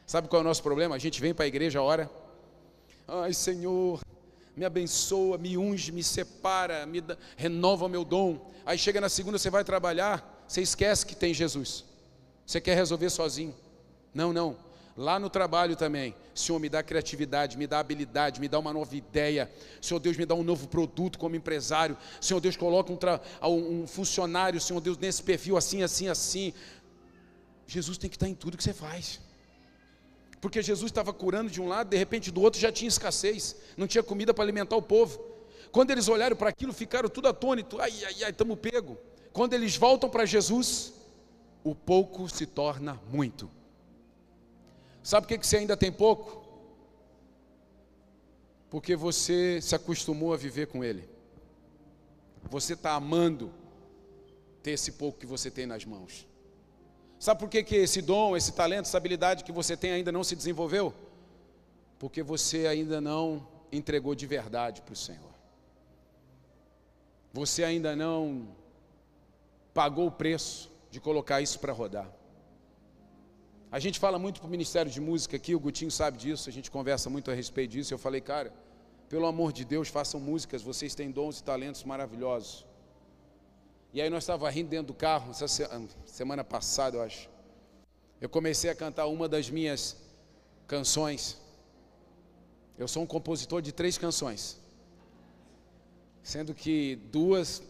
Sabe 0.07 0.29
qual 0.29 0.40
é 0.40 0.44
o 0.44 0.49
nosso 0.49 0.62
problema? 0.62 0.94
A 0.94 0.99
gente 0.99 1.20
vem 1.20 1.35
para 1.35 1.44
a 1.44 1.49
igreja, 1.49 1.83
ora. 1.83 2.11
Ai, 3.07 3.33
Senhor, 3.33 4.01
me 4.57 4.64
abençoa, 4.64 5.37
me 5.37 5.59
unge, 5.59 5.92
me 5.92 6.03
separa, 6.03 6.87
me 6.87 7.03
dá, 7.03 7.16
renova 7.37 7.88
meu 7.88 8.05
dom. 8.05 8.51
Aí 8.64 8.79
chega 8.79 9.01
na 9.01 9.09
segunda, 9.09 9.38
você 9.38 9.51
vai 9.51 9.62
trabalhar, 9.62 10.45
você 10.49 10.62
esquece 10.62 11.05
que 11.05 11.14
tem 11.14 11.35
Jesus. 11.35 11.85
Você 12.47 12.61
quer 12.61 12.75
resolver 12.75 13.11
sozinho. 13.11 13.55
Não, 14.14 14.33
não. 14.33 14.57
Lá 14.97 15.19
no 15.19 15.29
trabalho 15.29 15.77
também, 15.77 16.14
Senhor, 16.35 16.59
me 16.59 16.71
dá 16.71 16.83
criatividade, 16.83 17.59
me 17.59 17.66
dá 17.66 17.81
habilidade, 17.81 18.40
me 18.40 18.49
dá 18.49 18.59
uma 18.59 18.73
nova 18.73 18.97
ideia. 18.97 19.51
Senhor 19.79 20.01
Deus, 20.01 20.16
me 20.16 20.25
dá 20.25 20.35
um 20.35 20.42
novo 20.42 20.69
produto 20.69 21.19
como 21.19 21.37
empresário. 21.37 21.99
Senhor 22.19 22.40
Deus, 22.40 22.57
coloca 22.57 22.90
um, 23.42 23.83
um 23.83 23.87
funcionário, 23.87 24.59
Senhor 24.59 24.81
Deus, 24.81 24.97
nesse 24.97 25.23
perfil 25.23 25.59
assim, 25.59 25.83
assim, 25.83 26.09
assim. 26.09 26.55
Jesus 27.66 27.99
tem 27.99 28.09
que 28.09 28.16
estar 28.16 28.27
em 28.27 28.35
tudo 28.35 28.57
que 28.57 28.64
você 28.64 28.73
faz. 28.73 29.21
Porque 30.40 30.62
Jesus 30.62 30.90
estava 30.90 31.12
curando 31.12 31.51
de 31.51 31.61
um 31.61 31.68
lado, 31.68 31.88
de 31.88 31.96
repente 31.96 32.31
do 32.31 32.40
outro 32.42 32.61
já 32.61 32.70
tinha 32.70 32.88
escassez, 32.88 33.57
não 33.77 33.87
tinha 33.87 34.03
comida 34.03 34.35
para 34.35 34.44
alimentar 34.44 34.77
o 34.77 34.83
povo. 34.83 35.20
Quando 35.72 35.90
eles 35.90 36.09
olharam 36.09 36.37
para 36.37 36.51
aquilo, 36.51 36.72
ficaram 36.72 37.09
tudo 37.09 37.29
atônitos. 37.29 37.79
Ai, 37.81 37.92
ai, 38.05 38.25
ai, 38.25 38.31
estamos 38.31 38.59
pego. 38.59 38.96
Quando 39.33 39.55
eles 39.55 39.77
voltam 39.77 40.09
para 40.09 40.25
Jesus, 40.25 40.92
o 41.62 41.75
pouco 41.75 42.29
se 42.29 42.46
torna 42.46 43.01
muito. 43.11 43.51
Sabe 45.03 45.27
por 45.27 45.29
que, 45.29 45.38
que 45.38 45.46
você 45.46 45.59
ainda 45.59 45.77
tem 45.77 45.92
pouco? 45.92 46.44
Porque 48.70 48.96
você 48.96 49.61
se 49.61 49.75
acostumou 49.75 50.33
a 50.33 50.37
viver 50.37 50.66
com 50.66 50.83
Ele. 50.83 51.09
Você 52.51 52.75
está 52.75 52.94
amando 52.94 53.53
ter 54.62 54.72
esse 54.72 54.92
pouco 54.92 55.18
que 55.18 55.27
você 55.27 55.51
tem 55.51 55.66
nas 55.66 55.85
mãos. 55.85 56.27
Sabe 57.19 57.41
por 57.41 57.49
que, 57.49 57.63
que 57.63 57.77
esse 57.77 58.03
dom, 58.03 58.37
esse 58.37 58.53
talento, 58.53 58.87
essa 58.87 58.97
habilidade 58.97 59.45
que 59.45 59.53
você 59.53 59.77
tem 59.77 59.93
ainda 59.93 60.13
não 60.13 60.23
se 60.23 60.37
desenvolveu? 60.37 60.95
Porque 61.99 62.23
você 62.23 62.67
ainda 62.67 63.01
não 63.01 63.47
entregou 63.73 64.15
de 64.15 64.27
verdade 64.27 64.83
para 64.83 64.93
o 64.93 64.97
Senhor. 64.97 65.35
Você 67.33 67.65
ainda 67.65 67.97
não 67.97 68.49
pagou 69.73 70.07
o 70.07 70.11
preço 70.11 70.71
de 70.91 71.01
colocar 71.01 71.41
isso 71.41 71.59
para 71.59 71.73
rodar. 71.73 72.11
A 73.71 73.79
gente 73.79 73.99
fala 73.99 74.19
muito 74.19 74.41
para 74.41 74.47
o 74.47 74.51
Ministério 74.51 74.91
de 74.91 75.01
Música 75.01 75.37
aqui, 75.37 75.55
o 75.55 75.61
Gutinho 75.61 75.91
sabe 75.91 76.17
disso, 76.17 76.49
a 76.49 76.53
gente 76.53 76.71
conversa 76.71 77.11
muito 77.11 77.31
a 77.31 77.35
respeito 77.35 77.73
disso. 77.73 77.93
Eu 77.93 77.99
falei, 77.99 78.21
cara, 78.21 78.53
pelo 79.09 79.27
amor 79.27 79.53
de 79.53 79.65
Deus, 79.65 79.89
façam 79.89 80.21
músicas, 80.21 80.63
vocês 80.63 80.95
têm 80.95 81.11
dons 81.11 81.41
e 81.41 81.45
talentos 81.45 81.85
maravilhosos. 81.85 82.65
E 83.92 84.01
aí 84.01 84.11
nós 84.11 84.25
estávamos 84.25 84.55
rindo 84.55 84.68
dentro 84.68 84.88
do 84.88 84.94
carro, 84.94 85.33
semana 86.07 86.44
passada, 86.44 86.96
eu 86.96 87.03
acho. 87.03 87.29
Eu 88.20 88.29
comecei 88.29 88.70
a 88.70 88.75
cantar 88.75 89.07
uma 89.07 89.29
das 89.29 89.51
minhas 89.51 89.96
canções. 90.66 91.38
Eu 92.79 92.88
sou 92.88 93.03
um 93.03 93.07
compositor 93.07 93.62
de 93.62 93.72
três 93.72 93.96
canções. 93.96 94.59
Sendo 96.22 96.55
que 96.55 96.96
duas 97.11 97.62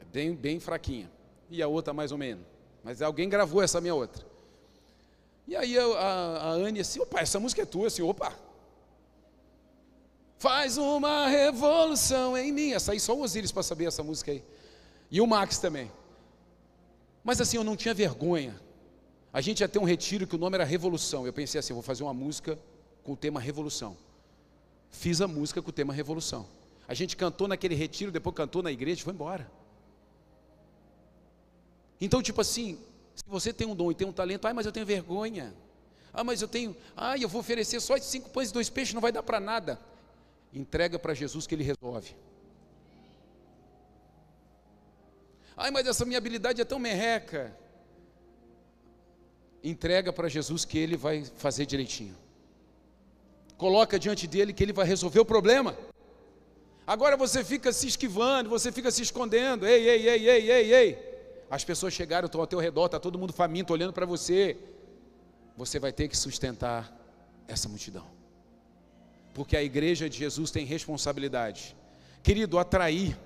é 0.00 0.04
bem, 0.04 0.34
bem 0.34 0.60
fraquinha. 0.60 1.10
E 1.50 1.62
a 1.62 1.68
outra 1.68 1.94
mais 1.94 2.12
ou 2.12 2.18
menos. 2.18 2.44
Mas 2.82 3.00
alguém 3.00 3.28
gravou 3.28 3.62
essa 3.62 3.80
minha 3.80 3.94
outra. 3.94 4.26
E 5.46 5.56
aí 5.56 5.78
a, 5.78 5.84
a, 5.84 6.36
a 6.36 6.50
Anne 6.50 6.80
assim, 6.80 7.00
opa, 7.00 7.20
essa 7.20 7.40
música 7.40 7.62
é 7.62 7.64
tua, 7.64 7.86
assim, 7.86 8.02
opa. 8.02 8.34
Faz 10.38 10.76
uma 10.76 11.26
revolução 11.26 12.36
em 12.36 12.52
mim. 12.52 12.72
Essa 12.72 12.92
aí 12.92 13.00
só 13.00 13.14
o 13.14 13.22
Osiris 13.22 13.50
para 13.50 13.62
saber 13.62 13.86
essa 13.86 14.02
música 14.02 14.30
aí. 14.30 14.44
E 15.10 15.20
o 15.20 15.26
Max 15.26 15.58
também. 15.58 15.90
Mas 17.24 17.40
assim, 17.40 17.56
eu 17.56 17.64
não 17.64 17.76
tinha 17.76 17.94
vergonha. 17.94 18.58
A 19.32 19.40
gente 19.40 19.60
ia 19.60 19.68
ter 19.68 19.78
um 19.78 19.84
retiro 19.84 20.26
que 20.26 20.36
o 20.36 20.38
nome 20.38 20.56
era 20.56 20.64
Revolução. 20.64 21.26
Eu 21.26 21.32
pensei 21.32 21.58
assim, 21.58 21.72
eu 21.72 21.76
vou 21.76 21.82
fazer 21.82 22.02
uma 22.02 22.14
música 22.14 22.58
com 23.02 23.12
o 23.12 23.16
tema 23.16 23.40
Revolução. 23.40 23.96
Fiz 24.90 25.20
a 25.20 25.28
música 25.28 25.60
com 25.60 25.70
o 25.70 25.72
tema 25.72 25.92
Revolução. 25.92 26.46
A 26.86 26.94
gente 26.94 27.16
cantou 27.16 27.46
naquele 27.46 27.74
retiro, 27.74 28.10
depois 28.10 28.34
cantou 28.34 28.62
na 28.62 28.72
igreja 28.72 29.00
e 29.00 29.04
foi 29.04 29.12
embora. 29.12 29.50
Então, 32.00 32.22
tipo 32.22 32.40
assim, 32.40 32.78
se 33.14 33.24
você 33.26 33.52
tem 33.52 33.66
um 33.66 33.74
dom 33.74 33.90
e 33.90 33.94
tem 33.94 34.06
um 34.06 34.12
talento, 34.12 34.46
ai, 34.46 34.52
mas 34.52 34.64
eu 34.64 34.72
tenho 34.72 34.86
vergonha. 34.86 35.54
Ah, 36.12 36.24
mas 36.24 36.40
eu 36.40 36.48
tenho, 36.48 36.74
ai, 36.96 37.22
eu 37.22 37.28
vou 37.28 37.40
oferecer 37.40 37.80
só 37.80 37.98
cinco 37.98 38.30
pães 38.30 38.50
e 38.50 38.52
dois 38.52 38.70
peixes, 38.70 38.94
não 38.94 39.00
vai 39.00 39.12
dar 39.12 39.22
para 39.22 39.38
nada. 39.38 39.78
Entrega 40.52 40.98
para 40.98 41.12
Jesus 41.12 41.46
que 41.46 41.54
Ele 41.54 41.64
resolve. 41.64 42.16
Ai, 45.58 45.72
mas 45.72 45.88
essa 45.88 46.04
minha 46.04 46.18
habilidade 46.18 46.60
é 46.60 46.64
tão 46.64 46.78
merreca. 46.78 47.52
Entrega 49.62 50.12
para 50.12 50.28
Jesus 50.28 50.64
que 50.64 50.78
Ele 50.78 50.96
vai 50.96 51.24
fazer 51.24 51.66
direitinho. 51.66 52.16
Coloca 53.56 53.98
diante 53.98 54.28
dele 54.28 54.52
que 54.52 54.62
Ele 54.62 54.72
vai 54.72 54.86
resolver 54.86 55.18
o 55.18 55.24
problema. 55.24 55.76
Agora 56.86 57.16
você 57.16 57.42
fica 57.42 57.72
se 57.72 57.88
esquivando, 57.88 58.48
você 58.48 58.70
fica 58.70 58.88
se 58.92 59.02
escondendo. 59.02 59.66
Ei, 59.66 59.88
ei, 59.88 60.08
ei, 60.08 60.28
ei, 60.28 60.50
ei, 60.50 60.74
ei. 60.74 61.08
As 61.50 61.64
pessoas 61.64 61.92
chegaram, 61.92 62.26
estão 62.26 62.40
ao 62.40 62.46
teu 62.46 62.60
redor, 62.60 62.86
está 62.86 63.00
todo 63.00 63.18
mundo 63.18 63.32
faminto 63.32 63.72
olhando 63.72 63.92
para 63.92 64.06
você. 64.06 64.56
Você 65.56 65.80
vai 65.80 65.92
ter 65.92 66.06
que 66.06 66.16
sustentar 66.16 66.96
essa 67.48 67.68
multidão. 67.68 68.06
Porque 69.34 69.56
a 69.56 69.62
igreja 69.62 70.08
de 70.08 70.18
Jesus 70.18 70.52
tem 70.52 70.64
responsabilidade. 70.64 71.76
Querido, 72.22 72.60
atrair. 72.60 73.18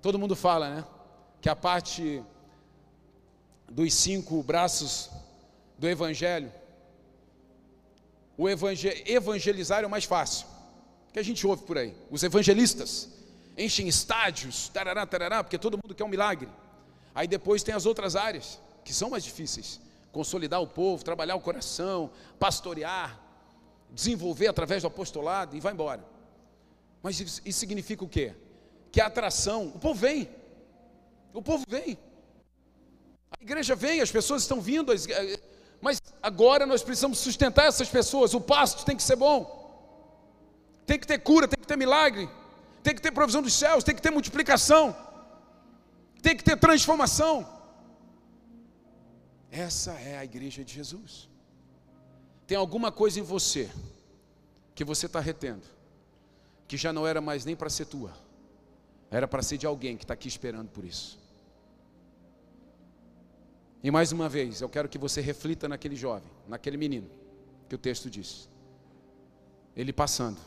Todo 0.00 0.20
mundo 0.20 0.36
fala, 0.36 0.76
né? 0.76 0.84
Que 1.40 1.48
a 1.48 1.56
parte 1.56 2.22
dos 3.68 3.94
cinco 3.94 4.42
braços 4.42 5.10
do 5.78 5.88
evangelho, 5.88 6.52
o 8.36 8.48
evangelizar 8.48 9.82
é 9.82 9.86
o 9.86 9.90
mais 9.90 10.04
fácil. 10.04 10.46
Que 11.12 11.18
a 11.18 11.22
gente 11.22 11.46
ouve 11.46 11.62
por 11.64 11.76
aí. 11.78 11.94
Os 12.10 12.22
evangelistas 12.22 13.08
enchem 13.56 13.88
estádios, 13.88 14.68
tarará, 14.68 15.04
tarará, 15.06 15.44
porque 15.44 15.58
todo 15.58 15.78
mundo 15.82 15.94
quer 15.94 16.04
um 16.04 16.08
milagre. 16.08 16.48
Aí 17.14 17.26
depois 17.26 17.62
tem 17.62 17.74
as 17.74 17.86
outras 17.86 18.16
áreas, 18.16 18.60
que 18.84 18.94
são 18.94 19.10
mais 19.10 19.24
difíceis: 19.24 19.80
consolidar 20.12 20.60
o 20.62 20.66
povo, 20.66 21.04
trabalhar 21.04 21.36
o 21.36 21.40
coração, 21.40 22.10
pastorear, 22.38 23.20
desenvolver 23.90 24.46
através 24.46 24.82
do 24.82 24.88
apostolado 24.88 25.56
e 25.56 25.60
vai 25.60 25.72
embora. 25.72 26.04
Mas 27.02 27.20
isso 27.20 27.58
significa 27.58 28.04
o 28.04 28.08
quê? 28.08 28.34
Que 28.92 29.00
a 29.00 29.06
atração, 29.06 29.68
o 29.68 29.78
povo 29.78 29.98
vem, 29.98 30.28
o 31.32 31.42
povo 31.42 31.64
vem, 31.68 31.98
a 33.30 33.42
igreja 33.42 33.74
vem, 33.74 34.00
as 34.00 34.10
pessoas 34.10 34.42
estão 34.42 34.60
vindo, 34.60 34.92
mas 35.80 36.00
agora 36.22 36.66
nós 36.66 36.82
precisamos 36.82 37.18
sustentar 37.18 37.66
essas 37.66 37.88
pessoas, 37.88 38.34
o 38.34 38.40
pasto 38.40 38.84
tem 38.84 38.96
que 38.96 39.02
ser 39.02 39.16
bom, 39.16 39.38
tem 40.86 40.98
que 40.98 41.06
ter 41.06 41.18
cura, 41.18 41.46
tem 41.46 41.58
que 41.58 41.66
ter 41.66 41.76
milagre, 41.76 42.28
tem 42.82 42.94
que 42.94 43.02
ter 43.02 43.12
provisão 43.12 43.42
dos 43.42 43.54
céus, 43.54 43.84
tem 43.84 43.94
que 43.94 44.02
ter 44.02 44.10
multiplicação. 44.10 44.96
Tem 46.22 46.36
que 46.36 46.44
ter 46.44 46.56
transformação. 46.56 47.46
Essa 49.50 49.92
é 49.92 50.18
a 50.18 50.24
igreja 50.24 50.64
de 50.64 50.72
Jesus. 50.72 51.28
Tem 52.46 52.56
alguma 52.56 52.92
coisa 52.92 53.18
em 53.20 53.22
você 53.22 53.70
que 54.74 54.84
você 54.84 55.06
está 55.06 55.20
retendo, 55.20 55.66
que 56.68 56.76
já 56.76 56.92
não 56.92 57.06
era 57.06 57.20
mais 57.20 57.44
nem 57.44 57.56
para 57.56 57.70
ser 57.70 57.86
tua, 57.86 58.12
era 59.10 59.26
para 59.26 59.42
ser 59.42 59.56
de 59.56 59.66
alguém 59.66 59.96
que 59.96 60.04
está 60.04 60.14
aqui 60.14 60.28
esperando 60.28 60.68
por 60.68 60.84
isso. 60.84 61.19
E 63.82 63.90
mais 63.90 64.12
uma 64.12 64.28
vez, 64.28 64.60
eu 64.60 64.68
quero 64.68 64.88
que 64.88 64.98
você 64.98 65.20
reflita 65.20 65.68
naquele 65.68 65.96
jovem, 65.96 66.30
naquele 66.46 66.76
menino, 66.76 67.10
que 67.68 67.74
o 67.74 67.78
texto 67.78 68.10
diz. 68.10 68.48
Ele 69.74 69.92
passando 69.92 70.38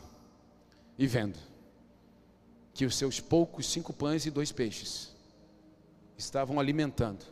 e 0.96 1.06
vendo 1.06 1.38
que 2.72 2.84
os 2.84 2.96
seus 2.96 3.20
poucos 3.20 3.66
cinco 3.66 3.92
pães 3.92 4.26
e 4.26 4.30
dois 4.30 4.52
peixes 4.52 5.14
estavam 6.16 6.60
alimentando 6.60 7.24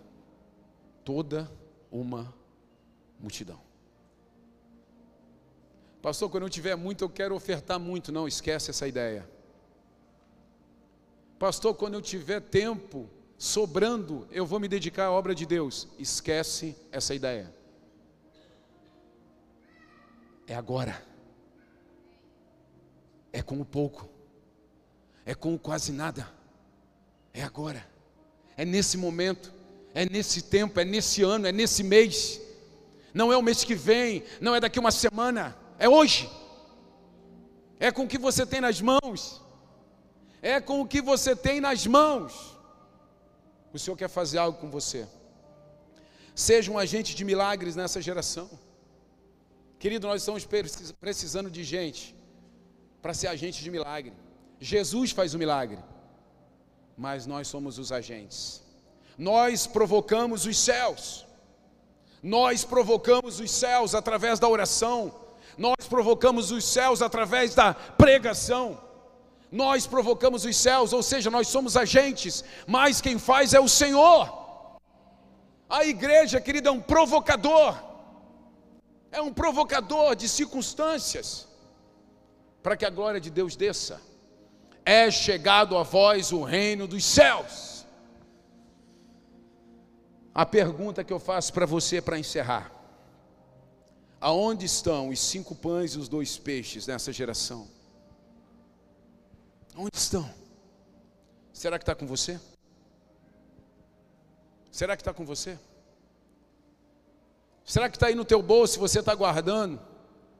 toda 1.04 1.50
uma 1.90 2.34
multidão. 3.20 3.60
Pastor, 6.00 6.28
quando 6.28 6.42
eu 6.42 6.50
tiver 6.50 6.74
muito, 6.74 7.04
eu 7.04 7.08
quero 7.08 7.34
ofertar 7.34 7.78
muito. 7.78 8.10
Não, 8.10 8.26
esquece 8.26 8.70
essa 8.70 8.88
ideia. 8.88 9.28
Pastor, 11.38 11.74
quando 11.74 11.94
eu 11.94 12.02
tiver 12.02 12.40
tempo 12.40 13.08
sobrando, 13.42 14.26
eu 14.30 14.46
vou 14.46 14.60
me 14.60 14.68
dedicar 14.68 15.06
à 15.06 15.10
obra 15.10 15.34
de 15.34 15.44
Deus. 15.44 15.88
Esquece 15.98 16.76
essa 16.90 17.14
ideia. 17.14 17.52
É 20.46 20.54
agora. 20.54 21.02
É 23.32 23.42
com 23.42 23.60
o 23.60 23.64
pouco. 23.64 24.08
É 25.24 25.34
com 25.34 25.54
o 25.54 25.58
quase 25.58 25.92
nada. 25.92 26.28
É 27.32 27.42
agora 27.42 27.92
é 28.56 28.64
nesse 28.64 28.96
momento, 28.96 29.52
é 29.94 30.04
nesse 30.08 30.42
tempo, 30.42 30.78
é 30.78 30.84
nesse 30.84 31.22
ano, 31.22 31.46
é 31.46 31.52
nesse 31.52 31.82
mês. 31.82 32.40
Não 33.12 33.32
é 33.32 33.36
o 33.36 33.42
mês 33.42 33.64
que 33.64 33.74
vem, 33.74 34.22
não 34.40 34.54
é 34.54 34.60
daqui 34.60 34.78
uma 34.78 34.90
semana, 34.90 35.56
é 35.78 35.88
hoje. 35.88 36.30
É 37.78 37.90
com 37.90 38.04
o 38.04 38.08
que 38.08 38.18
você 38.18 38.46
tem 38.46 38.60
nas 38.60 38.80
mãos. 38.80 39.42
É 40.40 40.60
com 40.60 40.80
o 40.80 40.86
que 40.86 41.00
você 41.00 41.34
tem 41.34 41.60
nas 41.60 41.86
mãos. 41.86 42.51
O 43.72 43.78
Senhor 43.78 43.96
quer 43.96 44.08
fazer 44.08 44.38
algo 44.38 44.58
com 44.58 44.70
você. 44.70 45.06
Seja 46.34 46.70
um 46.70 46.78
agente 46.78 47.14
de 47.14 47.24
milagres 47.24 47.76
nessa 47.76 48.00
geração. 48.00 48.48
Querido, 49.78 50.06
nós 50.06 50.22
estamos 50.22 50.46
precisando 51.00 51.50
de 51.50 51.64
gente 51.64 52.14
para 53.00 53.12
ser 53.12 53.28
agente 53.28 53.62
de 53.62 53.70
milagre. 53.70 54.12
Jesus 54.60 55.10
faz 55.10 55.34
o 55.34 55.38
milagre, 55.38 55.78
mas 56.96 57.26
nós 57.26 57.48
somos 57.48 57.78
os 57.78 57.90
agentes. 57.90 58.62
Nós 59.18 59.66
provocamos 59.66 60.46
os 60.46 60.56
céus. 60.56 61.26
Nós 62.22 62.64
provocamos 62.64 63.40
os 63.40 63.50
céus 63.50 63.94
através 63.94 64.38
da 64.38 64.48
oração. 64.48 65.12
Nós 65.58 65.86
provocamos 65.88 66.50
os 66.52 66.64
céus 66.64 67.02
através 67.02 67.54
da 67.54 67.74
pregação. 67.74 68.80
Nós 69.52 69.86
provocamos 69.86 70.46
os 70.46 70.56
céus, 70.56 70.94
ou 70.94 71.02
seja, 71.02 71.30
nós 71.30 71.46
somos 71.46 71.76
agentes, 71.76 72.42
mas 72.66 73.02
quem 73.02 73.18
faz 73.18 73.52
é 73.52 73.60
o 73.60 73.68
Senhor. 73.68 74.78
A 75.68 75.84
igreja, 75.84 76.40
querida, 76.40 76.70
é 76.70 76.72
um 76.72 76.80
provocador. 76.80 77.76
É 79.10 79.20
um 79.20 79.30
provocador 79.30 80.16
de 80.16 80.26
circunstâncias 80.26 81.46
para 82.62 82.78
que 82.78 82.86
a 82.86 82.90
glória 82.90 83.20
de 83.20 83.28
Deus 83.28 83.54
desça. 83.54 84.00
É 84.86 85.10
chegado 85.10 85.76
a 85.76 85.82
vós 85.82 86.32
o 86.32 86.42
reino 86.42 86.86
dos 86.86 87.04
céus. 87.04 87.84
A 90.34 90.46
pergunta 90.46 91.04
que 91.04 91.12
eu 91.12 91.20
faço 91.20 91.52
para 91.52 91.66
você 91.66 92.00
para 92.00 92.18
encerrar: 92.18 92.72
Aonde 94.18 94.64
estão 94.64 95.10
os 95.10 95.20
cinco 95.20 95.54
pães 95.54 95.92
e 95.92 95.98
os 95.98 96.08
dois 96.08 96.38
peixes 96.38 96.86
nessa 96.86 97.12
geração? 97.12 97.81
Onde 99.76 99.96
estão? 99.96 100.28
Será 101.52 101.78
que 101.78 101.82
está 101.82 101.94
com 101.94 102.06
você? 102.06 102.40
Será 104.70 104.96
que 104.96 105.02
está 105.02 105.12
com 105.12 105.24
você? 105.24 105.58
Será 107.64 107.88
que 107.88 107.96
está 107.96 108.06
aí 108.08 108.14
no 108.14 108.24
teu 108.24 108.42
bolso 108.42 108.76
e 108.76 108.80
você 108.80 109.00
está 109.00 109.14
guardando, 109.14 109.80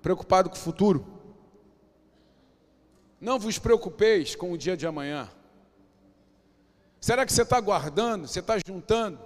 preocupado 0.03 0.51
com 0.51 0.57
o 0.57 0.59
futuro? 0.59 1.07
Não 3.21 3.39
vos 3.39 3.59
preocupeis 3.59 4.35
com 4.35 4.53
o 4.53 4.59
dia 4.59 4.77
de 4.77 4.87
amanhã. 4.87 5.31
Será 7.01 7.25
que 7.25 7.33
você 7.33 7.43
está 7.43 7.61
guardando, 7.61 8.27
você 8.27 8.41
está 8.41 8.57
juntando? 8.67 9.19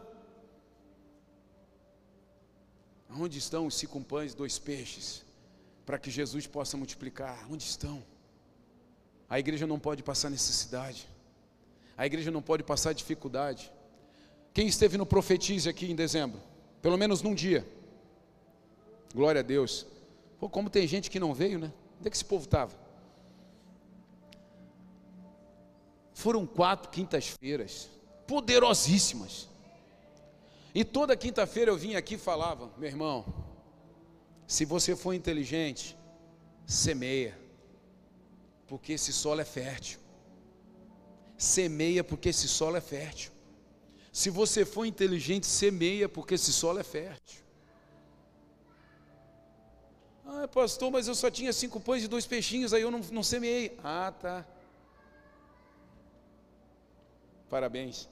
Onde 3.11 3.39
estão 3.39 3.67
os 3.67 3.75
cinco 3.75 4.01
pães 4.03 4.33
e 4.33 4.37
dois 4.37 4.59
peixes? 4.59 5.25
Para 5.87 5.99
que 5.99 6.11
Jesus 6.11 6.47
possa 6.47 6.77
multiplicar. 6.77 7.47
Onde 7.51 7.63
estão? 7.63 8.03
A 9.29 9.39
igreja 9.39 9.67
não 9.67 9.79
pode 9.79 10.03
passar 10.03 10.31
necessidade. 10.31 11.09
A 11.97 12.07
igreja 12.07 12.31
não 12.31 12.43
pode 12.43 12.63
passar 12.63 12.93
dificuldade. 12.93 13.73
Quem 14.53 14.67
esteve 14.67 14.97
no 14.97 15.07
Profetize 15.07 15.69
aqui 15.69 15.91
em 15.91 15.97
dezembro? 15.97 16.41
Pelo 16.81 16.97
menos 16.97 17.23
num 17.23 17.35
dia. 17.35 17.67
Glória 19.15 19.41
a 19.41 19.43
Deus. 19.43 19.87
Pô, 20.39 20.49
como 20.49 20.71
tem 20.71 20.87
gente 20.87 21.11
que 21.11 21.19
não 21.19 21.35
veio, 21.35 21.59
né? 21.59 21.73
Onde 21.99 22.09
é 22.09 22.11
que 22.11 22.17
esse 22.17 22.25
povo 22.25 22.45
estava? 22.45 22.75
Foram 26.13 26.47
quatro 26.47 26.91
quintas-feiras, 26.91 27.91
poderosíssimas. 28.27 29.49
E 30.75 30.85
toda 30.85 31.17
quinta-feira 31.17 31.71
eu 31.71 31.77
vinha 31.77 31.99
aqui 31.99 32.15
e 32.15 32.19
falava, 32.19 32.71
meu 32.77 32.89
irmão, 32.89 33.25
se 34.47 34.65
você 34.65 34.95
for 34.95 35.15
inteligente, 35.15 35.97
semeia, 36.67 37.39
porque 38.67 38.93
esse 38.93 39.13
solo 39.13 39.41
é 39.41 39.45
fértil. 39.45 40.01
Semeia, 41.37 42.03
porque 42.03 42.31
esse 42.31 42.49
solo 42.49 42.77
é 42.77 42.81
fértil. 42.81 43.31
Se 44.13 44.31
você 44.31 44.65
for 44.65 44.87
inteligente, 44.87 45.47
semeia, 45.47 46.09
porque 46.09 46.35
esse 46.35 46.53
solo 46.53 46.79
é 46.79 46.83
fértil. 46.83 47.43
Ah, 50.25 50.49
pastor, 50.49 50.91
mas 50.91 51.07
eu 51.07 51.15
só 51.15 51.31
tinha 51.31 51.53
cinco 51.53 51.79
pães 51.79 52.03
e 52.03 52.09
dois 52.09 52.27
peixinhos, 52.27 52.73
aí 52.73 52.83
eu 52.83 52.91
não, 52.91 53.01
não 53.13 53.23
semeei. 53.23 53.79
Ah, 53.85 54.13
tá. 54.13 54.45
Parabéns. 57.49 58.09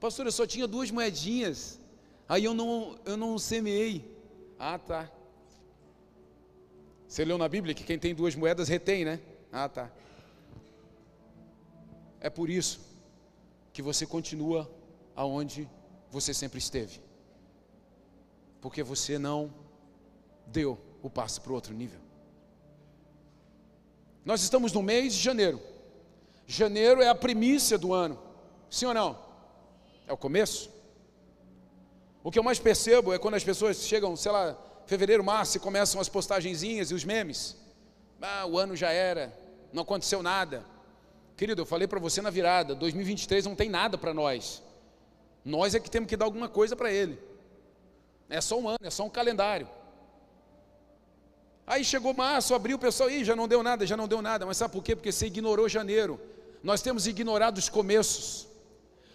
Pastor, 0.00 0.24
eu 0.24 0.32
só 0.32 0.46
tinha 0.46 0.66
duas 0.66 0.90
moedinhas. 0.90 1.78
Aí 2.28 2.44
eu 2.44 2.54
não, 2.54 2.98
eu 3.04 3.16
não 3.16 3.38
semeei. 3.38 4.08
Ah, 4.58 4.78
tá. 4.78 5.10
Você 7.06 7.24
leu 7.24 7.36
na 7.36 7.48
Bíblia 7.48 7.74
que 7.74 7.82
quem 7.82 7.98
tem 7.98 8.14
duas 8.14 8.34
moedas 8.36 8.68
retém, 8.68 9.04
né? 9.04 9.20
Ah, 9.52 9.68
tá. 9.68 9.90
É 12.20 12.30
por 12.30 12.48
isso 12.50 12.80
que 13.72 13.82
você 13.82 14.06
continua 14.06 14.70
aonde 15.16 15.68
você 16.10 16.34
sempre 16.34 16.58
esteve. 16.58 17.00
Porque 18.60 18.82
você 18.82 19.18
não 19.18 19.52
deu 20.46 20.78
o 21.02 21.08
passo 21.08 21.40
para 21.40 21.52
o 21.52 21.54
outro 21.54 21.72
nível. 21.72 22.00
Nós 24.24 24.42
estamos 24.42 24.72
no 24.72 24.82
mês 24.82 25.14
de 25.14 25.20
janeiro. 25.20 25.60
Janeiro 26.46 27.00
é 27.00 27.08
a 27.08 27.14
primícia 27.14 27.78
do 27.78 27.92
ano. 27.92 28.18
Sim 28.68 28.86
ou 28.86 28.94
não? 28.94 29.18
É 30.06 30.12
o 30.12 30.16
começo. 30.16 30.70
O 32.22 32.30
que 32.30 32.38
eu 32.38 32.42
mais 32.42 32.58
percebo 32.58 33.12
é 33.12 33.18
quando 33.18 33.34
as 33.34 33.44
pessoas 33.44 33.78
chegam, 33.78 34.14
sei 34.14 34.30
lá, 34.30 34.56
fevereiro, 34.84 35.24
março, 35.24 35.56
e 35.56 35.60
começam 35.60 36.00
as 36.00 36.08
postagenzinhas 36.08 36.90
e 36.90 36.94
os 36.94 37.04
memes. 37.04 37.56
Ah, 38.20 38.44
o 38.44 38.58
ano 38.58 38.76
já 38.76 38.90
era, 38.90 39.32
não 39.72 39.82
aconteceu 39.82 40.22
nada. 40.22 40.64
Querido, 41.36 41.62
eu 41.62 41.66
falei 41.66 41.88
para 41.88 41.98
você 41.98 42.20
na 42.20 42.30
virada, 42.30 42.74
2023 42.74 43.46
não 43.46 43.54
tem 43.54 43.68
nada 43.68 43.96
para 43.96 44.12
nós. 44.12 44.62
Nós 45.44 45.74
é 45.74 45.80
que 45.80 45.90
temos 45.90 46.08
que 46.08 46.16
dar 46.16 46.26
alguma 46.26 46.48
coisa 46.48 46.76
para 46.76 46.92
ele. 46.92 47.18
É 48.28 48.40
só 48.40 48.58
um 48.58 48.68
ano, 48.68 48.78
é 48.82 48.90
só 48.90 49.04
um 49.04 49.10
calendário. 49.10 49.68
Aí 51.66 51.84
chegou 51.84 52.12
março, 52.12 52.54
abriu 52.54 52.76
o 52.76 52.80
pessoal, 52.80 53.10
e 53.10 53.24
já 53.24 53.34
não 53.34 53.48
deu 53.48 53.62
nada, 53.62 53.86
já 53.86 53.96
não 53.96 54.08
deu 54.08 54.20
nada. 54.20 54.44
Mas 54.44 54.56
sabe 54.56 54.72
por 54.72 54.82
quê? 54.82 54.94
Porque 54.94 55.12
você 55.12 55.26
ignorou 55.26 55.68
janeiro. 55.68 56.20
Nós 56.62 56.82
temos 56.82 57.06
ignorado 57.06 57.58
os 57.58 57.68
começos. 57.68 58.48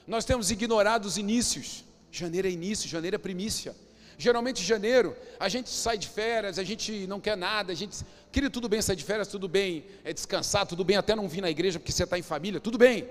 Nós 0.08 0.26
temos 0.26 0.52
ignorado 0.52 1.06
os 1.06 1.18
inícios. 1.18 1.84
Janeiro 2.12 2.48
é 2.48 2.52
início, 2.52 2.90
janeiro 2.90 3.16
é 3.16 3.20
primícia. 3.20 3.76
Geralmente 4.18 4.64
janeiro, 4.64 5.16
a 5.40 5.50
gente 5.50 5.70
sai 5.70 5.98
de 5.98 6.08
férias, 6.08 6.58
a 6.58 6.64
gente 6.64 7.06
não 7.08 7.20
quer 7.20 7.36
nada, 7.36 7.74
a 7.74 7.76
gente. 7.76 8.06
Queria 8.32 8.50
tudo 8.50 8.70
bem 8.70 8.82
sair 8.82 8.96
de 8.96 9.04
férias, 9.04 9.28
tudo 9.28 9.48
bem 9.48 9.86
é 10.04 10.14
descansar, 10.14 10.66
tudo 10.66 10.84
bem 10.84 10.98
até 10.98 11.16
não 11.16 11.28
vir 11.28 11.42
na 11.42 11.50
igreja 11.50 11.80
porque 11.80 11.92
você 11.92 12.04
está 12.04 12.18
em 12.18 12.22
família, 12.22 12.60
tudo 12.60 12.78
bem. 12.78 13.08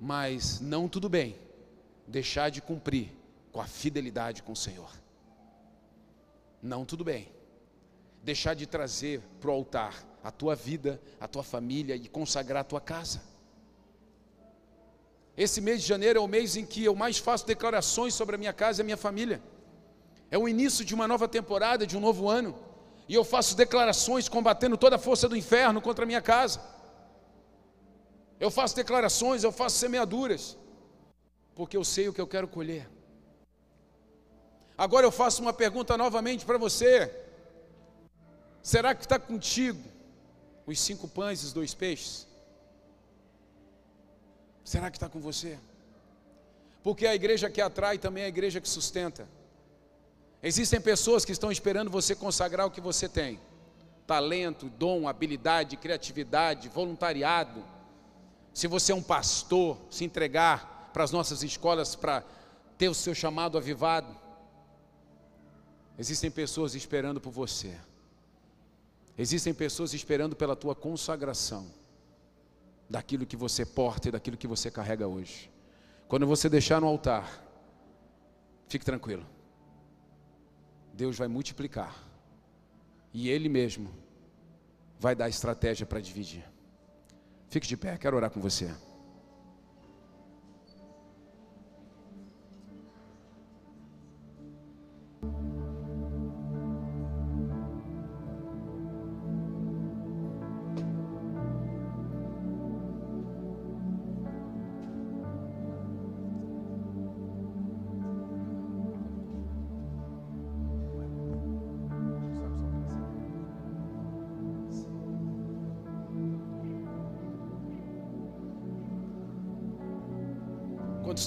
Mas 0.00 0.60
não 0.60 0.88
tudo 0.88 1.08
bem 1.08 1.36
deixar 2.06 2.50
de 2.50 2.60
cumprir 2.60 3.12
com 3.50 3.60
a 3.60 3.66
fidelidade 3.66 4.42
com 4.42 4.52
o 4.52 4.56
Senhor. 4.56 4.90
Não 6.62 6.84
tudo 6.84 7.04
bem. 7.04 7.28
Deixar 8.22 8.54
de 8.54 8.66
trazer 8.66 9.20
para 9.40 9.50
o 9.50 9.54
altar 9.54 10.04
a 10.22 10.30
tua 10.30 10.54
vida, 10.54 11.00
a 11.20 11.26
tua 11.26 11.42
família 11.42 11.96
e 11.96 12.08
consagrar 12.08 12.60
a 12.60 12.64
tua 12.64 12.80
casa. 12.80 13.20
Esse 15.36 15.60
mês 15.60 15.82
de 15.82 15.88
janeiro 15.88 16.18
é 16.18 16.22
o 16.22 16.28
mês 16.28 16.56
em 16.56 16.64
que 16.64 16.84
eu 16.84 16.94
mais 16.94 17.18
faço 17.18 17.46
declarações 17.46 18.14
sobre 18.14 18.36
a 18.36 18.38
minha 18.38 18.52
casa 18.52 18.80
e 18.80 18.82
a 18.82 18.84
minha 18.84 18.96
família. 18.96 19.42
É 20.32 20.38
o 20.38 20.48
início 20.48 20.82
de 20.82 20.94
uma 20.94 21.06
nova 21.06 21.28
temporada, 21.28 21.86
de 21.86 21.94
um 21.94 22.00
novo 22.00 22.26
ano. 22.26 22.58
E 23.06 23.14
eu 23.14 23.22
faço 23.22 23.54
declarações 23.54 24.30
combatendo 24.30 24.78
toda 24.78 24.96
a 24.96 24.98
força 24.98 25.28
do 25.28 25.36
inferno 25.36 25.78
contra 25.86 26.04
a 26.04 26.10
minha 26.10 26.22
casa. 26.22 26.58
Eu 28.40 28.50
faço 28.50 28.74
declarações, 28.74 29.44
eu 29.44 29.52
faço 29.52 29.76
semeaduras, 29.76 30.56
porque 31.54 31.76
eu 31.76 31.84
sei 31.84 32.08
o 32.08 32.14
que 32.14 32.20
eu 32.20 32.26
quero 32.26 32.48
colher. 32.48 32.88
Agora 34.78 35.04
eu 35.04 35.12
faço 35.12 35.42
uma 35.42 35.52
pergunta 35.52 35.98
novamente 35.98 36.46
para 36.46 36.56
você: 36.56 37.14
será 38.62 38.94
que 38.94 39.04
está 39.04 39.18
contigo 39.18 39.84
os 40.66 40.80
cinco 40.80 41.06
pães 41.06 41.42
e 41.42 41.44
os 41.44 41.52
dois 41.52 41.74
peixes? 41.74 42.26
Será 44.64 44.90
que 44.90 44.96
está 44.96 45.10
com 45.10 45.20
você? 45.20 45.58
Porque 46.82 47.06
a 47.06 47.14
igreja 47.14 47.50
que 47.50 47.60
atrai 47.60 47.98
também 47.98 48.22
é 48.22 48.26
a 48.26 48.30
igreja 48.30 48.62
que 48.62 48.68
sustenta. 48.68 49.28
Existem 50.42 50.80
pessoas 50.80 51.24
que 51.24 51.32
estão 51.32 51.52
esperando 51.52 51.90
você 51.90 52.16
consagrar 52.16 52.66
o 52.66 52.70
que 52.70 52.80
você 52.80 53.08
tem: 53.08 53.38
talento, 54.06 54.68
dom, 54.68 55.06
habilidade, 55.06 55.76
criatividade, 55.76 56.68
voluntariado. 56.68 57.62
Se 58.52 58.66
você 58.66 58.92
é 58.92 58.94
um 58.94 59.02
pastor, 59.02 59.78
se 59.90 60.04
entregar 60.04 60.90
para 60.92 61.04
as 61.04 61.10
nossas 61.10 61.42
escolas 61.42 61.94
para 61.94 62.24
ter 62.76 62.88
o 62.88 62.94
seu 62.94 63.14
chamado 63.14 63.56
avivado. 63.56 64.14
Existem 65.98 66.30
pessoas 66.30 66.74
esperando 66.74 67.20
por 67.20 67.30
você. 67.30 67.78
Existem 69.16 69.54
pessoas 69.54 69.94
esperando 69.94 70.34
pela 70.34 70.56
tua 70.56 70.74
consagração 70.74 71.70
daquilo 72.88 73.24
que 73.24 73.36
você 73.36 73.64
porta 73.64 74.08
e 74.08 74.12
daquilo 74.12 74.36
que 74.36 74.46
você 74.46 74.70
carrega 74.70 75.06
hoje. 75.06 75.50
Quando 76.08 76.26
você 76.26 76.48
deixar 76.48 76.80
no 76.80 76.86
altar, 76.86 77.42
fique 78.68 78.84
tranquilo. 78.84 79.24
Deus 80.92 81.16
vai 81.16 81.28
multiplicar. 81.28 81.96
E 83.12 83.28
Ele 83.28 83.48
mesmo 83.48 83.90
vai 84.98 85.14
dar 85.14 85.28
estratégia 85.28 85.86
para 85.86 86.00
dividir. 86.00 86.44
Fique 87.48 87.66
de 87.66 87.76
pé, 87.76 87.96
quero 87.98 88.16
orar 88.16 88.30
com 88.30 88.40
você. 88.40 88.70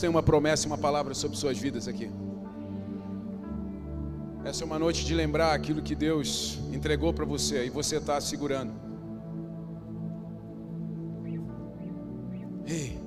Têm 0.06 0.10
uma 0.12 0.22
promessa 0.22 0.68
e 0.68 0.68
uma 0.68 0.78
palavra 0.78 1.16
sobre 1.16 1.36
suas 1.36 1.58
vidas 1.58 1.88
aqui? 1.88 2.12
Essa 4.44 4.64
é 4.64 4.66
uma 4.68 4.78
noite 4.78 5.04
de 5.04 5.16
lembrar 5.16 5.52
aquilo 5.52 5.82
que 5.82 5.96
Deus 5.96 6.60
entregou 6.72 7.12
para 7.12 7.26
você 7.26 7.66
e 7.66 7.72
você 7.72 7.96
está 7.96 8.22
segurando. 8.22 8.72
Ei, 12.68 13.00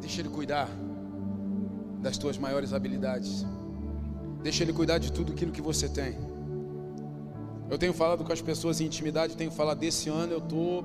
deixa 0.00 0.22
Ele 0.22 0.30
cuidar 0.30 0.70
das 2.00 2.16
tuas 2.16 2.38
maiores 2.38 2.72
habilidades. 2.72 3.44
Deixa 4.42 4.64
Ele 4.64 4.72
cuidar 4.72 4.96
de 4.96 5.12
tudo 5.12 5.34
aquilo 5.34 5.52
que 5.52 5.60
você 5.60 5.86
tem. 5.86 6.16
Eu 7.68 7.76
tenho 7.76 7.92
falado 7.92 8.24
com 8.24 8.32
as 8.32 8.40
pessoas 8.40 8.80
em 8.80 8.86
intimidade, 8.86 9.36
tenho 9.36 9.50
falado 9.50 9.80
desse 9.80 10.08
ano, 10.08 10.32
eu 10.32 10.38
estou 10.38 10.82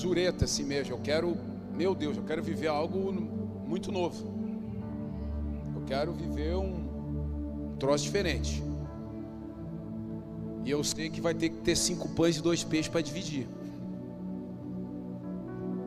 zureta 0.00 0.44
assim 0.44 0.64
mesmo. 0.64 0.94
Eu 0.94 0.98
quero, 0.98 1.36
meu 1.76 1.94
Deus, 1.94 2.16
eu 2.16 2.24
quero 2.24 2.42
viver 2.42 2.68
algo 2.68 3.12
muito 3.66 3.92
novo. 3.92 4.28
Eu 5.74 5.82
quero 5.82 6.12
viver 6.12 6.56
um 6.56 7.74
troço 7.78 8.04
diferente. 8.04 8.62
E 10.64 10.70
eu 10.70 10.84
sei 10.84 11.08
que 11.08 11.20
vai 11.20 11.34
ter 11.34 11.50
que 11.50 11.58
ter 11.58 11.76
cinco 11.76 12.08
pães 12.10 12.36
e 12.36 12.42
dois 12.42 12.62
peixes 12.62 12.88
para 12.88 13.00
dividir. 13.00 13.48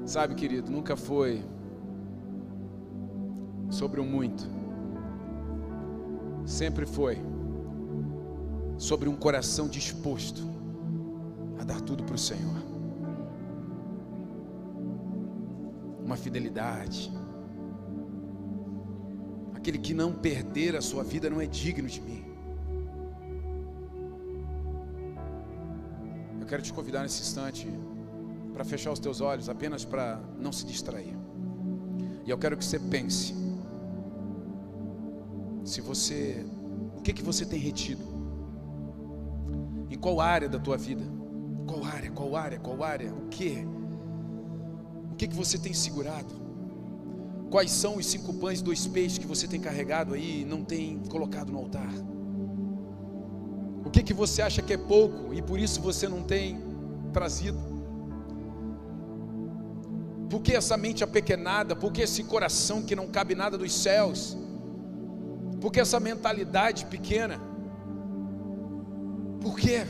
Sabe, 0.05 0.35
querido, 0.35 0.71
nunca 0.71 0.95
foi 0.95 1.43
sobre 3.69 4.01
o 4.01 4.03
muito. 4.03 4.47
Sempre 6.45 6.85
foi 6.85 7.17
sobre 8.77 9.07
um 9.07 9.15
coração 9.15 9.67
disposto 9.67 10.41
a 11.59 11.63
dar 11.63 11.79
tudo 11.81 12.03
para 12.03 12.15
o 12.15 12.17
Senhor. 12.17 12.72
Uma 16.05 16.15
fidelidade. 16.15 17.11
Aquele 19.53 19.77
que 19.77 19.93
não 19.93 20.11
perder 20.11 20.75
a 20.75 20.81
sua 20.81 21.03
vida 21.03 21.29
não 21.29 21.39
é 21.39 21.45
digno 21.45 21.87
de 21.87 22.01
mim. 22.01 22.25
Eu 26.39 26.45
quero 26.45 26.61
te 26.61 26.73
convidar 26.73 27.03
nesse 27.03 27.21
instante 27.21 27.67
para 28.53 28.63
fechar 28.63 28.91
os 28.91 28.99
teus 28.99 29.21
olhos, 29.21 29.47
apenas 29.49 29.85
para 29.85 30.21
não 30.37 30.51
se 30.51 30.65
distrair. 30.65 31.17
E 32.25 32.29
eu 32.29 32.37
quero 32.37 32.55
que 32.57 32.63
você 32.63 32.79
pense 32.79 33.33
se 35.63 35.81
você, 35.81 36.45
o 36.97 37.01
que 37.01 37.13
que 37.13 37.23
você 37.23 37.45
tem 37.45 37.59
retido? 37.59 38.03
Em 39.89 39.97
qual 39.97 40.19
área 40.19 40.49
da 40.49 40.59
tua 40.59 40.77
vida? 40.77 41.03
Qual 41.65 41.83
área? 41.85 42.11
Qual 42.11 42.35
área? 42.35 42.59
Qual 42.59 42.83
área? 42.83 43.13
O 43.13 43.27
que? 43.29 43.65
O 45.13 45.15
que 45.15 45.27
que 45.27 45.35
você 45.35 45.59
tem 45.59 45.73
segurado? 45.75 46.33
Quais 47.51 47.69
são 47.69 47.97
os 47.97 48.07
cinco 48.07 48.33
pães 48.33 48.61
e 48.61 48.63
dois 48.63 48.87
peixes 48.87 49.19
que 49.19 49.27
você 49.27 49.47
tem 49.47 49.61
carregado 49.61 50.15
aí 50.15 50.41
e 50.41 50.43
não 50.43 50.63
tem 50.63 50.97
colocado 51.07 51.51
no 51.51 51.59
altar? 51.59 51.93
O 53.85 53.91
que 53.91 54.01
que 54.01 54.11
você 54.11 54.41
acha 54.41 54.59
que 54.63 54.73
é 54.73 54.77
pouco 54.77 55.31
e 55.31 55.39
por 55.39 55.59
isso 55.59 55.79
você 55.79 56.09
não 56.09 56.23
tem 56.23 56.59
trazido? 57.13 57.59
Por 60.31 60.41
que 60.41 60.55
essa 60.55 60.75
mente 60.75 61.03
apequenada? 61.03 61.75
Por 61.75 61.91
que 61.91 62.01
esse 62.01 62.23
coração 62.23 62.81
que 62.81 62.95
não 62.95 63.07
cabe 63.07 63.35
nada 63.35 63.55
dos 63.55 63.71
céus? 63.71 64.35
Por 65.61 65.71
que 65.71 65.79
essa 65.79 65.99
mentalidade 65.99 66.87
pequena? 66.87 67.39
Por 69.39 69.59
quê? 69.59 69.85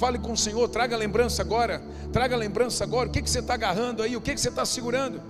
Fale 0.00 0.18
com 0.18 0.32
o 0.32 0.36
Senhor, 0.36 0.66
traga 0.66 0.96
lembrança 0.96 1.42
agora. 1.42 1.82
Traga 2.10 2.34
lembrança 2.34 2.82
agora. 2.82 3.10
O 3.10 3.12
que, 3.12 3.20
que 3.20 3.28
você 3.28 3.40
está 3.40 3.52
agarrando 3.52 4.02
aí? 4.02 4.16
O 4.16 4.20
que, 4.22 4.32
que 4.32 4.40
você 4.40 4.48
está 4.48 4.64
segurando? 4.64 5.20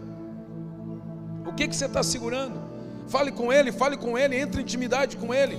O 1.45 1.53
que, 1.53 1.67
que 1.67 1.75
você 1.75 1.87
está 1.87 2.05
segurando? 2.05 2.63
Fale 3.09 3.33
com 3.33 3.53
Ele, 3.53 3.73
fale 3.73 3.97
com 3.97 4.17
Ele, 4.17 4.37
entre 4.37 4.61
em 4.61 4.63
intimidade 4.63 5.17
com 5.17 5.35
Ele. 5.35 5.59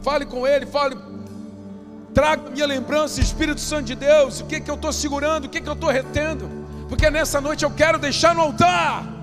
Fale 0.00 0.24
com 0.24 0.46
Ele, 0.46 0.64
fale. 0.64 0.96
Traga 2.14 2.48
minha 2.50 2.66
lembrança, 2.66 3.20
Espírito 3.20 3.60
Santo 3.60 3.86
de 3.86 3.96
Deus. 3.96 4.40
O 4.42 4.46
que, 4.46 4.60
que 4.60 4.70
eu 4.70 4.76
estou 4.76 4.92
segurando? 4.92 5.46
O 5.46 5.48
que, 5.48 5.60
que 5.60 5.68
eu 5.68 5.72
estou 5.72 5.90
retendo? 5.90 6.48
Porque 6.88 7.10
nessa 7.10 7.40
noite 7.40 7.64
eu 7.64 7.70
quero 7.72 7.98
deixar 7.98 8.32
no 8.32 8.42
altar. 8.42 9.15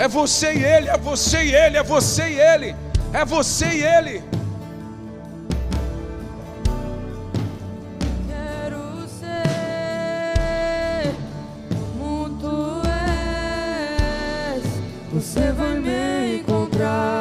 É 0.00 0.08
você 0.08 0.54
e 0.54 0.64
ele, 0.64 0.88
é 0.88 0.96
você 0.96 1.44
e 1.44 1.54
ele, 1.54 1.76
é 1.76 1.82
você 1.82 2.22
e 2.22 2.40
ele, 2.40 2.74
é 3.12 3.22
você 3.22 3.66
e 3.66 3.82
ele. 3.82 4.24
Você 15.12 15.52
vai 15.52 15.78
me 15.78 16.38
encontrar 16.38 17.19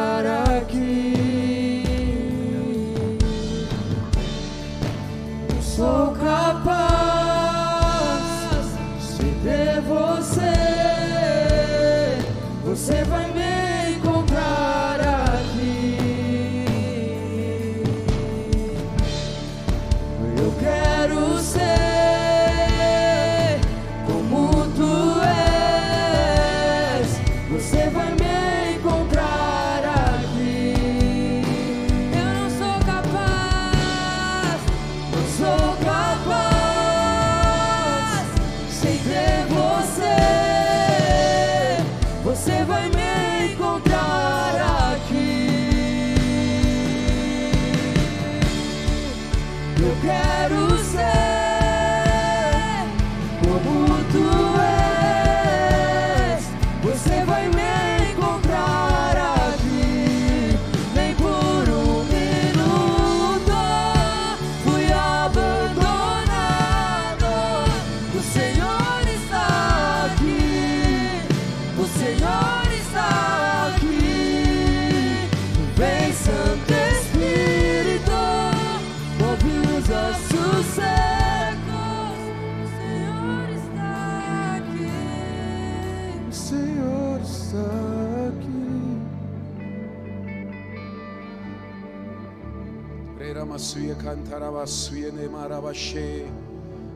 masuye 93.59 93.91
kantara 93.95 94.47
basuye 94.51 95.11
ne 95.11 95.27
marabashe 95.27 96.23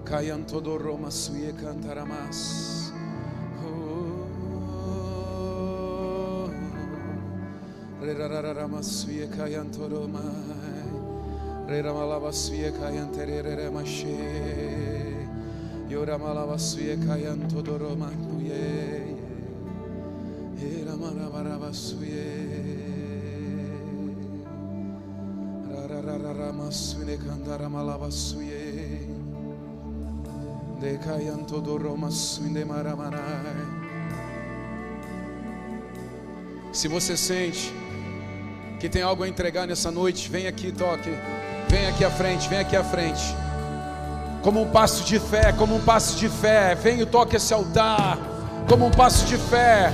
kayanto 0.05 0.61
dorro 0.63 0.95
masuye 0.97 1.51
kantara 1.59 2.05
mas 2.07 2.93
oh. 3.67 4.07
Rerarara 8.01 8.65
masuye 8.71 9.27
kayanto 9.27 9.89
romai 9.91 10.87
Reramala 11.67 12.19
basuye 12.23 12.71
kayantere 12.71 13.43
reremashe. 13.43 14.15
Yoramala 15.89 16.47
basuye 16.47 16.95
kayanto 16.95 17.61
doromai 17.61 18.15
Yeramara 20.63 21.73
suye. 21.73 22.52
Kayantereremashe. 26.63 26.63
Yoramalabasuye 26.63 26.63
kayantodoromanuye. 26.63 26.63
Eramarabasuye. 26.63 26.63
Rarararamasune 26.63 27.17
kandaramalabasuye. 27.17 29.07
Dekayanto 30.81 31.61
doromasune 31.61 32.65
maramanai. 32.65 33.83
Se 36.73 36.87
você 36.87 37.15
sente 37.15 37.73
que 38.79 38.89
tem 38.89 39.01
algo 39.01 39.23
a 39.23 39.29
entregar 39.29 39.67
nessa 39.67 39.91
noite, 39.91 40.29
vem 40.29 40.47
aqui, 40.47 40.71
toque. 40.71 41.11
Vem 41.69 41.87
aqui 41.87 42.03
à 42.03 42.11
frente, 42.11 42.49
vem 42.49 42.59
aqui 42.59 42.75
à 42.75 42.83
frente. 42.83 43.23
Como 44.41 44.61
um 44.61 44.69
passo 44.69 45.05
de 45.05 45.19
fé, 45.19 45.53
como 45.53 45.75
um 45.75 45.81
passo 45.81 46.17
de 46.17 46.27
fé. 46.27 46.75
Venha 46.75 47.03
e 47.03 47.05
toque 47.05 47.37
esse 47.37 47.53
altar. 47.53 48.17
Como 48.67 48.87
um 48.87 48.91
passo 48.91 49.25
de 49.25 49.37
fé. 49.37 49.89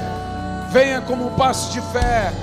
Venha 0.71 1.01
como 1.01 1.27
um 1.27 1.35
passo 1.35 1.71
de 1.71 1.81
fé. 1.91 2.33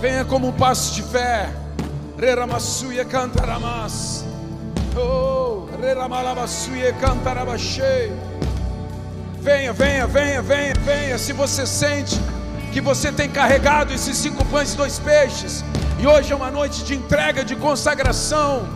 Venha 0.00 0.24
como 0.24 0.48
um 0.48 0.52
passo 0.52 0.94
de 0.94 1.02
fé. 1.02 1.50
Reramassuia 2.16 3.04
cantaramas. 3.04 4.24
Oh, 4.96 5.66
reramalabassuia 5.80 6.92
cantarabachei. 6.94 8.12
Venha, 9.40 9.72
venha, 9.72 10.06
venha, 10.06 10.40
venha, 10.40 10.74
venha. 10.84 11.18
Se 11.18 11.32
você 11.32 11.66
sente 11.66 12.20
que 12.72 12.80
você 12.80 13.10
tem 13.10 13.28
carregado 13.28 13.92
esses 13.92 14.16
cinco 14.16 14.44
pães 14.44 14.74
e 14.74 14.76
dois 14.76 14.98
peixes, 15.00 15.64
e 15.98 16.06
hoje 16.06 16.32
é 16.32 16.36
uma 16.36 16.50
noite 16.50 16.84
de 16.84 16.94
entrega, 16.94 17.44
de 17.44 17.56
consagração, 17.56 18.68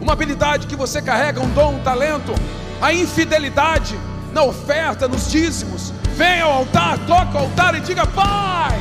uma 0.00 0.14
habilidade 0.14 0.66
que 0.66 0.74
você 0.74 1.00
carrega, 1.00 1.40
um 1.40 1.50
dom, 1.50 1.74
um 1.74 1.82
talento, 1.82 2.34
a 2.80 2.92
infidelidade 2.92 3.96
na 4.32 4.42
oferta, 4.42 5.06
nos 5.06 5.30
dízimos. 5.30 5.92
Venha 6.16 6.44
ao 6.44 6.52
altar, 6.52 6.98
toque 7.06 7.36
o 7.36 7.38
altar 7.38 7.74
e 7.76 7.80
diga: 7.80 8.04
Pai, 8.06 8.80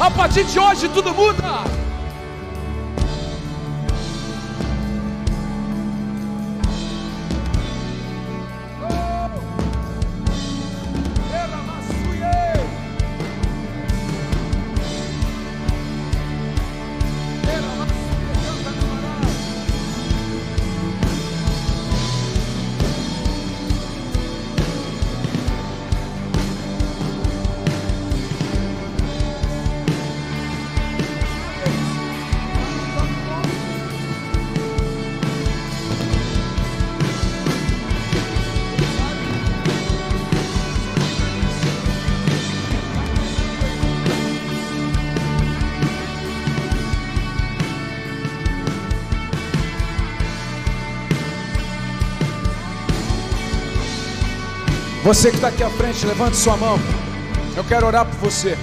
a 0.00 0.10
partir 0.10 0.44
de 0.44 0.58
hoje 0.58 0.88
tudo 0.88 1.12
muda. 1.14 1.83
Você 55.04 55.28
que 55.28 55.36
está 55.36 55.48
aqui 55.48 55.62
à 55.62 55.68
frente, 55.68 56.06
levante 56.06 56.34
sua 56.34 56.56
mão. 56.56 56.78
Eu 57.54 57.62
quero 57.62 57.86
orar 57.86 58.06
por 58.06 58.14
você. 58.20 58.56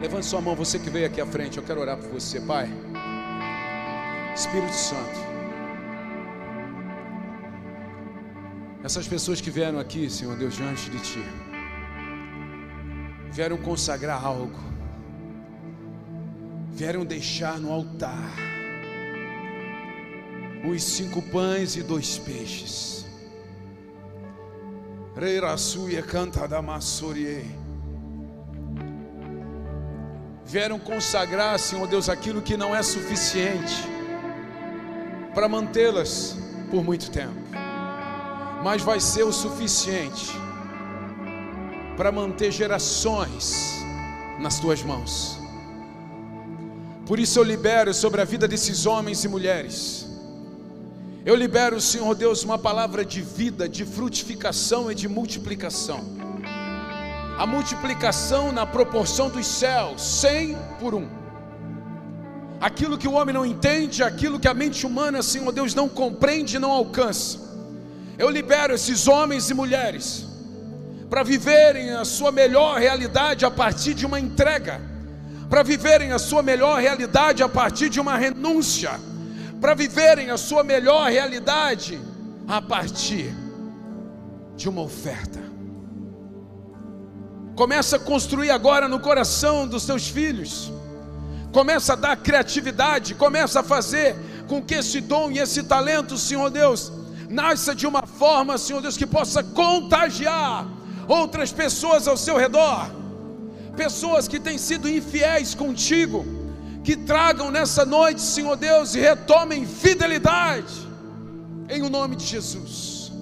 Levante 0.00 0.24
sua 0.24 0.40
mão, 0.40 0.54
você 0.54 0.78
que 0.78 0.88
veio 0.88 1.04
aqui 1.04 1.20
à 1.20 1.26
frente. 1.26 1.58
Eu 1.58 1.64
quero 1.64 1.80
orar 1.80 1.96
por 1.96 2.08
você, 2.08 2.40
Pai. 2.40 2.70
Espírito 4.36 4.72
Santo. 4.72 5.18
Essas 8.84 9.08
pessoas 9.08 9.40
que 9.40 9.50
vieram 9.50 9.80
aqui, 9.80 10.08
Senhor 10.08 10.36
Deus, 10.36 10.54
diante 10.54 10.88
de 10.88 11.00
Ti, 11.00 11.24
vieram 13.32 13.56
consagrar 13.56 14.24
algo, 14.24 14.60
vieram 16.70 17.04
deixar 17.04 17.58
no 17.58 17.72
altar 17.72 18.30
os 20.64 20.84
cinco 20.84 21.20
pães 21.20 21.74
e 21.74 21.82
dois 21.82 22.16
peixes. 22.16 23.01
Reirasuia 25.22 26.02
canta 26.02 26.48
da 26.48 26.60
Massorie. 26.60 27.48
Vieram 30.44 30.80
consagrar, 30.80 31.60
Senhor 31.60 31.86
Deus, 31.86 32.08
aquilo 32.08 32.42
que 32.42 32.56
não 32.56 32.74
é 32.74 32.82
suficiente 32.82 33.76
para 35.32 35.48
mantê-las 35.48 36.36
por 36.72 36.82
muito 36.82 37.08
tempo, 37.08 37.40
mas 38.64 38.82
vai 38.82 38.98
ser 38.98 39.22
o 39.22 39.32
suficiente 39.32 40.32
para 41.96 42.10
manter 42.10 42.50
gerações 42.50 43.76
nas 44.40 44.58
tuas 44.58 44.82
mãos. 44.82 45.38
Por 47.06 47.20
isso 47.20 47.38
eu 47.38 47.44
libero 47.44 47.94
sobre 47.94 48.20
a 48.20 48.24
vida 48.24 48.48
desses 48.48 48.86
homens 48.86 49.22
e 49.22 49.28
mulheres 49.28 50.11
eu 51.24 51.36
libero, 51.36 51.80
Senhor 51.80 52.16
Deus, 52.16 52.42
uma 52.42 52.58
palavra 52.58 53.04
de 53.04 53.22
vida, 53.22 53.68
de 53.68 53.84
frutificação 53.84 54.90
e 54.90 54.94
de 54.94 55.06
multiplicação. 55.06 56.04
A 57.38 57.46
multiplicação 57.46 58.50
na 58.50 58.66
proporção 58.66 59.30
dos 59.30 59.46
céus, 59.46 60.02
cem 60.02 60.58
por 60.80 60.94
um. 60.94 61.08
Aquilo 62.60 62.98
que 62.98 63.06
o 63.06 63.12
homem 63.12 63.32
não 63.32 63.46
entende, 63.46 64.02
aquilo 64.02 64.40
que 64.40 64.48
a 64.48 64.54
mente 64.54 64.84
humana, 64.84 65.22
Senhor 65.22 65.52
Deus, 65.52 65.76
não 65.76 65.88
compreende 65.88 66.56
e 66.56 66.58
não 66.58 66.72
alcança. 66.72 67.38
Eu 68.18 68.28
libero 68.28 68.74
esses 68.74 69.06
homens 69.06 69.48
e 69.48 69.54
mulheres 69.54 70.26
para 71.08 71.22
viverem 71.22 71.90
a 71.90 72.04
sua 72.04 72.32
melhor 72.32 72.80
realidade 72.80 73.44
a 73.44 73.50
partir 73.50 73.94
de 73.94 74.04
uma 74.04 74.18
entrega, 74.18 74.80
para 75.48 75.62
viverem 75.62 76.10
a 76.10 76.18
sua 76.18 76.42
melhor 76.42 76.80
realidade 76.80 77.44
a 77.44 77.48
partir 77.48 77.88
de 77.88 78.00
uma 78.00 78.16
renúncia 78.16 79.11
para 79.62 79.74
viverem 79.74 80.28
a 80.28 80.36
sua 80.36 80.64
melhor 80.64 81.08
realidade 81.08 82.00
a 82.48 82.60
partir 82.60 83.32
de 84.56 84.68
uma 84.68 84.82
oferta. 84.82 85.40
Começa 87.54 87.94
a 87.94 88.00
construir 88.00 88.50
agora 88.50 88.88
no 88.88 88.98
coração 88.98 89.68
dos 89.68 89.84
seus 89.84 90.08
filhos. 90.08 90.72
Começa 91.52 91.92
a 91.92 91.96
dar 91.96 92.16
criatividade, 92.16 93.14
começa 93.14 93.60
a 93.60 93.62
fazer 93.62 94.16
com 94.48 94.60
que 94.60 94.74
esse 94.74 95.00
dom 95.00 95.30
e 95.30 95.38
esse 95.38 95.62
talento, 95.62 96.18
Senhor 96.18 96.50
Deus, 96.50 96.90
nasça 97.30 97.72
de 97.72 97.86
uma 97.86 98.04
forma, 98.04 98.58
Senhor 98.58 98.82
Deus, 98.82 98.96
que 98.96 99.06
possa 99.06 99.44
contagiar 99.44 100.66
outras 101.06 101.52
pessoas 101.52 102.08
ao 102.08 102.16
seu 102.16 102.36
redor. 102.36 102.90
Pessoas 103.76 104.26
que 104.26 104.40
têm 104.40 104.58
sido 104.58 104.88
infiéis 104.88 105.54
contigo, 105.54 106.41
que 106.84 106.96
tragam 106.96 107.50
nessa 107.50 107.84
noite, 107.84 108.20
Senhor 108.20 108.56
Deus, 108.56 108.94
e 108.94 109.00
retomem 109.00 109.64
fidelidade, 109.66 110.74
em 111.68 111.82
o 111.82 111.88
nome 111.88 112.16
de 112.16 112.26
Jesus. 112.26 113.12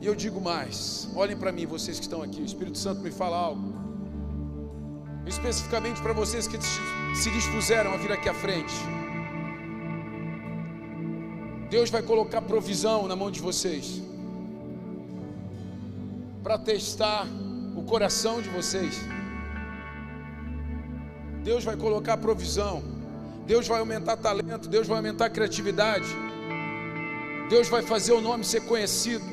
E 0.00 0.06
eu 0.06 0.14
digo 0.14 0.40
mais: 0.40 1.08
olhem 1.14 1.36
para 1.36 1.52
mim, 1.52 1.66
vocês 1.66 1.98
que 1.98 2.04
estão 2.04 2.22
aqui, 2.22 2.40
o 2.40 2.44
Espírito 2.44 2.78
Santo 2.78 3.00
me 3.00 3.10
fala 3.10 3.36
algo, 3.36 3.74
especificamente 5.26 6.00
para 6.00 6.12
vocês 6.12 6.46
que 6.46 6.56
se 7.14 7.30
dispuseram 7.30 7.92
a 7.92 7.96
vir 7.96 8.12
aqui 8.12 8.28
à 8.28 8.34
frente. 8.34 8.74
Deus 11.68 11.88
vai 11.88 12.02
colocar 12.02 12.42
provisão 12.42 13.06
na 13.06 13.14
mão 13.14 13.30
de 13.30 13.40
vocês, 13.40 14.02
para 16.42 16.58
testar 16.58 17.26
o 17.76 17.82
coração 17.82 18.40
de 18.40 18.48
vocês. 18.48 19.19
Deus 21.42 21.64
vai 21.64 21.76
colocar 21.76 22.16
provisão, 22.16 22.82
Deus 23.46 23.66
vai 23.66 23.80
aumentar 23.80 24.16
talento, 24.16 24.68
Deus 24.68 24.86
vai 24.86 24.98
aumentar 24.98 25.30
criatividade, 25.30 26.08
Deus 27.48 27.68
vai 27.68 27.82
fazer 27.82 28.12
o 28.12 28.20
nome 28.20 28.44
ser 28.44 28.60
conhecido, 28.62 29.24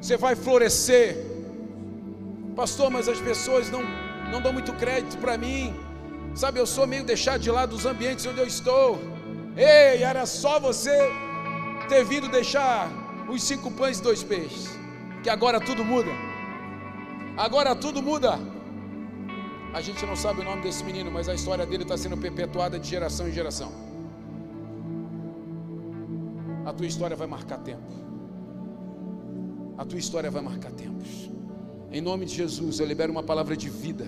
você 0.00 0.16
vai 0.16 0.34
florescer, 0.34 1.16
pastor. 2.54 2.90
Mas 2.90 3.08
as 3.08 3.20
pessoas 3.20 3.70
não, 3.70 3.82
não 4.30 4.40
dão 4.40 4.52
muito 4.52 4.72
crédito 4.72 5.18
para 5.18 5.36
mim, 5.36 5.74
sabe? 6.34 6.58
Eu 6.58 6.66
sou 6.66 6.86
meio 6.86 7.04
deixado 7.04 7.40
de 7.40 7.50
lado 7.50 7.70
dos 7.70 7.86
ambientes 7.86 8.24
onde 8.26 8.40
eu 8.40 8.46
estou. 8.46 8.98
Ei, 9.56 10.02
era 10.02 10.26
só 10.26 10.58
você 10.58 10.96
ter 11.88 12.04
vindo 12.04 12.28
deixar 12.28 12.90
os 13.28 13.42
cinco 13.42 13.70
pães 13.70 13.98
e 13.98 14.02
dois 14.02 14.22
peixes, 14.22 14.68
que 15.22 15.30
agora 15.30 15.60
tudo 15.60 15.84
muda. 15.84 16.10
Agora 17.36 17.74
tudo 17.74 18.02
muda. 18.02 18.55
A 19.76 19.80
gente 19.82 20.06
não 20.06 20.16
sabe 20.16 20.40
o 20.40 20.44
nome 20.44 20.62
desse 20.62 20.82
menino, 20.82 21.10
mas 21.10 21.28
a 21.28 21.34
história 21.34 21.66
dele 21.66 21.82
está 21.82 21.98
sendo 21.98 22.16
perpetuada 22.16 22.78
de 22.78 22.88
geração 22.88 23.28
em 23.28 23.32
geração. 23.32 23.70
A 26.64 26.72
tua 26.72 26.86
história 26.86 27.14
vai 27.14 27.26
marcar 27.26 27.58
tempo. 27.58 27.92
A 29.76 29.84
tua 29.84 29.98
história 29.98 30.30
vai 30.30 30.40
marcar 30.40 30.72
tempos. 30.72 31.30
Em 31.92 32.00
nome 32.00 32.24
de 32.24 32.34
Jesus, 32.34 32.80
eu 32.80 32.86
libero 32.86 33.12
uma 33.12 33.22
palavra 33.22 33.54
de 33.54 33.68
vida. 33.68 34.06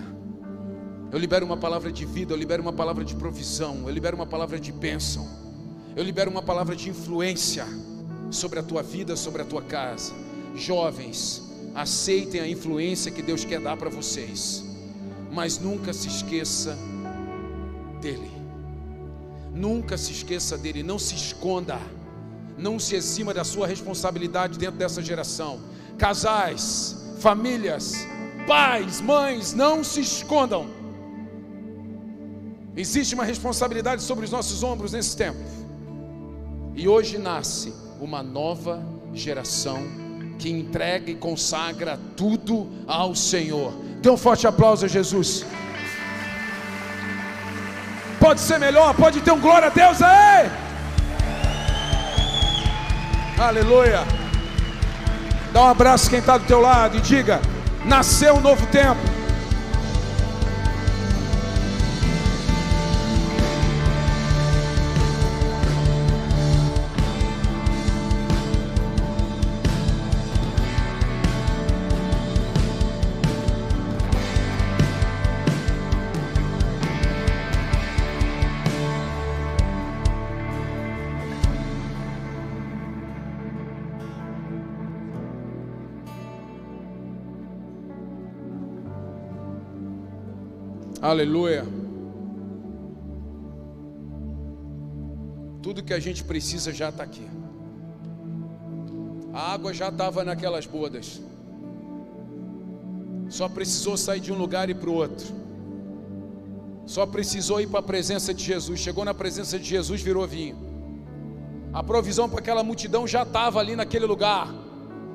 Eu 1.11 1.19
libero 1.19 1.45
uma 1.45 1.57
palavra 1.57 1.91
de 1.91 2.03
vida, 2.03 2.33
eu 2.33 2.37
libero 2.37 2.63
uma 2.63 2.73
palavra 2.73 3.05
de 3.05 3.15
provisão, 3.15 3.83
eu 3.85 3.91
libero 3.91 4.15
uma 4.15 4.25
palavra 4.25 4.59
de 4.59 4.71
bênção, 4.71 5.27
eu 5.95 6.03
libero 6.03 6.31
uma 6.31 6.41
palavra 6.41 6.75
de 6.75 6.89
influência. 6.89 7.67
sobre 8.31 8.59
a 8.59 8.63
tua 8.63 8.81
vida, 8.81 9.15
sobre 9.15 9.43
a 9.43 9.45
tua 9.45 9.61
casa. 9.61 10.13
Jovens, 10.55 11.43
aceitem 11.75 12.41
a 12.41 12.47
influência 12.47 13.11
que 13.11 13.21
Deus 13.21 13.45
quer 13.45 13.59
dar 13.59 13.77
para 13.77 13.89
vocês, 13.89 14.63
mas 15.31 15.59
nunca 15.59 15.93
se 15.93 16.07
esqueça 16.07 16.77
dele. 18.01 18.31
Nunca 19.53 19.97
se 19.97 20.11
esqueça 20.11 20.57
dele, 20.57 20.83
não 20.83 20.99
se 20.99 21.15
esconda, 21.15 21.79
não 22.57 22.79
se 22.79 22.95
exima 22.95 23.33
da 23.33 23.43
sua 23.43 23.67
responsabilidade 23.67 24.57
dentro 24.57 24.77
dessa 24.77 25.01
geração. 25.01 25.59
Casais, 25.97 26.95
famílias, 27.19 28.07
pais, 28.47 29.01
mães, 29.01 29.53
não 29.53 29.83
se 29.83 30.01
escondam. 30.01 30.67
Existe 32.75 33.13
uma 33.13 33.25
responsabilidade 33.25 34.01
sobre 34.01 34.25
os 34.25 34.31
nossos 34.31 34.63
ombros 34.63 34.93
nesse 34.93 35.15
tempo. 35.17 35.39
E 36.75 36.87
hoje 36.87 37.17
nasce 37.17 37.73
uma 37.99 38.23
nova 38.23 38.81
geração 39.13 39.79
que 40.37 40.49
entrega 40.49 41.11
e 41.11 41.15
consagra 41.15 41.99
tudo 42.15 42.69
ao 42.87 43.13
Senhor. 43.13 43.73
Dê 44.01 44.09
um 44.09 44.17
forte 44.17 44.47
aplauso 44.47 44.85
a 44.85 44.87
Jesus. 44.87 45.45
Pode 48.19 48.39
ser 48.39 48.59
melhor, 48.59 48.93
pode 48.95 49.21
ter 49.21 49.31
um 49.31 49.39
glória 49.39 49.67
a 49.67 49.71
Deus 49.71 50.01
aí. 50.01 50.49
Aleluia. 53.37 54.05
Dá 55.53 55.63
um 55.63 55.67
abraço 55.67 56.09
quem 56.09 56.19
está 56.19 56.37
do 56.37 56.45
teu 56.45 56.59
lado 56.59 56.97
e 56.97 57.01
diga: 57.01 57.41
nasceu 57.85 58.35
um 58.35 58.41
novo 58.41 58.65
tempo. 58.67 59.18
Aleluia. 91.09 91.65
Tudo 95.59 95.81
que 95.81 95.91
a 95.91 95.99
gente 95.99 96.23
precisa 96.23 96.71
já 96.71 96.89
está 96.89 97.03
aqui. 97.03 97.27
A 99.33 99.53
água 99.53 99.73
já 99.73 99.89
estava 99.89 100.23
naquelas 100.23 100.67
bodas. 100.67 101.19
Só 103.27 103.49
precisou 103.49 103.97
sair 103.97 104.19
de 104.19 104.31
um 104.31 104.37
lugar 104.37 104.69
e 104.69 104.75
para 104.75 104.89
o 104.91 104.93
outro. 104.93 105.25
Só 106.85 107.07
precisou 107.07 107.59
ir 107.59 107.65
para 107.65 107.79
a 107.79 107.83
presença 107.91 108.31
de 108.31 108.43
Jesus. 108.43 108.79
Chegou 108.79 109.03
na 109.03 109.13
presença 109.15 109.57
de 109.57 109.65
Jesus, 109.65 110.03
virou 110.03 110.27
vinho. 110.27 110.57
A 111.73 111.81
provisão 111.81 112.29
para 112.29 112.37
aquela 112.37 112.63
multidão 112.63 113.07
já 113.07 113.23
estava 113.23 113.59
ali 113.59 113.75
naquele 113.75 114.05
lugar. 114.05 114.47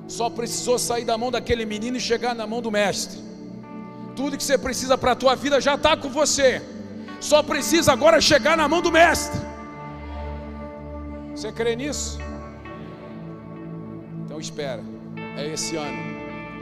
Só 0.09 0.29
precisou 0.29 0.77
sair 0.77 1.05
da 1.05 1.17
mão 1.17 1.31
daquele 1.31 1.65
menino 1.65 1.97
e 1.97 2.01
chegar 2.01 2.35
na 2.35 2.49
mão 2.49 2.61
do 2.61 2.73
mestre. 2.73 3.34
Tudo 4.17 4.37
que 4.37 4.45
você 4.45 4.57
precisa 4.57 4.97
para 4.97 5.13
a 5.13 5.17
tua 5.17 5.35
vida 5.35 5.61
já 5.61 5.75
está 5.75 5.97
com 5.97 6.09
você. 6.09 6.63
Só 7.21 7.43
precisa 7.43 7.93
agora 7.93 8.21
chegar 8.21 8.57
na 8.57 8.69
mão 8.69 8.81
do 8.81 8.93
mestre. 8.93 9.41
Você 11.35 11.51
crê 11.51 11.75
nisso? 11.75 12.19
Então 14.25 14.39
espera. 14.39 14.83
É 15.37 15.53
esse 15.53 15.77
ano. 15.77 16.14